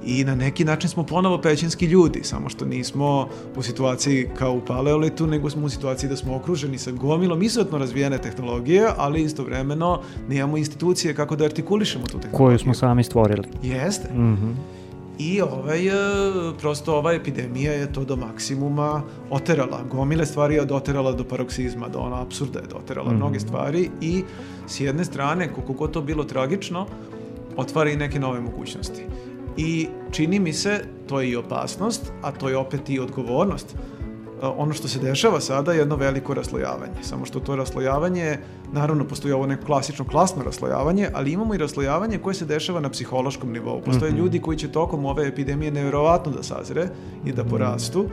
I 0.06 0.24
na 0.24 0.36
neki 0.36 0.66
način 0.66 0.90
smo 0.90 1.04
ponovo 1.04 1.42
pećinski 1.42 1.86
ljudi, 1.86 2.20
samo 2.24 2.50
što 2.50 2.66
nismo 2.66 3.28
u 3.56 3.64
situaciji 3.64 4.28
kao 4.38 4.54
u 4.54 4.62
paleolitu, 4.66 5.28
nego 5.28 5.50
smo 5.50 5.66
u 5.66 5.70
situaciji 5.70 6.10
da 6.10 6.16
smo 6.16 6.36
okruženi 6.36 6.78
sa 6.78 6.92
gomilom 6.92 7.44
izuzetno 7.44 7.78
razvijene 7.78 8.18
tehnologije, 8.18 8.88
ali 8.98 9.22
istovremeno 9.22 10.02
nemamo 10.30 10.58
institucije 10.58 11.16
kako 11.16 11.36
da 11.36 11.46
artikulišemo 11.46 12.06
tu 12.06 12.20
tehnologiju. 12.20 12.38
Koju 12.38 12.60
smo 12.60 12.74
sami 12.74 13.04
stvorili. 13.04 13.48
Jeste. 13.64 14.14
Mhm. 14.14 14.52
I 15.20 15.42
ovaj, 15.42 15.88
e, 15.88 15.92
prosto 16.60 16.96
ova 16.96 17.14
epidemija 17.14 17.74
je 17.74 17.94
to 17.94 18.04
do 18.06 18.16
maksimuma 18.16 19.02
oterala. 19.30 19.84
Gomile 19.92 20.26
stvari 20.26 20.56
je 20.56 20.66
doterala 20.66 21.12
do 21.12 21.24
paroksizma, 21.24 21.88
do 21.88 22.00
ona 22.00 22.22
absurda 22.22 22.60
je 22.60 22.66
doterala 22.68 23.10
mm 23.10 23.14
-hmm. 23.14 23.18
mnoge 23.18 23.40
stvari 23.40 23.90
i 24.02 24.24
s 24.68 24.80
jedne 24.80 25.06
strane, 25.06 25.54
koliko 25.54 25.74
god 25.74 25.92
to 25.92 26.02
bilo 26.02 26.24
tragično, 26.24 26.86
otvara 27.58 27.90
i 27.90 27.98
neke 27.98 28.20
nove 28.20 28.40
mogućnosti. 28.40 29.02
I 29.62 29.88
čini 30.12 30.40
mi 30.40 30.54
se, 30.54 30.82
to 31.08 31.22
je 31.22 31.30
i 31.30 31.36
opasnost, 31.36 32.12
a 32.22 32.32
to 32.32 32.50
je 32.50 32.58
opet 32.58 32.90
i 32.90 33.00
odgovornost 33.00 33.76
ono 34.42 34.74
što 34.74 34.88
se 34.88 35.00
dešava 35.00 35.40
sada 35.42 35.72
je 35.72 35.80
jedno 35.80 35.96
veliko 35.96 36.34
raslojavanje. 36.34 37.04
Samo 37.04 37.26
što 37.26 37.40
to 37.40 37.56
raslojavanje, 37.56 38.38
naravno 38.72 39.08
postoji 39.08 39.34
ovo 39.34 39.46
neko 39.46 39.66
klasično 39.66 40.06
klasno 40.06 40.44
raslojavanje, 40.44 41.10
ali 41.14 41.32
imamo 41.32 41.56
i 41.56 41.58
raslojavanje 41.58 42.18
koje 42.18 42.34
se 42.34 42.46
dešava 42.46 42.80
na 42.80 42.90
psihološkom 42.90 43.52
nivou. 43.52 43.82
Postoje 43.82 44.12
mm 44.12 44.16
-hmm. 44.16 44.20
ljudi 44.20 44.40
koji 44.40 44.58
će 44.58 44.72
tokom 44.72 45.06
ove 45.06 45.28
epidemije 45.28 45.72
nevjerovatno 45.72 46.32
da 46.32 46.44
sazre 46.44 46.88
i 47.26 47.32
da 47.32 47.44
porastu, 47.44 48.06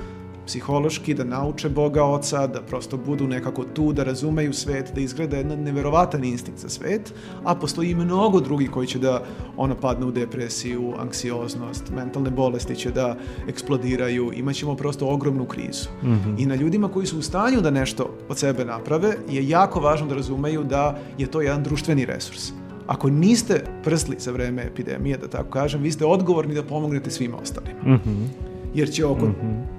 psihološki, 0.47 1.15
da 1.15 1.25
nauče 1.25 1.69
Boga 1.69 2.05
Oca, 2.05 2.47
da 2.47 2.63
prosto 2.63 2.97
budu 2.97 3.27
nekako 3.27 3.65
tu, 3.65 3.93
da 3.93 4.05
razumeju 4.05 4.53
svet, 4.53 4.93
da 4.95 5.01
izgleda 5.01 5.37
jedan 5.37 5.59
neverovatan 5.59 6.25
instinkt 6.25 6.61
za 6.61 6.69
svet, 6.69 7.15
a 7.45 7.55
postoji 7.55 7.95
mnogo 7.95 8.41
drugih 8.41 8.71
koji 8.71 8.87
će 8.87 8.99
da 8.99 9.23
ono 9.57 9.75
padne 9.75 10.07
u 10.07 10.11
depresiju, 10.11 10.95
anksioznost, 10.99 11.91
mentalne 11.97 12.31
bolesti 12.31 12.77
će 12.77 12.91
da 12.91 13.17
eksplodiraju, 13.49 14.33
imaćemo 14.35 14.77
prosto 14.77 15.09
ogromnu 15.09 15.45
krizu. 15.45 15.89
Mm 16.03 16.09
-hmm. 16.09 16.43
I 16.43 16.47
na 16.47 16.55
ljudima 16.55 16.89
koji 16.89 17.07
su 17.07 17.19
u 17.19 17.23
stanju 17.23 17.61
da 17.61 17.71
nešto 17.71 18.11
od 18.29 18.39
sebe 18.39 18.65
naprave 18.65 19.17
je 19.29 19.49
jako 19.49 19.81
važno 19.81 20.07
da 20.07 20.15
razumeju 20.15 20.65
da 20.65 20.99
je 21.19 21.27
to 21.27 21.41
jedan 21.41 21.63
društveni 21.63 22.05
resurs. 22.05 22.53
Ako 22.87 23.11
niste 23.11 23.65
prsli 23.85 24.17
za 24.19 24.33
vreme 24.33 24.63
epidemije, 24.63 25.17
da 25.17 25.29
tako 25.29 25.51
kažem, 25.51 25.83
vi 25.83 25.93
ste 25.93 26.05
odgovorni 26.05 26.55
da 26.55 26.63
pomognete 26.63 27.11
svima 27.11 27.37
ostalima. 27.37 27.81
Mm 27.85 28.01
-hmm. 28.05 28.27
Jer 28.75 28.91
će 28.91 29.05
oko 29.05 29.27
mm 29.27 29.35
-hmm 29.43 29.76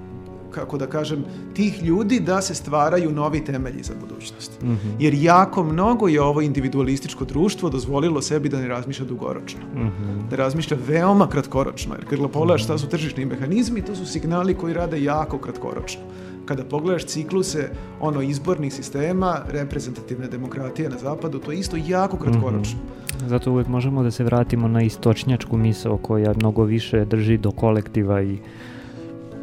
kako 0.50 0.78
da 0.78 0.86
kažem, 0.86 1.24
tih 1.54 1.82
ljudi 1.82 2.20
da 2.20 2.40
se 2.42 2.54
stvaraju 2.54 3.12
novi 3.12 3.44
temelji 3.44 3.82
za 3.82 3.94
budućnost. 4.00 4.62
Mm 4.62 4.68
-hmm. 4.68 4.94
Jer 4.98 5.14
jako 5.14 5.64
mnogo 5.64 6.08
je 6.08 6.22
ovo 6.22 6.40
individualističko 6.40 7.24
društvo 7.24 7.70
dozvolilo 7.70 8.22
sebi 8.22 8.48
da 8.48 8.60
ne 8.60 8.68
razmišlja 8.68 9.04
dugoročno. 9.04 9.60
Mm 9.74 9.78
-hmm. 9.78 10.28
Da 10.30 10.36
razmišlja 10.36 10.76
veoma 10.86 11.28
kratkoročno. 11.28 11.94
Jer 11.94 12.04
kada 12.08 12.28
pogledaš 12.28 12.64
šta 12.64 12.78
su 12.78 12.88
tržišni 12.88 13.24
mehanizmi, 13.24 13.82
to 13.82 13.94
su 13.94 14.06
signali 14.06 14.54
koji 14.54 14.74
rade 14.74 15.02
jako 15.02 15.38
kratkoročno 15.38 16.02
kada 16.48 16.64
pogledaš 16.64 17.04
cikluse 17.04 17.70
ono 18.00 18.22
izbornih 18.22 18.74
sistema, 18.74 19.36
reprezentativne 19.50 20.28
demokratije 20.28 20.88
na 20.88 20.98
zapadu, 20.98 21.38
to 21.38 21.52
je 21.52 21.58
isto 21.58 21.76
jako 21.86 22.16
kratkoročno. 22.16 22.78
Mm 22.78 22.82
-hmm. 22.82 23.28
Zato 23.28 23.52
uvek 23.52 23.68
možemo 23.68 24.02
da 24.02 24.10
se 24.10 24.24
vratimo 24.24 24.68
na 24.68 24.82
istočnjačku 24.82 25.56
misao 25.56 25.96
koja 25.96 26.32
mnogo 26.36 26.64
više 26.64 27.04
drži 27.04 27.36
do 27.38 27.50
kolektiva 27.50 28.22
i 28.22 28.38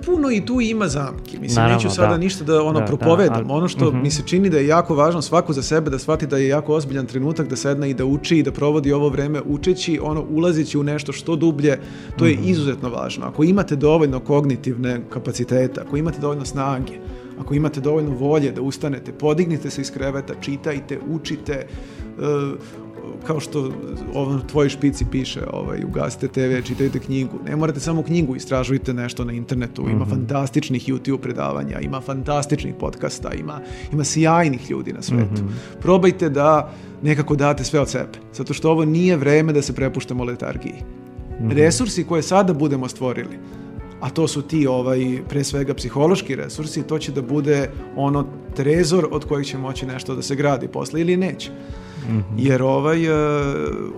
puno 0.06 0.32
i 0.32 0.46
tu 0.46 0.62
ima 0.62 0.88
zamki. 0.88 1.40
Mislim, 1.40 1.56
Naravno, 1.56 1.76
neću 1.76 1.96
sada 1.96 2.12
da. 2.12 2.18
ništa 2.18 2.44
da 2.44 2.64
ono 2.64 2.80
da, 2.80 2.86
propovedam. 2.86 3.48
Da, 3.48 3.54
ali, 3.54 3.60
ono 3.60 3.68
što 3.68 3.88
uh 3.88 3.94
mhm. 3.94 4.00
-huh. 4.00 4.04
mi 4.04 4.12
se 4.12 4.24
čini 4.26 4.50
da 4.50 4.58
je 4.58 4.68
jako 4.68 4.96
važno 4.96 5.22
svako 5.22 5.54
za 5.54 5.62
sebe 5.62 5.90
da 5.90 6.00
shvati 6.00 6.28
da 6.28 6.38
je 6.38 6.48
jako 6.48 6.74
ozbiljan 6.74 7.06
trenutak 7.06 7.48
da 7.48 7.56
sedne 7.56 7.90
i 7.90 7.94
da 7.94 8.06
uči 8.06 8.38
i 8.38 8.44
da 8.44 8.52
provodi 8.52 8.92
ovo 8.92 9.10
vreme 9.10 9.42
učeći, 9.46 10.00
ono 10.04 10.26
ulazići 10.30 10.78
u 10.78 10.84
nešto 10.84 11.12
što 11.12 11.36
dublje, 11.36 11.80
to 12.18 12.26
je 12.26 12.34
uh 12.34 12.40
mhm. 12.40 12.48
-huh. 12.48 12.52
izuzetno 12.52 12.90
važno. 12.90 13.26
Ako 13.26 13.44
imate 13.44 13.76
dovoljno 13.76 14.20
kognitivne 14.20 15.02
kapacitete, 15.10 15.82
ako 15.82 15.98
imate 15.98 16.20
dovoljno 16.20 16.46
snage, 16.46 16.94
ako 17.40 17.54
imate 17.54 17.82
dovoljno 17.82 18.12
volje 18.12 18.52
da 18.52 18.62
ustanete, 18.62 19.12
podignite 19.12 19.70
se 19.70 19.82
iz 19.82 19.92
kreveta, 19.92 20.34
čitajte, 20.42 21.00
učite, 21.10 21.68
uh, 22.18 22.85
kao 23.28 23.40
što 23.40 23.72
ovo 24.14 24.40
tvoj 24.40 24.70
špici 24.70 25.06
piše, 25.12 25.42
ovaj, 25.54 25.84
ugasite 25.84 26.28
TV, 26.28 26.68
čitajte 26.68 27.00
knjigu. 27.00 27.40
Ne 27.46 27.56
morate 27.56 27.80
samo 27.80 28.04
knjigu, 28.04 28.36
istražujte 28.36 28.94
nešto 28.94 29.26
na 29.26 29.34
internetu. 29.34 29.82
Ima 29.82 29.92
mm 29.92 30.02
-hmm. 30.02 30.10
fantastičnih 30.10 30.90
YouTube 30.90 31.18
predavanja, 31.18 31.80
ima 31.80 32.02
fantastičnih 32.02 32.76
podcasta, 32.80 33.34
ima, 33.34 33.60
ima 33.94 34.04
sjajnih 34.04 34.72
ljudi 34.72 34.94
na 34.94 35.02
svetu. 35.02 35.44
Mm 35.44 35.48
-hmm. 35.48 35.82
Probajte 35.82 36.30
da 36.30 36.72
nekako 37.02 37.36
date 37.36 37.64
sve 37.64 37.80
od 37.80 37.90
sebe. 37.90 38.20
Zato 38.34 38.54
što 38.54 38.72
ovo 38.72 38.86
nije 38.86 39.18
vreme 39.18 39.54
da 39.54 39.62
se 39.62 39.74
prepuštamo 39.74 40.24
letargiji. 40.24 40.76
Mm 40.76 41.44
-hmm. 41.44 41.54
Resursi 41.54 42.04
koje 42.04 42.22
sada 42.22 42.54
budemo 42.54 42.88
stvorili, 42.88 43.40
a 44.02 44.10
to 44.10 44.28
su 44.28 44.42
ti 44.42 44.68
ovaj 44.68 45.20
pre 45.30 45.44
svega 45.44 45.74
psihološki 45.74 46.36
resursi, 46.36 46.84
to 46.84 47.00
će 47.00 47.12
da 47.12 47.22
bude 47.22 47.70
ono 47.96 48.26
trezor 48.56 49.08
od 49.12 49.26
kojeg 49.26 49.46
će 49.46 49.58
moći 49.58 49.86
nešto 49.86 50.16
da 50.16 50.22
se 50.22 50.36
gradi 50.36 50.68
posle 50.68 51.02
ili 51.02 51.18
neće. 51.18 51.52
-hmm. 52.10 52.24
Jer 52.38 52.62
ovaj, 52.62 53.10
uh, 53.10 53.16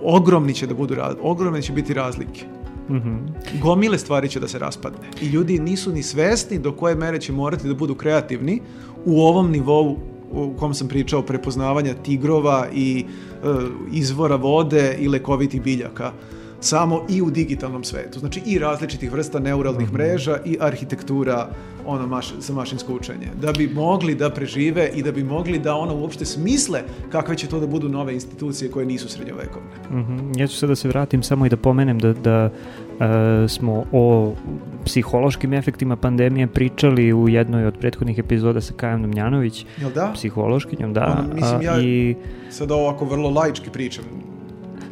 ogromni 0.02 0.54
će 0.54 0.66
da 0.66 0.74
budu, 0.74 0.94
ogromne 1.22 1.62
će 1.62 1.72
biti 1.72 1.94
razlike. 1.94 2.44
Mm 2.88 2.94
-hmm. 2.94 3.18
Gomile 3.62 3.98
stvari 3.98 4.28
će 4.28 4.40
da 4.40 4.48
se 4.48 4.58
raspadne. 4.58 5.08
I 5.22 5.26
ljudi 5.26 5.58
nisu 5.58 5.92
ni 5.92 6.02
svesni 6.02 6.58
do 6.58 6.72
koje 6.72 6.94
mere 6.94 7.20
će 7.20 7.32
morati 7.32 7.68
da 7.68 7.74
budu 7.74 7.94
kreativni 7.94 8.60
u 9.04 9.22
ovom 9.22 9.50
nivou 9.50 9.98
u 10.32 10.54
kom 10.58 10.74
sam 10.74 10.88
pričao 10.88 11.22
prepoznavanja 11.22 11.94
tigrova 11.94 12.66
i 12.74 13.04
uh, 13.44 13.62
izvora 13.92 14.36
vode 14.36 14.96
i 15.00 15.08
lekovitih 15.08 15.62
biljaka 15.62 16.12
samo 16.60 17.02
i 17.08 17.22
u 17.22 17.30
digitalnom 17.30 17.84
svetu. 17.84 18.18
Znači 18.18 18.42
i 18.46 18.58
različitih 18.58 19.12
vrsta 19.12 19.38
neuralnih 19.38 19.86
mhm. 19.86 19.96
mreža 19.96 20.38
i 20.44 20.56
arhitektura 20.60 21.48
ono 21.86 22.06
maš, 22.06 22.34
za 22.38 22.54
mašinsko 22.54 22.94
učenje. 22.94 23.26
Da 23.40 23.52
bi 23.52 23.68
mogli 23.74 24.14
da 24.14 24.30
prežive 24.30 24.90
i 24.94 25.02
da 25.02 25.12
bi 25.12 25.24
mogli 25.24 25.58
da 25.58 25.74
ono 25.74 25.94
uopšte 25.94 26.24
smisle 26.24 26.82
kakve 27.12 27.36
će 27.36 27.46
to 27.46 27.60
da 27.60 27.66
budu 27.66 27.88
nove 27.88 28.14
institucije 28.14 28.70
koje 28.70 28.86
nisu 28.86 29.08
srednjovekovne. 29.08 29.68
Mm 29.90 29.96
-hmm. 29.96 30.40
Ja 30.40 30.46
ću 30.46 30.56
sad 30.56 30.68
da 30.68 30.76
se 30.76 30.88
vratim 30.88 31.22
samo 31.22 31.46
i 31.46 31.48
da 31.48 31.56
pomenem 31.56 31.98
da, 31.98 32.12
da 32.12 32.50
Uh, 32.98 33.50
smo 33.50 33.84
o 33.92 34.34
psihološkim 34.84 35.52
efektima 35.52 35.96
pandemije 35.96 36.46
pričali 36.46 37.12
u 37.12 37.28
jednoj 37.28 37.66
od 37.66 37.78
prethodnih 37.78 38.18
epizoda 38.18 38.60
sa 38.60 38.74
Kajom 38.76 39.02
Damjanović. 39.02 39.66
Jel 39.80 39.90
da? 39.90 40.10
Psihološkinjom, 40.14 40.92
da. 40.92 41.18
Ono, 41.18 41.34
mislim, 41.34 41.62
ja 41.62 41.80
i... 41.82 42.16
sad 42.50 42.70
ovako 42.70 43.04
vrlo 43.04 43.30
laički 43.30 43.70
pričam 43.70 44.04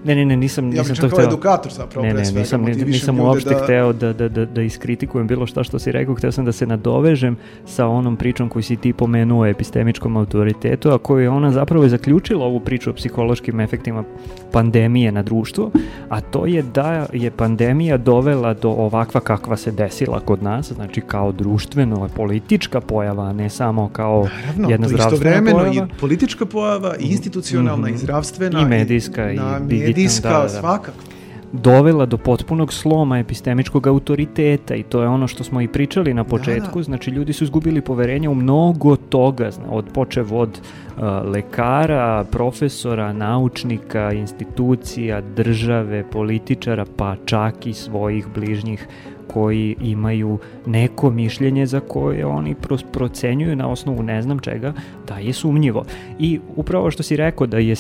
Ne, 0.06 0.14
ne, 0.14 0.24
ne, 0.24 0.36
nisam, 0.36 0.64
nisam 0.64 0.96
ja 0.96 1.00
to 1.00 1.08
hteo. 1.08 1.24
edukator 1.24 1.72
zapravo 1.72 2.06
ne, 2.06 2.14
ne, 2.14 2.24
svega, 2.24 2.38
nisam, 2.38 2.64
nisam 2.64 3.20
uopšte 3.20 3.50
da... 3.50 3.60
hteo 3.64 3.92
da, 3.92 4.12
da, 4.12 4.28
da, 4.28 4.44
da 4.44 4.62
iskritikujem 4.62 5.26
bilo 5.26 5.46
šta 5.46 5.64
što 5.64 5.78
si 5.78 5.92
rekao, 5.92 6.14
hteo 6.14 6.32
sam 6.32 6.44
da 6.44 6.52
se 6.52 6.66
nadovežem 6.66 7.36
sa 7.66 7.86
onom 7.86 8.16
pričom 8.16 8.48
koju 8.48 8.62
si 8.62 8.76
ti 8.76 8.92
pomenuo 8.92 9.42
o 9.42 9.46
epistemičkom 9.46 10.16
autoritetu, 10.16 10.90
a 10.90 10.98
koju 10.98 11.22
je 11.22 11.30
ona 11.30 11.52
zapravo 11.52 11.84
je 11.84 11.88
zaključila 11.88 12.46
ovu 12.46 12.60
priču 12.60 12.90
o 12.90 12.92
psihološkim 12.92 13.60
efektima 13.60 14.04
pandemije 14.52 15.12
na 15.12 15.22
društvo, 15.22 15.70
a 16.08 16.20
to 16.20 16.46
je 16.46 16.62
da 16.62 17.06
je 17.12 17.30
pandemija 17.30 17.96
dovela 17.96 18.54
do 18.54 18.68
ovakva 18.68 19.20
kakva 19.20 19.56
se 19.56 19.72
desila 19.72 20.20
kod 20.20 20.42
nas, 20.42 20.72
znači 20.72 21.00
kao 21.00 21.32
društveno, 21.32 22.08
politička 22.16 22.80
pojava, 22.80 23.24
a 23.24 23.32
ne 23.32 23.50
samo 23.50 23.88
kao 23.88 24.28
Naravno, 24.36 24.70
jedna 24.70 24.88
zdravstvena 24.88 25.52
pojava. 25.52 25.86
i 25.86 26.00
politička 26.00 26.46
pojava, 26.46 26.94
i 27.00 27.04
institucionalna, 27.04 27.86
mm 27.86 27.90
-hmm. 27.90 27.94
i 27.94 27.98
zdravstvena, 27.98 28.60
i 28.60 28.64
medijska, 28.64 29.30
i, 29.30 29.34
i 29.34 29.38
medijska, 29.38 29.95
da, 30.04 30.42
da. 30.42 30.48
svakako 30.48 31.16
dovela 31.52 32.06
do 32.06 32.16
potpunog 32.18 32.72
sloma 32.72 33.18
epistemičkog 33.18 33.86
autoriteta 33.86 34.74
i 34.74 34.82
to 34.82 35.02
je 35.02 35.08
ono 35.08 35.28
što 35.28 35.44
smo 35.44 35.60
i 35.60 35.68
pričali 35.68 36.14
na 36.14 36.24
početku, 36.24 36.74
da, 36.74 36.80
da. 36.80 36.82
znači 36.82 37.10
ljudi 37.10 37.32
su 37.32 37.44
izgubili 37.44 37.80
poverenje 37.80 38.28
u 38.28 38.34
mnogo 38.34 38.96
toga, 38.96 39.50
od 39.70 39.84
počev 39.94 40.34
od 40.34 40.48
uh, 40.58 41.02
lekara, 41.24 42.24
profesora, 42.30 43.12
naučnika, 43.12 44.12
institucija, 44.12 45.20
države, 45.20 46.04
političara, 46.10 46.84
pa 46.96 47.16
čak 47.24 47.66
i 47.66 47.72
svojih 47.72 48.26
bližnjih 48.34 48.88
koji 49.26 49.76
imaju 49.80 50.38
neko 50.66 51.10
mišljenje 51.10 51.66
za 51.66 51.80
koje 51.80 52.26
oni 52.26 52.54
procenjuju 52.92 53.56
na 53.56 53.68
osnovu 53.68 54.02
ne 54.02 54.22
znam 54.22 54.38
čega 54.38 54.72
da 55.08 55.18
je 55.18 55.32
sumnjivo. 55.32 55.84
I 56.18 56.40
upravo 56.56 56.90
što 56.90 57.02
si 57.02 57.16
rekao 57.16 57.46
da 57.46 57.58
je 57.58 57.74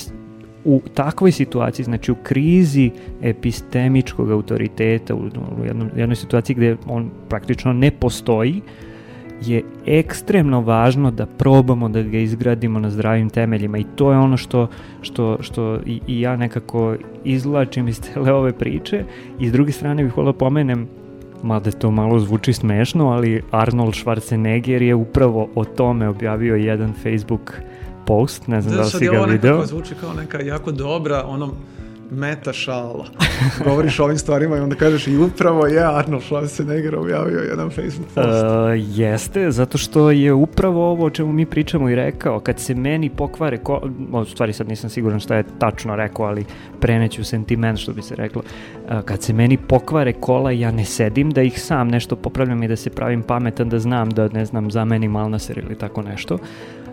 u 0.66 0.80
takvoj 0.94 1.32
situaciji, 1.32 1.84
znači 1.84 2.12
u 2.12 2.16
krizi 2.22 2.90
epistemičkog 3.22 4.30
autoriteta, 4.30 5.14
u, 5.14 5.18
u 5.60 5.64
jednom, 5.64 5.88
jednoj 5.96 6.16
situaciji 6.16 6.56
gde 6.56 6.76
on 6.86 7.10
praktično 7.28 7.72
ne 7.72 7.90
postoji, 7.90 8.62
je 9.44 9.62
ekstremno 9.86 10.60
važno 10.60 11.10
da 11.10 11.26
probamo 11.26 11.88
da 11.88 12.02
ga 12.02 12.18
izgradimo 12.18 12.80
na 12.80 12.90
zdravim 12.90 13.30
temeljima. 13.30 13.78
I 13.78 13.84
to 13.96 14.12
je 14.12 14.18
ono 14.18 14.36
što, 14.36 14.68
što, 15.02 15.36
što 15.40 15.78
i, 15.86 16.00
i 16.06 16.20
ja 16.20 16.36
nekako 16.36 16.94
izvlačim 17.24 17.88
iz 17.88 18.00
cele 18.00 18.32
ove 18.32 18.52
priče. 18.52 19.04
I 19.40 19.48
s 19.48 19.52
druge 19.52 19.72
strane 19.72 20.04
bih 20.04 20.16
volio 20.16 20.32
da 20.32 20.38
pomenem 20.38 20.88
mada 21.42 21.70
to 21.70 21.90
malo 21.90 22.18
zvuči 22.18 22.52
smešno, 22.52 23.08
ali 23.08 23.42
Arnold 23.50 23.94
Schwarzenegger 23.94 24.82
je 24.82 24.94
upravo 24.94 25.48
o 25.54 25.64
tome 25.64 26.08
objavio 26.08 26.56
jedan 26.56 26.92
Facebook 26.92 27.54
post, 28.06 28.46
ne 28.46 28.60
znam 28.60 28.74
da, 28.74 28.78
da 28.78 28.84
li 28.84 28.90
si 28.90 28.98
ga 28.98 29.10
video. 29.10 29.26
Da, 29.26 29.26
sad 29.26 29.44
je 29.44 29.52
ovo 29.52 29.60
nekako 29.60 29.66
zvuči 29.66 29.94
kao 30.00 30.12
neka 30.14 30.40
jako 30.40 30.72
dobra, 30.72 31.24
ono, 31.26 31.52
meta 32.10 32.52
šala. 32.52 33.06
Govoriš 33.64 34.00
o 34.00 34.04
ovim 34.04 34.18
stvarima 34.18 34.56
i 34.56 34.60
onda 34.60 34.76
kažeš 34.76 35.06
i 35.06 35.16
upravo 35.16 35.66
je 35.66 35.98
Arnold 35.98 36.22
Schwarzenegger 36.22 36.96
objavio 36.96 37.38
jedan 37.38 37.70
Facebook 37.70 38.08
post. 38.14 38.28
Uh, 38.28 38.98
jeste, 38.98 39.50
zato 39.50 39.78
što 39.78 40.10
je 40.10 40.32
upravo 40.32 40.90
ovo 40.90 41.04
o 41.04 41.10
čemu 41.10 41.32
mi 41.32 41.46
pričamo 41.46 41.90
i 41.90 41.94
rekao, 41.94 42.40
kad 42.40 42.60
se 42.60 42.74
meni 42.74 43.10
pokvare, 43.10 43.58
ko, 43.58 43.82
o, 44.12 44.24
stvari 44.24 44.52
sad 44.52 44.68
nisam 44.68 44.90
siguran 44.90 45.20
šta 45.20 45.36
je 45.36 45.44
tačno 45.58 45.96
rekao, 45.96 46.26
ali 46.26 46.44
preneću 46.80 47.24
sentiment 47.24 47.78
što 47.78 47.92
bi 47.92 48.02
se 48.02 48.16
reklo, 48.16 48.42
uh, 48.42 49.00
kad 49.00 49.22
se 49.22 49.32
meni 49.32 49.56
pokvare 49.56 50.12
kola, 50.12 50.50
ja 50.50 50.70
ne 50.70 50.84
sedim 50.84 51.30
da 51.30 51.42
ih 51.42 51.62
sam 51.62 51.88
nešto 51.88 52.16
popravljam 52.16 52.62
i 52.62 52.68
da 52.68 52.76
se 52.76 52.90
pravim 52.90 53.22
pametan 53.22 53.68
da 53.68 53.78
znam 53.78 54.10
da, 54.10 54.28
ne 54.28 54.44
znam, 54.44 54.70
zamenim 54.70 55.16
alnaser 55.16 55.58
ili 55.58 55.78
tako 55.78 56.02
nešto, 56.02 56.38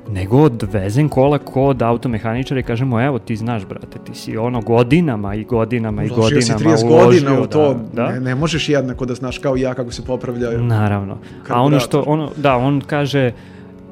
nego 0.10 0.38
odvezem 0.38 1.10
kola 1.10 1.38
kod 1.38 1.82
automehaničara 1.82 2.60
i 2.60 2.64
kažemo, 2.64 3.01
evo 3.01 3.20
ti 3.20 3.36
znaš 3.36 3.66
brate, 3.66 3.99
ti 4.06 4.16
si 4.16 4.38
ono 4.38 4.62
godinama 4.62 5.36
i 5.36 5.43
godinama 5.43 6.04
i 6.04 6.10
Uložio 6.10 6.41
si 6.41 6.51
godinama 6.51 6.78
30 6.78 6.86
uložio, 6.86 7.06
godina 7.06 7.41
u 7.41 7.47
to, 7.47 7.74
da, 7.93 8.04
da. 8.04 8.12
Ne, 8.12 8.20
ne 8.20 8.36
možeš 8.36 8.70
jednako 8.70 9.06
da 9.06 9.14
znaš 9.14 9.38
kao 9.38 9.56
ja 9.56 9.74
kako 9.74 9.91
se 9.91 10.06
popravljaju. 10.06 10.64
Naravno. 10.64 11.18
A 11.49 11.62
ono 11.62 11.80
što, 11.80 12.04
ono, 12.08 12.32
da, 12.38 12.58
on 12.58 12.82
kaže, 12.82 13.32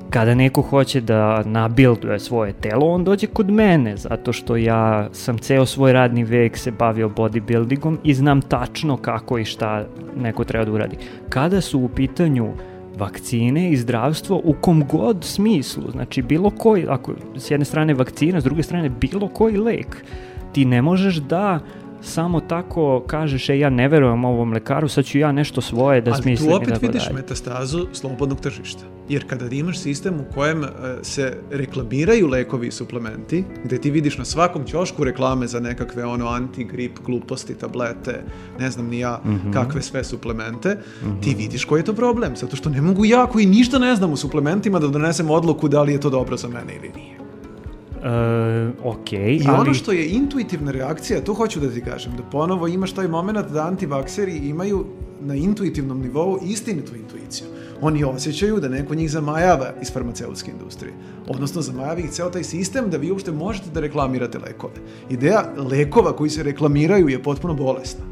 kada 0.10 0.36
neko 0.36 0.62
hoće 0.62 1.02
da 1.02 1.44
nabilduje 1.44 2.20
svoje 2.20 2.54
telo, 2.54 2.86
on 2.86 3.04
dođe 3.04 3.28
kod 3.28 3.50
mene, 3.50 3.98
zato 3.98 4.34
što 4.34 4.56
ja 4.56 5.10
sam 5.12 5.38
ceo 5.38 5.66
svoj 5.66 5.94
radni 5.94 6.24
vek 6.24 6.58
se 6.58 6.72
bavio 6.72 7.10
bodybuildingom 7.10 7.98
i 8.04 8.14
znam 8.14 8.42
tačno 8.42 8.98
kako 8.98 9.38
i 9.38 9.46
šta 9.46 9.86
neko 10.18 10.44
treba 10.44 10.66
da 10.66 10.72
uradi. 10.72 10.98
Kada 11.30 11.62
su 11.62 11.80
u 11.80 11.90
pitanju 11.90 12.54
vakcine 12.98 13.72
i 13.72 13.78
zdravstvo 13.78 14.42
u 14.44 14.54
kom 14.62 14.88
god 14.88 15.24
smislu, 15.24 15.92
znači 15.92 16.22
bilo 16.22 16.50
koji, 16.50 16.86
ako 16.90 17.14
s 17.38 17.52
jedne 17.52 17.66
strane 17.66 17.94
vakcina, 17.94 18.42
s 18.42 18.44
druge 18.44 18.64
strane 18.64 18.90
bilo 18.90 19.28
koji 19.28 19.58
lek, 19.58 20.06
ti 20.54 20.66
ne 20.66 20.82
možeš 20.82 21.16
da 21.16 21.60
samo 22.02 22.40
tako 22.40 23.04
kažeš, 23.08 23.50
e, 23.50 23.60
ja 23.60 23.70
ne 23.70 23.88
verujem 23.88 24.26
ovom 24.26 24.54
lekaru, 24.54 24.88
sad 24.88 25.06
ću 25.06 25.18
ja 25.20 25.32
nešto 25.32 25.62
svoje 25.62 26.02
da 26.02 26.12
Ali 26.12 26.22
smislim 26.22 26.50
tu 26.50 26.54
i 26.54 26.58
opet 26.58 26.70
tako 26.70 26.86
vidiš 26.86 27.04
dalje. 27.04 27.16
metastazu 27.16 27.88
slobodnog 27.94 28.40
tržišta. 28.40 28.84
Jer 29.10 29.28
kada 29.28 29.46
imaš 29.48 29.80
sistem 29.80 30.14
u 30.16 30.34
kojem 30.34 30.64
e, 30.64 30.68
se 31.02 31.38
reklamiraju 31.52 32.28
lekovi 32.28 32.68
i 32.68 32.72
suplementi, 32.72 33.44
gde 33.64 33.78
ti 33.78 33.92
vidiš 33.92 34.18
na 34.18 34.26
svakom 34.26 34.64
ćošku 34.64 35.04
reklame 35.04 35.48
za 35.48 35.60
nekakve 35.60 36.06
ono 36.06 36.28
antigrip, 36.28 37.00
gluposti, 37.06 37.56
tablete, 37.56 38.24
ne 38.60 38.72
znam 38.72 38.88
ni 38.88 39.00
ja 39.00 39.22
Mhm. 39.26 39.52
kakve 39.52 39.82
sve 39.82 40.04
suplemente, 40.04 40.78
ti 41.22 41.36
vidiš 41.38 41.66
koji 41.66 41.80
je 41.80 41.86
to 41.86 41.94
problem. 41.94 42.36
Zato 42.36 42.56
što 42.56 42.70
ne 42.70 42.82
mogu 42.82 43.06
ja 43.06 43.26
koji 43.26 43.46
ništa 43.46 43.80
ne 43.80 43.96
znam 43.96 44.12
u 44.14 44.18
suplementima 44.18 44.80
da 44.80 44.88
donesem 44.88 45.30
odluku 45.30 45.68
da 45.68 45.82
li 45.82 45.94
je 45.94 46.00
to 46.00 46.10
dobro 46.10 46.38
za 46.38 46.48
mene 46.48 46.76
ili 46.76 46.92
nije. 46.96 47.21
E, 48.04 48.70
ok, 48.84 49.12
I 49.12 49.42
ali... 49.48 49.60
ono 49.60 49.74
što 49.74 49.92
je 49.92 50.10
intuitivna 50.10 50.72
reakcija, 50.72 51.24
to 51.24 51.34
hoću 51.34 51.60
da 51.60 51.70
ti 51.70 51.82
kažem, 51.82 52.14
da 52.18 52.24
ponovo 52.24 52.68
imaš 52.68 52.92
taj 52.92 53.08
moment 53.08 53.48
da 53.48 53.68
antivakseri 53.68 54.38
imaju 54.38 54.86
na 55.22 55.36
intuitivnom 55.36 56.02
nivou 56.02 56.40
istinitu 56.44 56.96
intuiciju. 56.96 57.48
Oni 57.82 58.04
osjećaju 58.04 58.60
da 58.60 58.70
neko 58.70 58.96
njih 58.96 59.12
zamajava 59.12 59.74
iz 59.82 59.94
farmaceutske 59.94 60.52
industrije. 60.52 60.94
Odnosno, 61.28 61.62
zamajava 61.62 62.00
ih 62.00 62.10
ceo 62.10 62.30
taj 62.30 62.44
sistem 62.44 62.90
da 62.90 62.98
vi 62.98 63.12
uopšte 63.12 63.32
možete 63.32 63.70
da 63.74 63.80
reklamirate 63.80 64.38
lekove. 64.38 64.74
Ideja 65.10 65.54
lekova 65.58 66.16
koji 66.16 66.30
se 66.30 66.44
reklamiraju 66.44 67.10
je 67.10 67.24
potpuno 67.24 67.54
bolesna. 67.54 68.11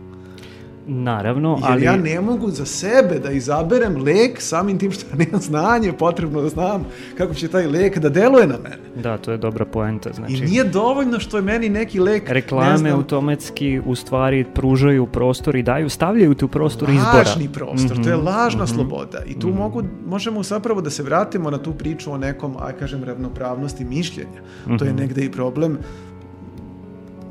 Naravno, 0.92 1.58
Jer 1.60 1.72
ali... 1.72 1.84
ja 1.84 1.96
ne 1.96 2.22
mogu 2.22 2.52
za 2.52 2.66
sebe 2.66 3.20
da 3.20 3.32
izaberem 3.32 3.96
lek 3.98 4.42
samim 4.42 4.80
tim 4.80 4.92
što 4.92 5.06
ja 5.08 5.16
nemam 5.18 5.42
znanje 5.42 5.94
potrebno 5.94 6.42
da 6.42 6.50
znam 6.50 6.86
kako 7.18 7.34
će 7.34 7.48
taj 7.48 7.68
lek 7.68 7.98
da 7.98 8.10
deluje 8.10 8.48
na 8.48 8.56
mene. 8.64 8.78
Da, 8.96 9.18
to 9.18 9.32
je 9.32 9.38
dobra 9.38 9.66
poenta, 9.66 10.10
znači... 10.14 10.34
I 10.34 10.42
nije 10.42 10.64
dovoljno 10.64 11.20
što 11.20 11.38
je 11.38 11.44
meni 11.44 11.70
neki 11.70 12.00
lek, 12.00 12.28
ne 12.28 12.34
Reklame 12.34 12.78
znam, 12.78 12.94
automatski 12.94 13.82
u 13.86 13.96
stvari 13.96 14.46
pružaju 14.46 15.06
prostor 15.06 15.56
i 15.56 15.64
daju, 15.64 15.90
stavljaju 15.90 16.34
te 16.34 16.46
u 16.46 16.48
prostor 16.48 16.90
izbora. 16.90 17.18
lažni 17.18 17.50
prostor, 17.50 18.04
to 18.04 18.10
je 18.10 18.16
Mhm, 18.18 18.26
lažna 18.26 18.64
mhm. 18.64 18.74
sloboda. 18.74 19.20
I 19.28 19.40
tu 19.40 19.50
mogu, 19.50 19.84
možemo 20.06 20.44
zapravo 20.44 20.82
da 20.82 20.90
se 20.90 21.04
vratimo 21.04 21.50
na 21.50 21.58
tu 21.58 21.74
priču 21.74 22.12
o 22.12 22.18
nekom, 22.18 22.56
aj 22.60 22.74
kažem, 22.74 23.04
ravnopravnosti 23.04 23.86
mišljenja. 23.86 24.42
To 24.80 24.86
je 24.86 24.92
Mhm. 24.92 25.00
negde 25.00 25.26
i 25.26 25.32
problem 25.32 25.78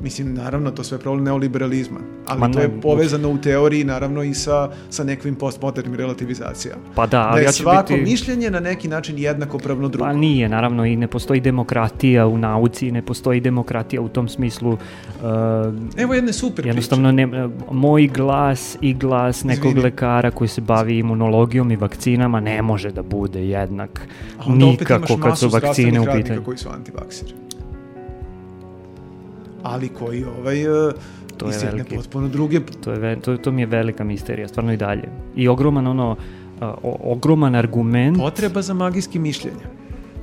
Mislim, 0.01 0.33
naravno, 0.33 0.71
to 0.71 0.83
sve 0.83 0.97
je 0.97 1.01
problem 1.01 1.23
neoliberalizma, 1.23 1.99
ali 2.27 2.39
Ma 2.39 2.51
to 2.51 2.59
je 2.59 2.81
povezano 2.81 3.29
u 3.29 3.37
teoriji, 3.37 3.83
naravno, 3.83 4.23
i 4.23 4.33
sa, 4.33 4.69
sa 4.89 5.03
nekvim 5.03 5.35
postmodernim 5.35 5.95
relativizacijama. 5.95 6.81
Pa 6.95 7.05
da, 7.05 7.17
Da 7.17 7.27
ali 7.29 7.41
je 7.41 7.45
ja 7.45 7.51
ću 7.51 7.63
svako 7.63 7.93
biti... 7.93 8.11
mišljenje 8.11 8.51
na 8.51 8.59
neki 8.59 8.87
način 8.87 9.17
jednakopravno 9.19 9.87
drugo. 9.87 10.05
Pa 10.05 10.13
nije, 10.13 10.49
naravno, 10.49 10.85
i 10.85 10.95
ne 10.95 11.07
postoji 11.07 11.41
demokratija 11.41 12.27
u 12.27 12.37
nauci, 12.37 12.91
ne 12.91 13.01
postoji 13.01 13.41
demokratija 13.41 14.01
u 14.01 14.09
tom 14.09 14.27
smislu. 14.29 14.71
Uh, 14.71 14.79
Evo 15.97 16.13
jedne 16.13 16.33
super 16.33 16.65
jednostavno, 16.65 17.11
ne, 17.11 17.49
moj 17.71 18.07
glas 18.07 18.77
i 18.81 18.93
glas 18.93 19.43
nekog 19.43 19.65
Izvini. 19.65 19.83
lekara 19.83 20.31
koji 20.31 20.47
se 20.47 20.61
bavi 20.61 20.97
imunologijom 20.97 21.71
i 21.71 21.75
vakcinama 21.75 22.39
ne 22.39 22.61
može 22.61 22.91
da 22.91 23.01
bude 23.01 23.47
jednak 23.47 23.91
priče. 23.91 24.13
A 24.39 24.51
onda 24.51 24.65
opet 24.65 24.79
nikako 24.79 24.97
imaš 24.97 25.21
kad 25.21 25.29
masu 25.29 25.49
su 25.49 25.53
vakcine 25.53 25.59
zdravstvenih 25.59 26.01
u 26.01 26.05
radnika 26.05 26.23
pitanju. 26.23 26.45
koji 26.45 26.57
su 26.57 26.69
antivakseri. 26.69 27.48
Ali 29.63 29.89
koji 29.89 30.25
ovaj, 30.39 30.87
uh, 30.87 30.93
To 31.37 31.47
je 31.47 31.57
veliki- 31.61 31.95
potpuno 31.95 32.27
druge 32.27 32.59
To, 32.83 32.91
je, 32.91 33.19
to, 33.19 33.37
to 33.37 33.51
mi 33.51 33.61
je 33.61 33.65
velika 33.65 34.03
misterija, 34.03 34.47
stvarno 34.47 34.73
i 34.73 34.77
dalje. 34.77 35.03
I 35.35 35.47
ogroman 35.47 35.87
ono, 35.87 36.15
a, 36.61 36.73
o- 36.83 36.97
ogroman 37.03 37.55
argument. 37.55 38.17
potreba 38.17 38.61
za 38.61 38.73
magijskim 38.73 39.21
mišljenjem. 39.21 39.67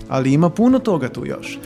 Ali 0.08 0.32
ima 0.32 0.50
puno 0.50 0.78
toga 0.78 1.08
tu 1.08 1.26
još. 1.26 1.58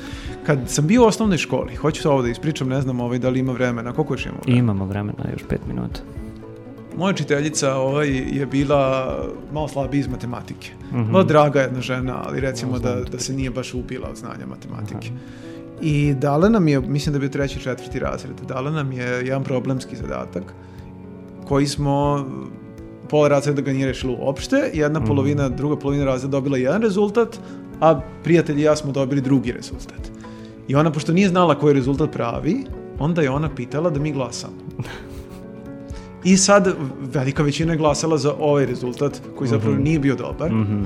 Kad 0.46 0.58
sam 0.66 0.86
bio 0.86 1.02
u 1.02 1.06
osnovnoj 1.06 1.38
školi, 1.38 1.74
hoću 1.74 2.10
ovo 2.10 2.22
da 2.22 2.28
ispričam, 2.28 2.68
ne 2.68 2.80
znam 2.80 3.00
ovaj, 3.00 3.18
da 3.18 3.28
li 3.28 3.40
ima 3.40 3.52
vremena, 3.52 3.92
koliko 3.92 4.14
još 4.14 4.26
imamo 4.26 4.40
vremena? 4.42 4.58
Imamo 4.58 4.84
vremena, 4.84 5.24
još 5.32 5.42
pet 5.48 5.60
minuta. 5.68 6.00
Moja 6.96 7.10
učiteljica 7.10 7.74
ovaj, 7.74 8.08
je 8.08 8.46
bila 8.46 9.14
malo 9.52 9.68
slabija 9.68 10.00
iz 10.00 10.08
matematike. 10.08 10.70
Mhm. 10.92 11.04
Bila 11.04 11.22
draga 11.22 11.60
jedna 11.60 11.80
žena, 11.80 12.22
ali 12.26 12.40
recimo 12.40 12.78
da, 12.78 13.04
to. 13.04 13.10
da 13.10 13.18
se 13.18 13.32
nije 13.32 13.50
baš 13.50 13.74
ubila 13.74 14.08
od 14.08 14.16
znanja 14.16 14.46
matematike. 14.48 15.10
I 15.82 16.14
dala 16.14 16.48
nam 16.48 16.68
je, 16.68 16.80
mislim 16.80 17.12
da 17.12 17.18
bio 17.18 17.28
treći, 17.28 17.60
četvrti 17.60 17.98
razred, 17.98 18.40
dala 18.48 18.70
nam 18.70 18.92
je 18.92 19.04
jedan 19.04 19.44
problemski 19.44 19.96
zadatak 19.96 20.42
koji 21.44 21.66
smo 21.66 22.26
pola 23.08 23.28
razreda 23.28 23.62
ga 23.62 23.72
nije 23.72 23.86
rešilo 23.86 24.16
uopšte, 24.20 24.70
jedna 24.74 24.98
Mhm. 24.98 25.06
polovina, 25.06 25.48
druga 25.48 25.76
polovina 25.76 26.04
razreda 26.04 26.30
dobila 26.30 26.58
jedan 26.58 26.82
rezultat, 26.82 27.40
a 27.80 28.00
prijatelj 28.24 28.58
i 28.58 28.62
ja 28.62 28.76
smo 28.76 28.92
dobili 28.92 29.20
drugi 29.20 29.52
rezultat. 29.52 30.10
I 30.68 30.74
ona, 30.74 30.90
pošto 30.92 31.12
nije 31.12 31.28
znala 31.28 31.54
koji 31.54 31.74
rezultat 31.74 32.10
pravi, 32.12 32.64
onda 32.98 33.22
je 33.22 33.30
ona 33.30 33.48
pitala 33.48 33.90
da 33.90 34.00
mi 34.00 34.12
glasamo. 34.12 34.54
I 36.24 36.36
sad 36.36 36.74
velika 37.02 37.42
većina 37.42 37.72
je 37.72 37.78
glasala 37.78 38.18
za 38.18 38.34
ovaj 38.34 38.66
rezultat 38.66 39.20
koji 39.36 39.48
zapravo 39.48 39.76
nije 39.76 39.98
bio 39.98 40.14
dobar, 40.16 40.52
Mhm. 40.52 40.84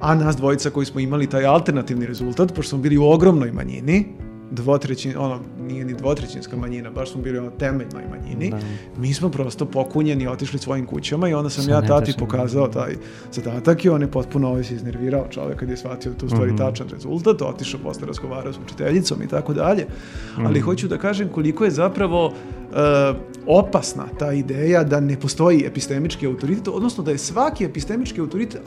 A 0.00 0.14
nas 0.14 0.36
dvojica 0.36 0.70
koji 0.70 0.86
smo 0.86 1.00
imali 1.00 1.26
taj 1.26 1.46
alternativni 1.46 2.06
rezultat, 2.06 2.54
pošto 2.54 2.70
smo 2.70 2.78
bili 2.78 2.98
u 2.98 3.04
ogromnoj 3.04 3.52
manjini, 3.52 4.06
dvotrećin, 4.50 5.12
ono, 5.18 5.40
nije 5.60 5.84
ni 5.84 5.94
dvotrećinska 5.94 6.56
manjina, 6.56 6.90
baš 6.90 7.12
smo 7.12 7.22
bili 7.22 7.38
u 7.38 7.50
temeljnoj 7.50 8.02
manjini, 8.10 8.50
Da. 8.50 8.56
mi 8.96 9.14
smo 9.14 9.28
prosto 9.28 9.64
pokunjeni 9.66 10.26
otišli 10.26 10.58
svojim 10.58 10.86
kućama 10.86 11.28
i 11.28 11.34
onda 11.34 11.50
sam 11.50 11.64
Sa 11.64 11.70
ja 11.70 11.82
tati 11.82 12.12
pokazao 12.18 12.68
taj 12.68 12.94
zadatak 13.32 13.84
i 13.84 13.88
on 13.88 14.02
je 14.02 14.10
potpuno 14.10 14.48
ovaj 14.48 14.64
se 14.64 14.74
iznervirao 14.74 15.26
čovjek 15.30 15.58
kad 15.58 15.68
je 15.68 15.76
shvatio 15.76 16.12
da 16.12 16.18
to 16.18 16.26
u 16.26 16.28
stvari 16.28 16.52
Mhm. 16.52 16.56
tačan 16.58 16.88
rezultat, 16.88 17.42
otišao 17.42 17.80
posle 17.80 18.06
razgovarao 18.06 18.52
s 18.52 18.58
učiteljicom 18.58 19.22
i 19.22 19.28
tako 19.28 19.54
dalje. 19.54 19.86
Mhm. 20.34 20.46
Ali 20.46 20.60
hoću 20.60 20.88
da 20.88 20.98
kažem 20.98 21.28
koliko 21.28 21.64
je 21.64 21.70
zapravo 21.70 22.32
e, 22.68 23.12
opasna 23.46 24.04
ta 24.18 24.32
ideja 24.32 24.84
da 24.84 25.00
ne 25.00 25.20
postoji 25.20 25.64
epistemički 25.66 26.26
autoritet, 26.26 26.68
odnosno 26.68 27.04
da 27.04 27.10
je 27.10 27.18
svaki 27.18 27.64
epistemički 27.64 28.20
autoritet 28.20 28.60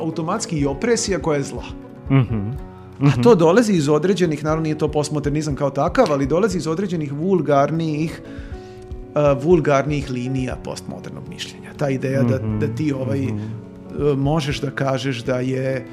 automatski 0.00 0.58
i 0.58 0.66
opresija 0.66 1.18
koja 1.18 1.36
je 1.36 1.42
zla. 1.42 1.64
Mhm. 2.10 2.50
A 3.00 3.22
to 3.22 3.34
dolazi 3.34 3.72
iz 3.72 3.88
određenih, 3.88 4.44
naravno 4.44 4.62
nije 4.62 4.78
to 4.78 4.88
postmodernizam 4.88 5.54
kao 5.54 5.70
takav, 5.70 6.06
ali 6.10 6.26
dolazi 6.26 6.58
iz 6.58 6.66
određenih 6.66 7.12
vulgarnijih 7.12 8.22
uh, 8.22 9.44
vulgarnijih 9.44 10.10
linija 10.10 10.56
postmodernog 10.64 11.28
mišljenja. 11.28 11.70
Ta 11.76 11.90
ideja 11.90 12.22
da, 12.22 12.36
Mhm, 12.36 12.58
da 12.58 12.66
ti 12.66 12.92
ovaj 12.92 13.26
uh, 13.26 14.18
možeš 14.18 14.60
da 14.60 14.70
kažeš 14.70 15.24
da 15.24 15.40
je 15.40 15.86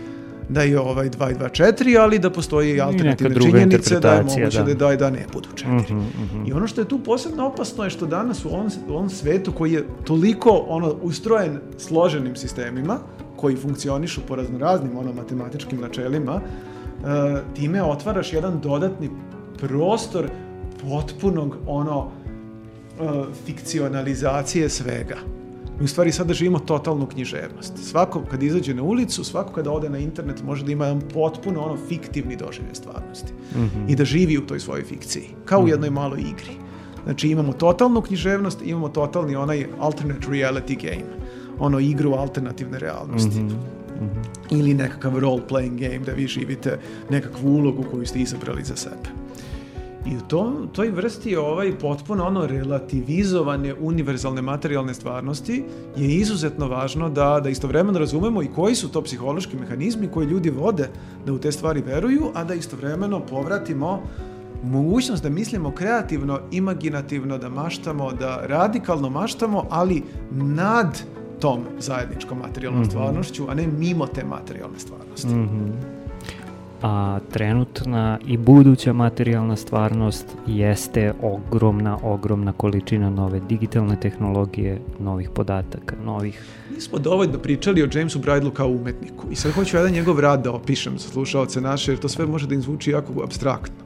da 0.50 0.62
je 0.62 0.80
ovaj 0.80 1.10
2 1.10 1.32
i 1.32 1.36
2 1.36 1.64
4, 1.84 2.00
ali 2.00 2.20
da 2.20 2.30
postoji 2.30 2.76
i 2.76 2.82
alternativne 2.82 3.36
činjenice 3.42 4.00
da 4.00 4.14
je 4.14 4.24
moguće 4.24 4.58
da. 4.58 4.74
da, 4.74 4.74
da, 4.74 4.96
da 4.96 5.10
ne 5.10 5.26
budu 5.34 5.50
4. 5.56 5.82
Mhm, 5.82 5.98
mhm. 5.98 6.46
I 6.46 6.54
ono 6.54 6.68
što 6.68 6.82
je 6.82 6.88
tu 6.88 7.00
posebno 7.00 7.48
opasno 7.48 7.84
je 7.84 7.90
što 7.90 8.06
danas 8.06 8.46
u 8.46 8.50
ovom, 8.50 8.70
u 8.88 8.92
ovom 8.92 9.10
svetu 9.10 9.52
koji 9.52 9.74
je 9.74 9.86
toliko 10.04 10.66
ono 10.68 10.96
ustrojen 11.02 11.60
složenim 11.78 12.36
sistemima 12.36 13.00
koji 13.36 13.56
funkcionišu 13.56 14.22
po 14.28 14.36
raznoraznim 14.36 14.98
ono 14.98 15.14
matematičkim 15.14 15.82
načelima, 15.82 16.42
e, 16.42 17.42
time 17.56 17.84
otvaraš 17.84 18.34
jedan 18.34 18.60
dodatni 18.62 19.10
prostor 19.60 20.26
potpunog 20.82 21.58
ono 21.68 22.08
e, 22.08 23.04
fikcionalizacije 23.46 24.70
svega. 24.70 25.18
Mi 25.80 25.86
u 25.86 25.88
stvari 25.88 26.12
sada 26.12 26.34
živimo 26.34 26.60
totalnu 26.60 27.06
književnost. 27.06 27.78
Svako 27.78 28.24
kad 28.32 28.44
izađe 28.44 28.74
na 28.74 28.84
ulicu, 28.84 29.24
svako 29.24 29.54
kada 29.54 29.72
ode 29.72 29.90
na 29.90 29.98
internet 29.98 30.44
može 30.44 30.66
da 30.66 30.72
ima 30.72 30.86
jedan 30.86 31.02
potpuno 31.14 31.62
ono 31.62 31.78
fiktivni 31.88 32.36
doživljaj 32.36 32.76
stvarnosti. 32.76 33.34
Mhm. 33.56 33.90
I 33.90 33.96
da 33.96 34.06
živi 34.06 34.38
u 34.38 34.46
toj 34.48 34.60
svojoj 34.60 34.84
fikciji. 34.84 35.28
Kao 35.46 35.62
u 35.62 35.68
jednoj 35.68 35.90
maloj 35.90 36.20
igri. 36.20 36.66
Znači 37.04 37.28
imamo 37.28 37.54
totalnu 37.54 38.02
književnost, 38.02 38.62
imamo 38.66 38.90
totalni 38.90 39.36
onaj 39.36 39.68
alternate 39.80 40.28
reality 40.28 40.82
game, 40.82 41.26
ono 41.60 41.80
igru 41.80 42.14
alternativne 42.14 42.80
realnosti. 42.80 43.42
Ili 44.52 44.74
nekakav 44.74 45.20
role 45.20 45.42
playing 45.50 45.80
game 45.80 46.06
da 46.06 46.12
vi 46.12 46.28
živite 46.28 46.80
nekakvu 47.10 47.50
ulogu 47.50 47.84
koju 47.92 48.06
ste 48.06 48.20
izabrali 48.20 48.64
za 48.64 48.76
sebe. 48.76 49.25
I 50.06 50.18
u 50.18 50.22
tom, 50.28 50.70
toj 50.74 50.90
vrsti 50.90 51.36
ovaj 51.36 51.80
potpuno 51.80 52.26
ono 52.26 52.48
relativizovane 52.48 53.74
univerzalne 53.80 54.42
materijalne 54.42 54.94
stvarnosti 54.94 55.64
je 55.98 56.16
izuzetno 56.16 56.68
važno 56.68 57.10
da, 57.10 57.40
da 57.44 57.50
istovremeno 57.50 58.00
razumemo 58.00 58.44
i 58.44 58.48
koji 58.56 58.76
su 58.76 58.92
to 58.92 59.02
psihološki 59.02 59.58
mehanizmi 59.58 60.08
koji 60.08 60.28
ljudi 60.28 60.50
vode 60.50 60.90
da 61.26 61.34
u 61.34 61.38
te 61.38 61.52
stvari 61.52 61.82
veruju, 61.82 62.32
a 62.34 62.44
da 62.44 62.54
istovremeno 62.54 63.20
povratimo 63.20 64.02
mogućnost 64.64 65.24
da 65.24 65.30
mislimo 65.30 65.72
kreativno, 65.72 66.40
imaginativno, 66.52 67.38
da 67.38 67.50
maštamo, 67.50 68.12
da 68.12 68.40
radikalno 68.46 69.10
maštamo, 69.10 69.66
ali 69.70 70.04
nad 70.32 71.02
tom 71.40 71.60
zajedničkom 71.80 72.38
materijalnom 72.38 72.86
stvarnošću, 72.86 73.46
a 73.50 73.54
ne 73.54 73.68
mimo 73.68 74.08
te 74.08 74.26
materijalne 74.26 74.80
stvarnosti. 74.80 75.28
A 76.82 77.20
trenutna 77.32 78.20
i 78.28 78.38
buduća 78.38 78.94
materijalna 78.94 79.56
stvarnost 79.56 80.26
jeste 80.48 81.14
ogromna, 81.22 81.98
ogromna 82.04 82.52
količina 82.52 83.10
nove 83.10 83.40
digitalne 83.40 84.00
tehnologije, 84.00 84.82
novih 85.00 85.30
podataka, 85.30 85.96
novih... 86.04 86.46
Nismo 86.76 87.00
dovoljno 87.00 87.40
pričali 87.40 87.84
o 87.84 87.90
Jamesu 87.94 88.20
Bridlu 88.20 88.52
kao 88.52 88.68
umetniku 88.68 89.28
i 89.32 89.36
sad 89.36 89.52
hoću 89.52 89.78
jedan 89.78 89.92
njegov 89.92 90.20
rad 90.20 90.44
da 90.44 90.52
opišem 90.52 90.98
za 90.98 91.10
slušalce 91.10 91.62
naše, 91.62 91.92
jer 91.92 92.00
to 92.00 92.10
sve 92.10 92.26
može 92.26 92.48
da 92.48 92.60
zvuči 92.60 92.92
jako 92.92 93.24
abstraktno. 93.24 93.86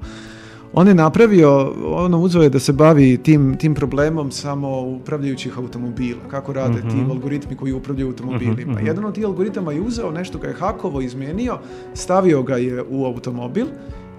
On 0.73 0.87
je 0.87 0.93
napravio, 0.93 1.73
ono 1.85 2.19
uzeo 2.19 2.41
je 2.41 2.49
da 2.49 2.59
se 2.59 2.73
bavi 2.73 3.17
tim, 3.17 3.55
tim 3.57 3.75
problemom 3.75 4.31
samo 4.31 4.81
upravljajućih 4.81 5.57
automobila, 5.57 6.19
kako 6.31 6.53
rade 6.53 6.81
ti 6.81 6.97
algoritmi 7.09 7.55
koji 7.55 7.73
upravljaju 7.73 8.07
automobilima. 8.07 8.79
Jedan 8.79 9.05
od 9.05 9.15
tih 9.15 9.25
algoritama 9.25 9.71
je 9.71 9.81
uzeo 9.81 10.11
nešto 10.11 10.37
ga 10.37 10.47
je 10.47 10.53
hakovo 10.53 11.01
izmenio, 11.01 11.57
stavio 11.93 12.43
ga 12.43 12.55
je 12.55 12.83
u 12.89 13.05
automobil 13.05 13.65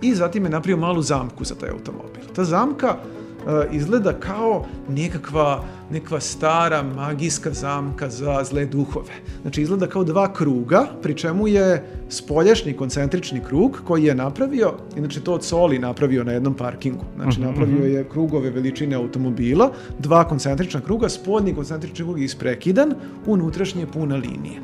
i 0.02 0.14
zatim 0.14 0.44
je 0.44 0.50
napravio 0.50 0.76
malu 0.76 1.02
zamku 1.02 1.44
za 1.44 1.54
taj 1.54 1.70
automobil. 1.70 2.22
Ta 2.36 2.44
zamka 2.44 2.96
izgleda 3.72 4.12
kao 4.12 4.66
nekakva, 4.88 5.64
nekakva 5.90 6.20
stara 6.20 6.82
magijska 6.82 7.50
zamka 7.52 8.08
za 8.08 8.44
zle 8.44 8.66
duhove. 8.66 9.12
Znači 9.42 9.62
izgleda 9.62 9.86
kao 9.86 10.04
dva 10.04 10.32
kruga, 10.32 10.86
pri 11.02 11.14
čemu 11.14 11.48
je 11.48 11.84
spoljašnji 12.08 12.72
koncentrični 12.72 13.40
krug 13.48 13.80
koji 13.86 14.04
je 14.04 14.14
napravio, 14.14 14.72
inače 14.96 15.20
to 15.20 15.34
od 15.34 15.44
soli 15.44 15.78
napravio 15.78 16.24
na 16.24 16.32
jednom 16.32 16.54
parkingu. 16.54 17.04
Znači 17.16 17.40
napravio 17.40 17.84
je 17.84 18.08
krugove 18.08 18.50
veličine 18.50 18.96
automobila, 18.96 19.70
dva 19.98 20.28
koncentrična 20.28 20.80
kruga, 20.80 21.08
spoljni 21.08 21.54
koncentrični 21.54 22.04
krug 22.04 22.18
je 22.18 22.24
isprekidan, 22.24 22.94
unutrašnji 23.26 23.82
je 23.82 23.86
puna 23.86 24.16
linija. 24.16 24.60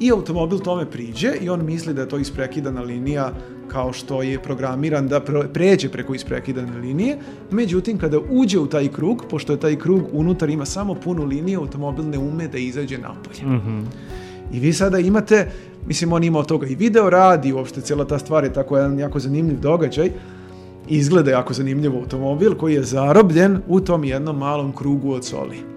I 0.00 0.10
automobil 0.12 0.58
tome 0.58 0.90
priđe 0.90 1.32
i 1.40 1.48
on 1.48 1.64
misli 1.64 1.94
da 1.94 2.00
je 2.00 2.08
to 2.08 2.18
isprekidana 2.18 2.82
linija 2.82 3.32
kao 3.68 3.92
što 3.92 4.22
je 4.22 4.42
programiran 4.42 5.08
da 5.08 5.20
pređe 5.52 5.88
preko 5.88 6.14
isprekidane 6.14 6.78
linije. 6.78 7.18
Međutim, 7.50 7.98
kada 7.98 8.18
uđe 8.30 8.58
u 8.58 8.66
taj 8.66 8.88
krug, 8.88 9.24
pošto 9.30 9.52
je 9.52 9.60
taj 9.60 9.76
krug 9.76 10.02
unutar 10.12 10.50
ima 10.50 10.64
samo 10.64 10.94
punu 10.94 11.24
liniju, 11.24 11.60
automobil 11.60 12.04
ne 12.04 12.18
ume 12.18 12.48
da 12.48 12.58
izađe 12.58 12.98
napolje. 12.98 13.60
I 14.52 14.60
vi 14.60 14.72
sada 14.72 14.98
imate, 14.98 15.50
mislim 15.86 16.12
on 16.12 16.24
ima 16.24 16.38
od 16.38 16.46
toga 16.46 16.66
i 16.66 16.74
video 16.74 17.10
radi, 17.10 17.52
uopšte 17.52 17.80
cijela 17.80 18.04
ta 18.04 18.18
stvar 18.18 18.44
je 18.44 18.52
tako 18.52 18.76
jedan 18.76 18.98
jako 18.98 19.18
zanimljiv 19.18 19.60
događaj. 19.60 20.10
Izgleda 20.88 21.30
jako 21.30 21.54
zanimljivo 21.54 21.98
automobil 21.98 22.54
koji 22.54 22.74
je 22.74 22.82
zarobljen 22.82 23.58
u 23.68 23.80
tom 23.80 24.04
jednom 24.04 24.38
malom 24.38 24.72
krugu 24.72 25.12
od 25.12 25.24
soli. 25.24 25.75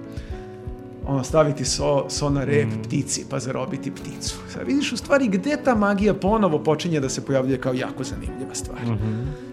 Ono, 1.10 1.24
staviti 1.24 1.66
so, 1.66 2.06
so 2.10 2.30
na 2.30 2.44
rep 2.44 2.68
ptici, 2.84 3.26
pa 3.30 3.40
zarobiti 3.40 3.92
pticu. 3.92 4.36
Sad 4.54 4.68
vidiš 4.68 4.92
u 4.92 4.98
stvari 4.98 5.28
gde 5.28 5.58
ta 5.64 5.76
magija 5.76 6.14
ponovo 6.14 6.64
počinje 6.64 7.00
da 7.00 7.10
se 7.10 7.26
pojavljuje 7.26 7.62
kao 7.62 7.74
jako 7.74 8.04
zanimljiva 8.04 8.54
stvar. 8.54 8.80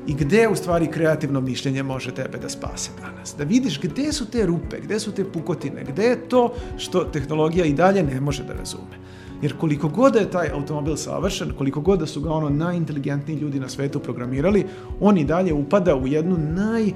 I 0.07 0.15
gde 0.15 0.49
u 0.49 0.57
stvari 0.57 0.87
kreativno 0.87 1.41
mišljenje 1.41 1.83
može 1.83 2.15
tebe 2.15 2.39
da 2.39 2.49
spase 2.49 2.91
danas. 3.01 3.35
Da 3.39 3.45
vidiš 3.45 3.81
gde 3.81 4.13
su 4.13 4.27
te 4.31 4.47
rupe, 4.47 4.81
gde 4.81 5.01
su 5.01 5.13
te 5.13 5.25
pukotine, 5.25 5.85
gde 5.85 6.03
je 6.03 6.29
to 6.29 6.53
što 6.79 7.05
tehnologija 7.05 7.65
i 7.65 7.73
dalje 7.73 8.03
ne 8.03 8.21
može 8.21 8.45
da 8.45 8.53
razume. 8.53 8.97
Jer 9.43 9.57
koliko 9.57 9.89
god 9.89 10.13
da 10.13 10.19
je 10.19 10.31
taj 10.31 10.49
automobil 10.49 10.97
savršen, 10.97 11.53
koliko 11.59 11.81
god 11.81 11.99
da 11.99 12.07
su 12.07 12.21
ga 12.21 12.31
ono 12.31 12.49
najinteligentniji 12.49 13.37
ljudi 13.37 13.61
na 13.61 13.69
svetu 13.69 14.01
programirali, 14.01 14.67
on 15.01 15.19
i 15.19 15.25
dalje 15.25 15.53
upada 15.53 15.97
u 15.97 16.07
jednu 16.07 16.37
naj 16.39 16.93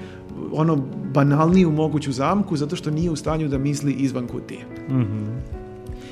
ono 0.52 0.76
banalniju 1.14 1.70
moguću 1.70 2.12
zamku 2.12 2.56
zato 2.56 2.76
što 2.76 2.90
nije 2.90 3.10
u 3.10 3.16
stanju 3.16 3.48
da 3.48 3.58
misli 3.58 3.92
izvan 3.92 4.26
kutije. 4.26 4.60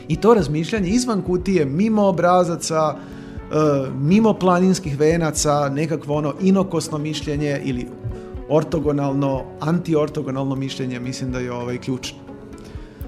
I 0.08 0.16
to 0.16 0.34
razmišljanje 0.34 0.88
izvan 0.88 1.22
kutije, 1.22 1.64
mimo 1.64 2.06
obrazaca, 2.06 2.96
e, 2.96 3.90
mimo 3.98 4.32
planinskih 4.32 4.98
venaca, 4.98 5.68
nekakvo 5.68 6.16
ono 6.16 6.34
inokosno 6.40 6.98
mišljenje 6.98 7.60
ili 7.64 7.86
ortogonalno, 8.48 9.44
antiortogonalno 9.60 10.54
mišljenje, 10.54 11.00
mislim 11.00 11.32
da 11.32 11.38
je 11.38 11.52
ovaj 11.52 11.78
ključno. 11.78 12.18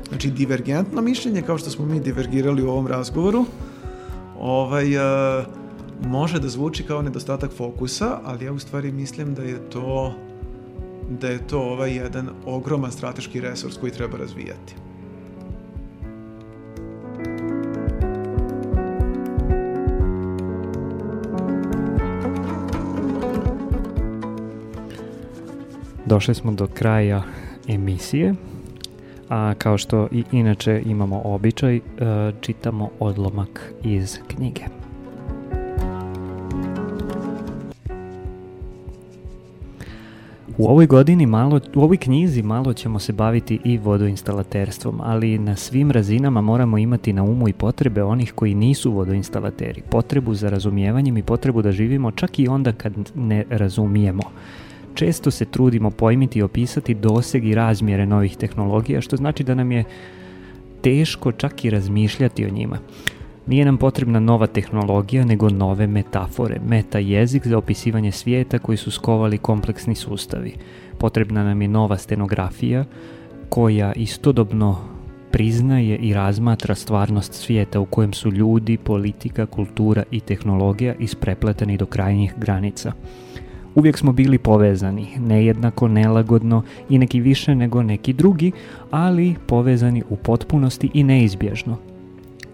Znači, 0.09 0.31
divergentno 0.31 1.03
mišljenje, 1.03 1.43
kao 1.43 1.59
što 1.59 1.71
smo 1.71 1.87
mi 1.87 2.01
divergirali 2.01 2.62
u 2.62 2.71
ovom 2.71 2.87
razgovoru, 2.87 3.45
ovaj, 4.41 4.95
e, 4.95 5.45
može 6.07 6.39
da 6.39 6.49
zvuči 6.49 6.83
kao 6.83 7.03
nedostatak 7.03 7.51
fokusa, 7.57 8.18
ali 8.25 8.45
ja 8.45 8.53
u 8.53 8.59
stvari 8.59 8.93
mislim 8.93 9.35
da 9.35 9.43
je 9.43 9.71
to 9.71 10.14
da 11.11 11.29
je 11.29 11.47
to 11.47 11.61
ovaj 11.61 11.97
jedan 11.97 12.29
ogroman 12.47 12.93
strateški 12.93 13.41
resurs 13.41 13.77
koji 13.77 13.93
treba 13.93 14.19
razvijati. 14.19 14.75
Došli 26.07 26.35
smo 26.35 26.53
do 26.53 26.67
kraja 26.67 27.23
emisije, 27.69 28.35
a 29.29 29.55
kao 29.59 29.79
što 29.79 30.09
i 30.13 30.25
inače 30.33 30.83
imamo 30.87 31.23
običaj, 31.25 31.77
e, 31.77 31.81
čitamo 32.41 32.91
odlomak 33.01 33.73
iz 33.85 34.19
knjige. 34.29 34.80
U 40.61 40.69
ovoj 40.69 40.87
godini 40.87 41.27
malo, 41.27 41.61
u 41.75 41.83
ovoj 41.83 41.97
knjizi 41.97 42.43
malo 42.43 42.73
ćemo 42.73 42.99
se 42.99 43.13
baviti 43.13 43.61
i 43.65 43.79
vodoinstalaterstvom, 43.79 45.01
ali 45.03 45.39
na 45.39 45.57
svim 45.57 45.91
razinama 45.91 46.41
moramo 46.41 46.79
imati 46.79 47.13
na 47.13 47.23
umu 47.23 47.49
i 47.49 47.53
potrebe 47.53 48.03
onih 48.03 48.33
koji 48.33 48.55
nisu 48.55 48.93
vodoinstalateri, 48.93 49.83
potrebu 49.91 50.35
za 50.35 50.51
razumijevanjem 50.51 51.17
i 51.17 51.23
potrebu 51.23 51.63
da 51.63 51.73
živimo 51.73 52.11
čak 52.11 52.39
i 52.39 52.49
onda 52.49 52.73
kad 52.73 52.93
ne 53.15 53.45
razumijemo. 53.51 54.23
Često 54.95 55.31
se 55.31 55.45
trudimo 55.45 55.91
pojmiti 55.91 56.39
i 56.39 56.43
opisati 56.43 56.95
doseg 56.95 57.45
i 57.45 57.55
razmjere 57.55 58.07
novih 58.07 58.37
tehnologija, 58.37 59.01
što 59.01 59.17
znači 59.17 59.45
da 59.45 59.55
nam 59.55 59.73
je 59.73 59.85
teško 60.83 61.33
čak 61.33 61.65
i 61.65 61.71
razmišljati 61.71 62.47
o 62.47 62.51
njima. 62.51 62.79
Nije 63.51 63.65
nam 63.65 63.79
potrebna 63.79 64.21
nova 64.21 64.47
tehnologija, 64.47 65.25
nego 65.25 65.49
nove 65.49 65.87
metafore, 65.87 66.61
meta 66.67 66.99
jezik 66.99 67.47
za 67.47 67.59
opisivanje 67.59 68.13
svijeta 68.13 68.59
koji 68.59 68.79
su 68.79 68.91
skovali 68.91 69.39
kompleksni 69.39 69.95
sustavi. 69.95 70.55
Potrebna 70.99 71.45
nam 71.45 71.63
je 71.63 71.69
nova 71.69 71.99
stenografija 71.99 72.85
koja 73.49 73.93
istodobno 73.93 74.79
priznaje 75.31 75.97
i 75.97 76.15
razmatra 76.15 76.75
stvarnost 76.75 77.33
svijeta 77.33 77.81
u 77.81 77.87
kojem 77.87 78.13
su 78.13 78.31
ljudi, 78.31 78.77
politika, 78.77 79.47
kultura 79.47 80.03
i 80.11 80.21
tehnologija 80.21 80.95
isprepleteni 80.95 81.77
do 81.77 81.87
krajnjih 81.87 82.35
granica. 82.37 82.93
Uvijek 83.75 83.99
smo 83.99 84.13
bili 84.13 84.39
povezani, 84.39 85.07
nejednako, 85.19 85.89
nelagodno 85.89 86.63
i 86.89 86.99
neki 86.99 87.21
više 87.21 87.55
nego 87.55 87.83
neki 87.83 88.13
drugi, 88.13 88.53
ali 88.91 89.35
povezani 89.47 90.03
u 90.09 90.17
potpunosti 90.17 90.91
i 90.95 91.05
neizbježno. 91.05 91.89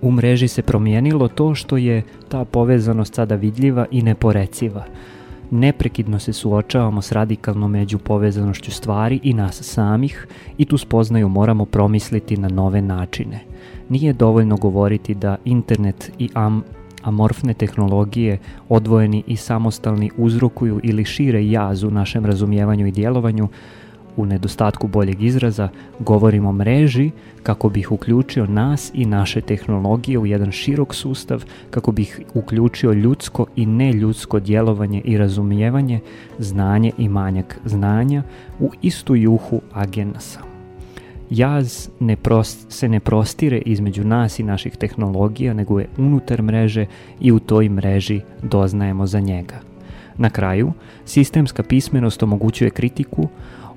U 0.07 0.11
mreži 0.11 0.49
se 0.49 0.63
promijenilo 0.63 1.29
to 1.29 1.55
što 1.55 1.77
je 1.77 2.03
ta 2.29 2.45
povezanost 2.45 3.15
sada 3.15 3.35
vidljiva 3.35 3.87
i 3.91 4.03
neporeciva. 4.03 4.85
Neprekidno 5.51 6.19
se 6.19 6.33
suočavamo 6.33 7.03
s 7.03 7.13
radikalnom 7.13 7.71
među 7.71 7.99
povezanošću 7.99 8.71
stvari 8.71 9.21
i 9.23 9.35
nas 9.35 9.63
samih 9.63 10.27
i 10.59 10.65
tu 10.65 10.79
spoznaju 10.79 11.29
moramo 11.29 11.65
promisliti 11.65 12.37
na 12.37 12.49
nove 12.49 12.83
načine. 12.83 13.41
Nije 13.89 14.13
dovoljno 14.13 14.57
govoriti 14.57 15.15
da 15.15 15.37
internet 15.45 16.13
i 16.19 16.29
am 16.35 16.63
amorfne 17.03 17.55
tehnologije, 17.55 18.39
odvojeni 18.69 19.23
i 19.27 19.37
samostalni 19.37 20.11
uzrokuju 20.17 20.81
ili 20.83 21.05
šire 21.05 21.47
jaz 21.47 21.83
u 21.83 21.91
našem 21.91 22.27
razumijevanju 22.27 22.87
i 22.87 22.93
djelovanju, 22.93 23.49
u 24.17 24.27
nedostatku 24.27 24.87
boljeg 24.87 25.23
izraza, 25.23 25.69
govorim 25.99 26.47
o 26.47 26.53
mreži 26.53 27.11
kako 27.43 27.69
bih 27.69 27.93
uključio 27.93 28.47
nas 28.47 28.91
i 28.95 29.07
naše 29.07 29.41
tehnologije 29.41 30.19
u 30.19 30.27
jedan 30.27 30.53
širok 30.53 30.95
sustav, 30.95 31.45
kako 31.71 31.93
bih 31.93 32.21
uključio 32.35 32.93
ljudsko 32.93 33.47
i 33.57 33.67
neljudsko 33.67 34.41
djelovanje 34.41 35.01
i 35.05 35.19
razumijevanje, 35.19 36.01
znanje 36.39 36.93
i 36.99 37.09
manjak 37.09 37.61
znanja 37.65 38.23
u 38.61 38.71
istu 38.83 39.15
juhu 39.15 39.61
agenasa. 39.73 40.41
Jaz 41.31 41.89
ne 42.01 42.17
prost, 42.17 42.73
se 42.73 42.89
ne 42.89 43.01
prostire 43.01 43.59
između 43.59 44.05
nas 44.05 44.39
i 44.39 44.43
naših 44.43 44.77
tehnologija, 44.77 45.55
nego 45.55 45.81
je 45.81 45.89
unutar 45.99 46.43
mreže 46.43 46.87
i 47.21 47.33
u 47.33 47.39
toj 47.39 47.69
mreži 47.69 48.21
doznajemo 48.43 49.07
za 49.07 49.21
njega. 49.21 49.61
Na 50.19 50.31
kraju, 50.31 50.73
sistemska 51.05 51.63
pismenost 51.63 52.23
omogućuje 52.23 52.71
kritiku, 52.71 53.29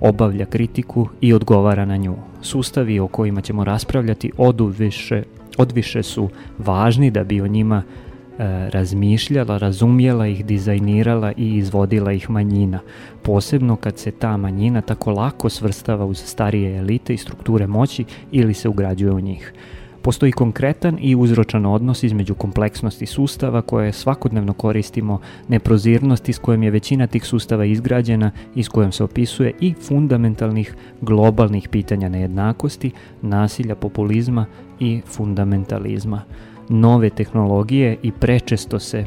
obavlja 0.01 0.45
kritiku 0.45 1.07
i 1.21 1.33
odgovara 1.33 1.85
na 1.85 1.97
nju. 1.97 2.15
Sustavi 2.41 2.99
o 2.99 3.07
kojima 3.07 3.41
ćemo 3.41 3.63
raspravljati 3.63 4.31
oduviše, 4.37 5.23
odviše 5.57 6.03
su 6.03 6.29
važni 6.57 7.11
da 7.11 7.23
bi 7.23 7.41
o 7.41 7.47
njima 7.47 7.83
e, 7.83 8.69
razmišljala, 8.69 9.57
razumjela 9.57 10.27
ih, 10.27 10.45
dizajnirala 10.45 11.31
i 11.37 11.55
izvodila 11.55 12.11
ih 12.11 12.29
manjina. 12.29 12.79
Posebno 13.23 13.75
kad 13.75 13.97
se 13.97 14.11
ta 14.11 14.37
manjina 14.37 14.81
tako 14.81 15.11
lako 15.11 15.49
svrstava 15.49 16.05
uz 16.05 16.17
starije 16.25 16.77
elite 16.77 17.13
i 17.13 17.17
strukture 17.17 17.67
moći 17.67 18.05
ili 18.31 18.53
se 18.53 18.69
ugrađuje 18.69 19.11
u 19.11 19.19
njih. 19.19 19.53
Postoji 20.01 20.31
konkretan 20.31 20.97
i 21.01 21.15
uzročan 21.15 21.65
odnos 21.65 22.03
između 22.03 22.35
kompleksnosti 22.35 23.05
sustava 23.05 23.61
koje 23.61 23.93
svakodnevno 23.93 24.53
koristimo, 24.53 25.19
neprozirnosti 25.47 26.33
s 26.33 26.39
kojom 26.39 26.63
je 26.63 26.71
većina 26.71 27.07
tih 27.07 27.25
sustava 27.25 27.65
izgrađena 27.65 28.31
i 28.55 28.63
s 28.63 28.67
kojom 28.67 28.91
se 28.91 29.03
opisuje 29.03 29.53
i 29.59 29.73
fundamentalnih 29.73 30.75
globalnih 31.01 31.69
pitanja 31.69 32.09
nejednakosti, 32.09 32.91
nasilja, 33.21 33.75
populizma 33.75 34.45
i 34.79 35.01
fundamentalizma. 35.05 36.21
Nove 36.69 37.09
tehnologije 37.09 37.97
i 38.03 38.11
prečesto 38.11 38.79
se 38.79 39.05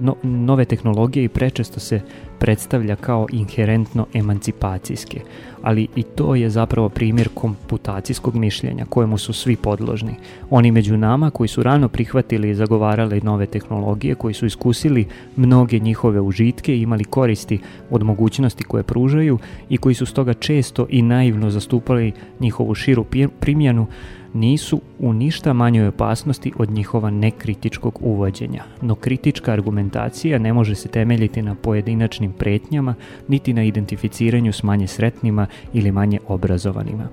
no, 0.00 0.16
nove 0.22 0.64
tehnologije 0.64 1.24
i 1.24 1.28
prečesto 1.28 1.80
se 1.80 2.00
predstavlja 2.38 2.96
kao 2.96 3.26
inherentno 3.32 4.06
emancipacijske, 4.14 5.20
ali 5.62 5.88
i 5.96 6.02
to 6.02 6.34
je 6.34 6.50
zapravo 6.50 6.88
primjer 6.88 7.28
komputacijskog 7.34 8.34
mišljenja 8.34 8.84
kojemu 8.84 9.18
su 9.18 9.32
svi 9.32 9.56
podložni. 9.56 10.14
Oni 10.50 10.72
među 10.72 10.96
nama 10.96 11.30
koji 11.30 11.48
su 11.48 11.62
rano 11.62 11.88
prihvatili 11.88 12.50
i 12.50 12.54
zagovarali 12.54 13.20
nove 13.20 13.46
tehnologije, 13.46 14.14
koji 14.14 14.34
su 14.34 14.46
iskusili 14.46 15.08
mnoge 15.36 15.78
njihove 15.78 16.20
užitke 16.20 16.76
i 16.76 16.82
imali 16.82 17.04
koristi 17.04 17.58
od 17.90 18.02
mogućnosti 18.02 18.64
koje 18.64 18.82
pružaju 18.82 19.38
i 19.68 19.76
koji 19.76 19.94
su 19.94 20.06
stoga 20.06 20.34
često 20.34 20.86
i 20.88 21.02
naivno 21.02 21.50
zastupali 21.50 22.12
njihovu 22.40 22.74
širu 22.74 23.04
primjenu, 23.40 23.86
nisu 24.34 24.80
u 24.98 25.12
ništa 25.12 25.52
manjoj 25.52 25.88
opasnosti 25.88 26.52
od 26.56 26.70
njihova 26.70 27.10
nekritičkog 27.10 27.98
uvođenja. 28.02 28.64
No 28.82 28.94
kritička 28.94 29.52
argumentacija 29.52 30.38
ne 30.38 30.52
može 30.52 30.74
se 30.74 30.88
temeljiti 30.88 31.42
na 31.42 31.54
pojedinačnim 31.54 32.32
pretnjama, 32.32 32.94
niti 33.28 33.52
na 33.52 33.62
identificiranju 33.62 34.52
s 34.52 34.62
manje 34.62 34.86
sretnima 34.86 35.46
ili 35.72 35.92
manje 35.92 36.18
obrazovanima. 36.28 37.08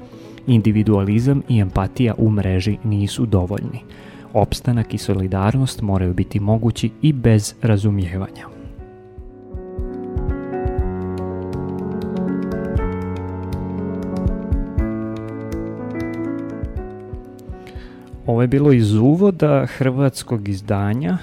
Individualizam 0.47 1.41
i 1.49 1.59
empatija 1.59 2.13
u 2.17 2.29
mreži 2.29 2.77
nisu 2.83 3.25
dovoljni. 3.25 3.79
Opstanak 4.33 4.93
i 4.93 4.97
solidarnost 4.97 5.81
moraju 5.81 6.13
biti 6.13 6.39
mogući 6.39 6.89
i 7.01 7.13
bez 7.13 7.53
razumijevanja. 7.61 8.56
Ovo 18.27 18.41
je 18.41 18.47
bilo 18.47 18.71
iz 18.71 18.93
uvoda 18.95 19.65
hrvatskog 19.65 20.47
izdanja 20.49 21.17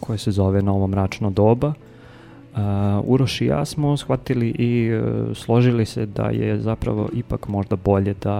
koje 0.00 0.18
se 0.18 0.30
zove 0.30 0.62
Novo 0.62 0.86
mračno 0.86 1.30
doba. 1.30 1.68
Uh, 2.54 2.60
Uroš 3.04 3.40
i 3.40 3.46
ja 3.46 3.64
smo 3.64 3.96
shvatili 3.96 4.48
i 4.48 4.94
uh, 4.94 5.36
složili 5.36 5.86
se 5.86 6.06
da 6.06 6.22
je 6.22 6.60
zapravo 6.60 7.08
ipak 7.12 7.48
možda 7.48 7.76
bolje 7.76 8.14
da 8.22 8.38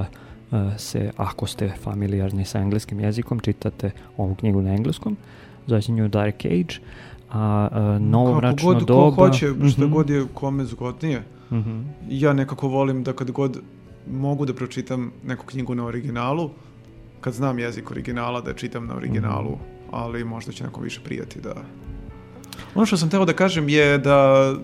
uh, 0.51 0.59
se, 0.77 1.11
ako 1.17 1.47
ste 1.47 1.73
familijarni 1.83 2.45
sa 2.45 2.59
engleskim 2.59 3.01
jezikom, 3.01 3.41
čitate 3.41 3.91
ovu 4.17 4.35
knjigu 4.35 4.63
na 4.63 4.75
engleskom, 4.75 5.17
začinju 5.67 6.09
Dark 6.09 6.45
Age, 6.45 6.75
a 7.33 7.69
uh, 7.73 8.03
Novo 8.03 8.27
Kako 8.27 8.39
mračno 8.41 8.73
god, 8.73 8.83
doba... 8.83 9.17
Ko 9.17 9.27
hoće, 9.27 9.53
šta 9.71 9.83
Mhm, 9.85 9.93
god 9.93 10.11
je 10.11 10.27
kome 10.35 10.65
zgodnije. 10.65 11.23
mhm. 11.53 11.81
Ja 12.09 12.33
nekako 12.33 12.69
volim 12.69 13.03
da 13.03 13.13
kad 13.13 13.31
god 13.31 13.61
mogu 14.11 14.47
da 14.47 14.55
pročitam 14.55 15.13
neku 15.27 15.47
knjigu 15.47 15.75
na 15.75 15.85
originalu, 15.87 16.51
kad 17.25 17.33
znam 17.33 17.59
jezik 17.59 17.91
originala 17.91 18.41
da 18.41 18.53
čitam 18.55 18.87
na 18.87 18.97
originalu, 18.97 19.51
Mhm. 19.51 19.63
ali 19.93 20.25
možda 20.25 20.53
će 20.53 20.65
neko 20.65 20.81
više 20.81 21.01
prijati 21.01 21.41
da... 21.41 21.55
Ono 22.75 22.87
što 22.87 22.97
sam 22.97 23.11
teo 23.11 23.25
da 23.25 23.33
kažem 23.35 23.69
je 23.69 23.99
da 23.99 24.19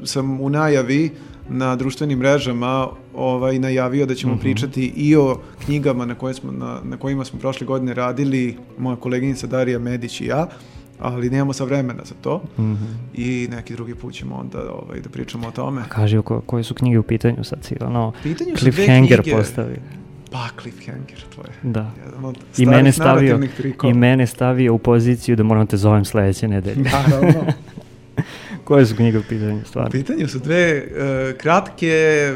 sam 0.04 0.40
u 0.40 0.50
najavi 0.50 1.10
na 1.48 1.76
društvenim 1.76 2.18
mrežama 2.18 2.86
ovaj, 3.14 3.58
najavio 3.58 4.06
da 4.06 4.14
ćemo 4.14 4.32
Mhm. 4.32 4.40
pričati 4.40 4.84
i 4.86 5.16
o 5.16 5.36
knjigama 5.60 6.06
na, 6.06 6.14
koje 6.14 6.34
smo, 6.34 6.52
na, 6.52 6.80
na 6.84 6.96
kojima 6.96 7.24
smo 7.24 7.38
prošle 7.38 7.66
godine 7.66 7.94
radili, 7.94 8.42
moja 8.78 8.96
koleginica 8.98 9.46
Darija 9.46 9.78
Medić 9.80 10.20
i 10.20 10.26
ja, 10.26 10.46
ali 11.00 11.30
nemamo 11.30 11.52
sa 11.52 11.64
vremena 11.64 12.02
za 12.04 12.14
to 12.16 12.42
Mhm. 12.54 12.84
i 13.14 13.48
neki 13.50 13.74
drugi 13.74 13.94
put 13.94 14.14
ćemo 14.14 14.34
onda 14.36 14.58
ovaj, 14.74 15.00
da 15.00 15.08
pričamo 15.08 15.48
o 15.48 15.52
tome. 15.52 15.82
Kaži 15.88 16.16
o 16.18 16.22
ko- 16.22 16.40
koje 16.40 16.64
su 16.64 16.74
knjige 16.74 16.98
u 16.98 17.02
pitanju 17.04 17.44
sad 17.44 17.64
si, 17.64 17.74
ono, 17.80 18.12
Pitanju 18.22 18.56
cliffhanger 18.56 19.22
postavi. 19.32 19.76
Pa, 20.30 20.48
cliffhanger, 20.54 21.24
to 21.36 21.40
je 21.40 21.52
Da. 21.64 21.90
jedan 22.04 22.24
od 22.24 22.38
I 22.58 22.66
mene, 22.66 22.92
stavio. 22.92 23.40
I 23.84 23.92
mene 23.94 24.26
stavio 24.26 24.74
u 24.74 24.78
poziciju 24.80 25.36
da 25.36 25.42
moram 25.42 25.66
te 25.66 25.76
zovem 25.76 26.04
sledeće 26.04 26.48
nedelje. 26.48 26.82
Naravno. 26.82 27.44
Koje 28.64 28.86
su 28.86 28.96
knjige 28.96 29.18
u 29.18 29.22
pitanju, 29.22 29.56
U 29.56 29.64
stvarno? 29.64 29.90
pitanju 29.90 30.28
su 30.28 30.38
dve 30.38 30.56
e, 30.60 30.84
kratke 31.34 32.32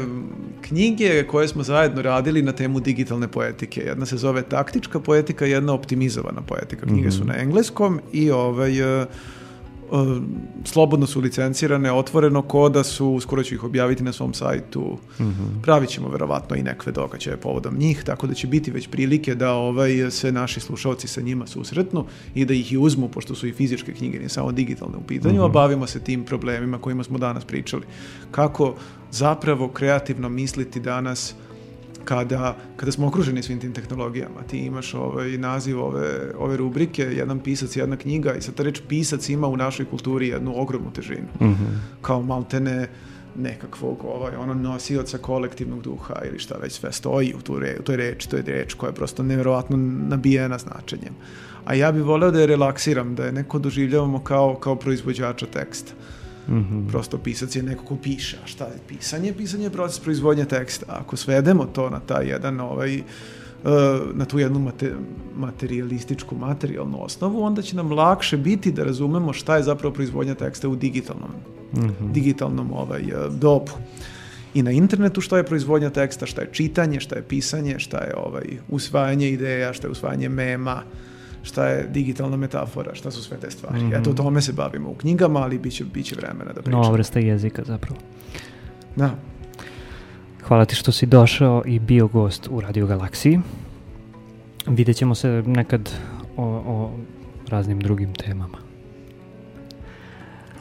knjige 0.61 1.23
koje 1.23 1.47
smo 1.47 1.63
zajedno 1.63 2.01
radili 2.01 2.41
na 2.41 2.51
temu 2.51 2.79
digitalne 2.79 3.27
poetike. 3.27 3.81
Jedna 3.81 4.05
se 4.05 4.17
zove 4.17 4.41
taktička 4.41 4.99
poetika, 4.99 5.45
jedna 5.45 5.73
optimizovana 5.73 6.41
poetika. 6.41 6.85
Knjige 6.85 7.11
su 7.11 7.19
Mhm. 7.19 7.27
na 7.27 7.37
engleskom 7.37 7.99
i 8.13 8.31
ovaj, 8.31 9.01
e, 9.01 9.05
slobodno 10.63 11.07
su 11.07 11.19
licencirane, 11.19 11.91
otvoreno 11.91 12.41
koda 12.41 12.83
su, 12.83 13.07
uskoro 13.09 13.43
ću 13.43 13.55
ih 13.55 13.63
objaviti 13.63 14.03
na 14.03 14.13
svom 14.13 14.33
sajtu. 14.33 14.97
Mhm. 15.19 15.61
Pravit 15.61 15.89
ćemo 15.89 16.09
verovatno 16.09 16.55
i 16.55 16.63
nekve 16.63 16.91
događaje 16.91 17.37
povodom 17.37 17.77
njih, 17.77 18.03
tako 18.03 18.27
da 18.27 18.33
će 18.33 18.47
biti 18.47 18.71
već 18.71 18.87
prilike 18.87 19.35
da 19.35 19.53
ovaj, 19.53 20.11
se 20.11 20.31
naši 20.31 20.59
slušalci 20.59 21.07
sa 21.07 21.21
njima 21.21 21.47
susretnu 21.47 22.05
i 22.35 22.45
da 22.45 22.53
ih 22.53 22.73
i 22.73 22.77
uzmu, 22.77 23.09
pošto 23.09 23.35
su 23.35 23.47
i 23.47 23.53
fizičke 23.53 23.93
knjige, 23.93 24.19
ne 24.19 24.29
samo 24.29 24.51
digitalne 24.51 24.97
u 24.97 25.07
pitanju, 25.07 25.43
a 25.43 25.49
bavimo 25.49 25.87
se 25.87 25.99
tim 25.99 26.23
problemima 26.23 26.77
kojima 26.77 27.03
smo 27.03 27.17
danas 27.17 27.45
pričali. 27.45 27.83
Kako 28.31 28.75
zapravo 29.11 29.67
kreativno 29.67 30.29
misliti 30.29 30.79
danas 30.79 31.35
kada, 32.05 32.55
kada 32.75 32.91
smo 32.91 33.07
okruženi 33.07 33.43
svim 33.43 33.59
tim 33.59 33.73
tehnologijama. 33.73 34.43
Ti 34.49 34.57
imaš 34.57 34.93
ovaj 34.93 35.37
naziv 35.37 35.79
ove, 35.79 36.31
ove 36.37 36.57
rubrike, 36.57 37.03
jedan 37.03 37.39
pisac, 37.39 37.75
jedna 37.75 37.97
knjiga 37.97 38.33
i 38.33 38.41
sad 38.41 38.55
ta 38.55 38.63
reč 38.63 38.81
pisac 38.87 39.29
ima 39.29 39.47
u 39.47 39.57
našoj 39.57 39.85
kulturi 39.85 40.27
jednu 40.27 40.53
ogromnu 40.61 40.91
težinu 40.91 41.27
Mhm. 41.41 41.65
kao 42.01 42.21
maltene 42.21 42.87
nekakvog 43.37 44.05
ovaj, 44.05 44.35
ono 44.35 44.53
nosioca 44.53 45.17
kolektivnog 45.17 45.81
duha 45.81 46.13
ili 46.29 46.39
šta 46.39 46.55
već 46.61 46.73
sve 46.73 46.91
stoji 46.91 47.33
u, 47.37 47.41
tu 47.41 47.59
re, 47.59 47.75
u 47.79 47.83
toj 47.83 47.95
reči, 47.95 48.29
to 48.29 48.37
je 48.37 48.43
reč 48.47 48.73
koja 48.73 48.89
je 48.89 48.95
prosto 48.95 49.23
nevjerovatno 49.23 49.77
nabijena 50.07 50.57
značenjem. 50.57 51.13
A 51.65 51.73
ja 51.73 51.91
bih 51.91 52.03
voleo 52.03 52.31
da 52.31 52.39
je 52.39 52.47
relaksiram, 52.47 53.15
da 53.15 53.25
je 53.25 53.31
neko 53.31 53.59
doživljavamo 53.59 54.19
kao, 54.23 54.55
kao 54.55 54.75
proizvođača 54.75 55.45
teksta. 55.45 55.93
Mhm. 56.49 56.87
Prosto 56.87 57.17
pisac 57.17 57.55
je 57.55 57.63
neko 57.63 57.83
ko 57.85 57.95
piše, 57.95 58.37
a 58.37 58.47
šta 58.47 58.65
je 58.65 58.79
pisanje? 58.87 59.33
Pisanje 59.33 59.63
je 59.63 59.69
proces 59.69 59.99
proizvodnje 59.99 60.45
teksta. 60.45 60.85
Ako 60.89 61.17
svedemo 61.17 61.65
to 61.65 61.89
na 61.89 61.99
taj 61.99 62.27
jedan 62.27 62.59
ovaj, 62.59 62.95
e, 62.95 63.01
na 64.13 64.25
tu 64.25 64.39
jednu 64.39 64.59
mate, 64.59 64.93
materialističku, 65.49 66.35
materijalnu 66.35 67.03
osnovu, 67.03 67.43
onda 67.43 67.61
će 67.61 67.75
nam 67.75 67.91
lakše 67.91 68.37
biti 68.37 68.71
da 68.71 68.83
razumemo 68.83 69.33
šta 69.33 69.57
je 69.57 69.63
zapravo 69.63 69.93
proizvodnja 69.93 70.35
teksta 70.35 70.69
u 70.69 70.75
digitalnom, 70.75 71.29
Mhm. 71.73 72.11
digitalnom 72.11 72.73
ovaj, 72.73 73.01
e, 73.01 73.13
dobu. 73.31 73.71
I 74.53 74.63
na 74.63 74.71
internetu 74.71 75.21
šta 75.21 75.37
je 75.37 75.43
proizvodnja 75.43 75.89
teksta, 75.89 76.25
šta 76.25 76.41
je 76.41 76.49
čitanje, 76.51 76.99
šta 76.99 77.15
je 77.15 77.23
pisanje, 77.23 77.79
šta 77.79 77.97
je 77.97 78.13
ovaj, 78.17 78.45
usvajanje 78.69 79.29
ideja, 79.29 79.73
šta 79.73 79.87
je 79.87 79.91
usvajanje 79.91 80.29
mema, 80.29 80.81
šta 81.45 81.67
je 81.67 81.87
digitalna 81.87 82.37
metafora, 82.37 82.95
šta 82.95 83.11
su 83.11 83.23
sve 83.23 83.37
te 83.37 83.51
stvari. 83.51 83.83
Mhm. 83.83 83.93
Eto, 83.93 84.09
o 84.09 84.13
tome 84.13 84.41
se 84.41 84.53
bavimo 84.53 84.89
u 84.89 84.93
knjigama, 84.93 85.39
ali 85.39 85.59
bit 85.59 85.73
će, 85.73 85.83
bit 85.83 86.05
će 86.05 86.15
vremena 86.15 86.53
da 86.53 86.61
pričamo. 86.61 86.83
Nova 86.83 86.93
vrsta 86.93 87.19
jezika 87.19 87.63
zapravo. 87.65 87.99
Da. 88.95 89.15
Hvala 90.47 90.65
ti 90.65 90.75
što 90.75 90.91
si 90.91 91.05
došao 91.05 91.63
i 91.65 91.79
bio 91.79 92.07
gost 92.07 92.47
u 92.51 92.61
Radio 92.61 92.87
Galaksiji. 92.87 93.39
Vidjet 94.67 94.97
ćemo 94.97 95.15
se 95.15 95.43
nekad 95.45 95.89
o, 96.37 96.43
o 96.45 96.91
raznim 97.47 97.79
drugim 97.79 98.13
temama. 98.13 98.57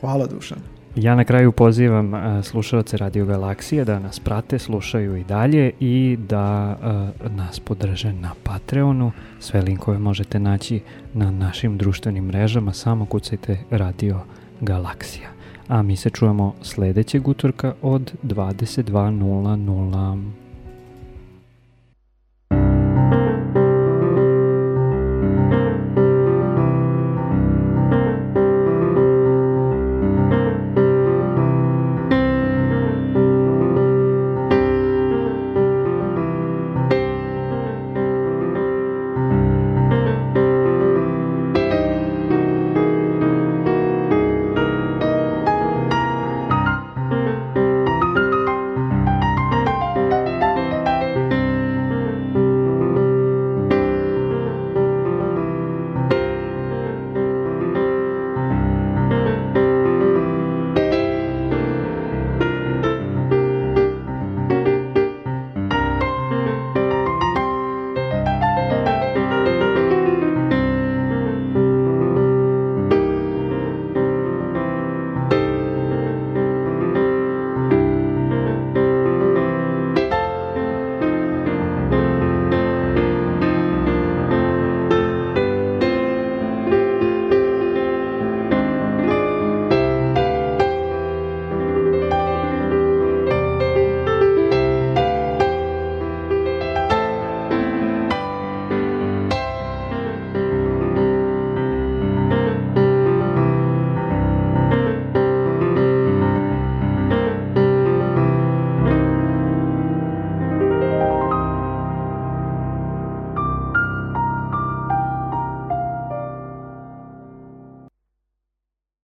Hvala 0.00 0.26
Dušan. 0.26 0.73
Ja 0.96 1.14
na 1.14 1.24
kraju 1.24 1.52
pozivam 1.52 2.14
uh, 2.14 2.44
slušalce 2.44 2.96
Radio 2.96 3.26
Galaksije 3.26 3.84
da 3.84 3.98
nas 3.98 4.20
prate, 4.20 4.58
slušaju 4.58 5.16
i 5.16 5.24
dalje 5.24 5.72
i 5.80 6.18
da 6.28 6.76
uh, 6.78 6.86
nas 7.32 7.60
podrže 7.60 8.12
na 8.12 8.30
Patreonu. 8.42 9.12
Sve 9.40 9.62
linkove 9.62 9.98
možete 9.98 10.38
naći 10.38 10.80
na 11.14 11.30
našim 11.30 11.78
društvenim 11.78 12.24
mrežama, 12.24 12.72
samo 12.72 13.06
kucajte 13.06 13.58
Radio 13.70 14.20
Galaksija. 14.60 15.28
A 15.68 15.82
mi 15.82 15.96
se 15.96 16.10
čujemo 16.10 16.54
sledećeg 16.62 17.28
utorka 17.28 17.74
od 17.82 18.12
22.00. 18.22 20.43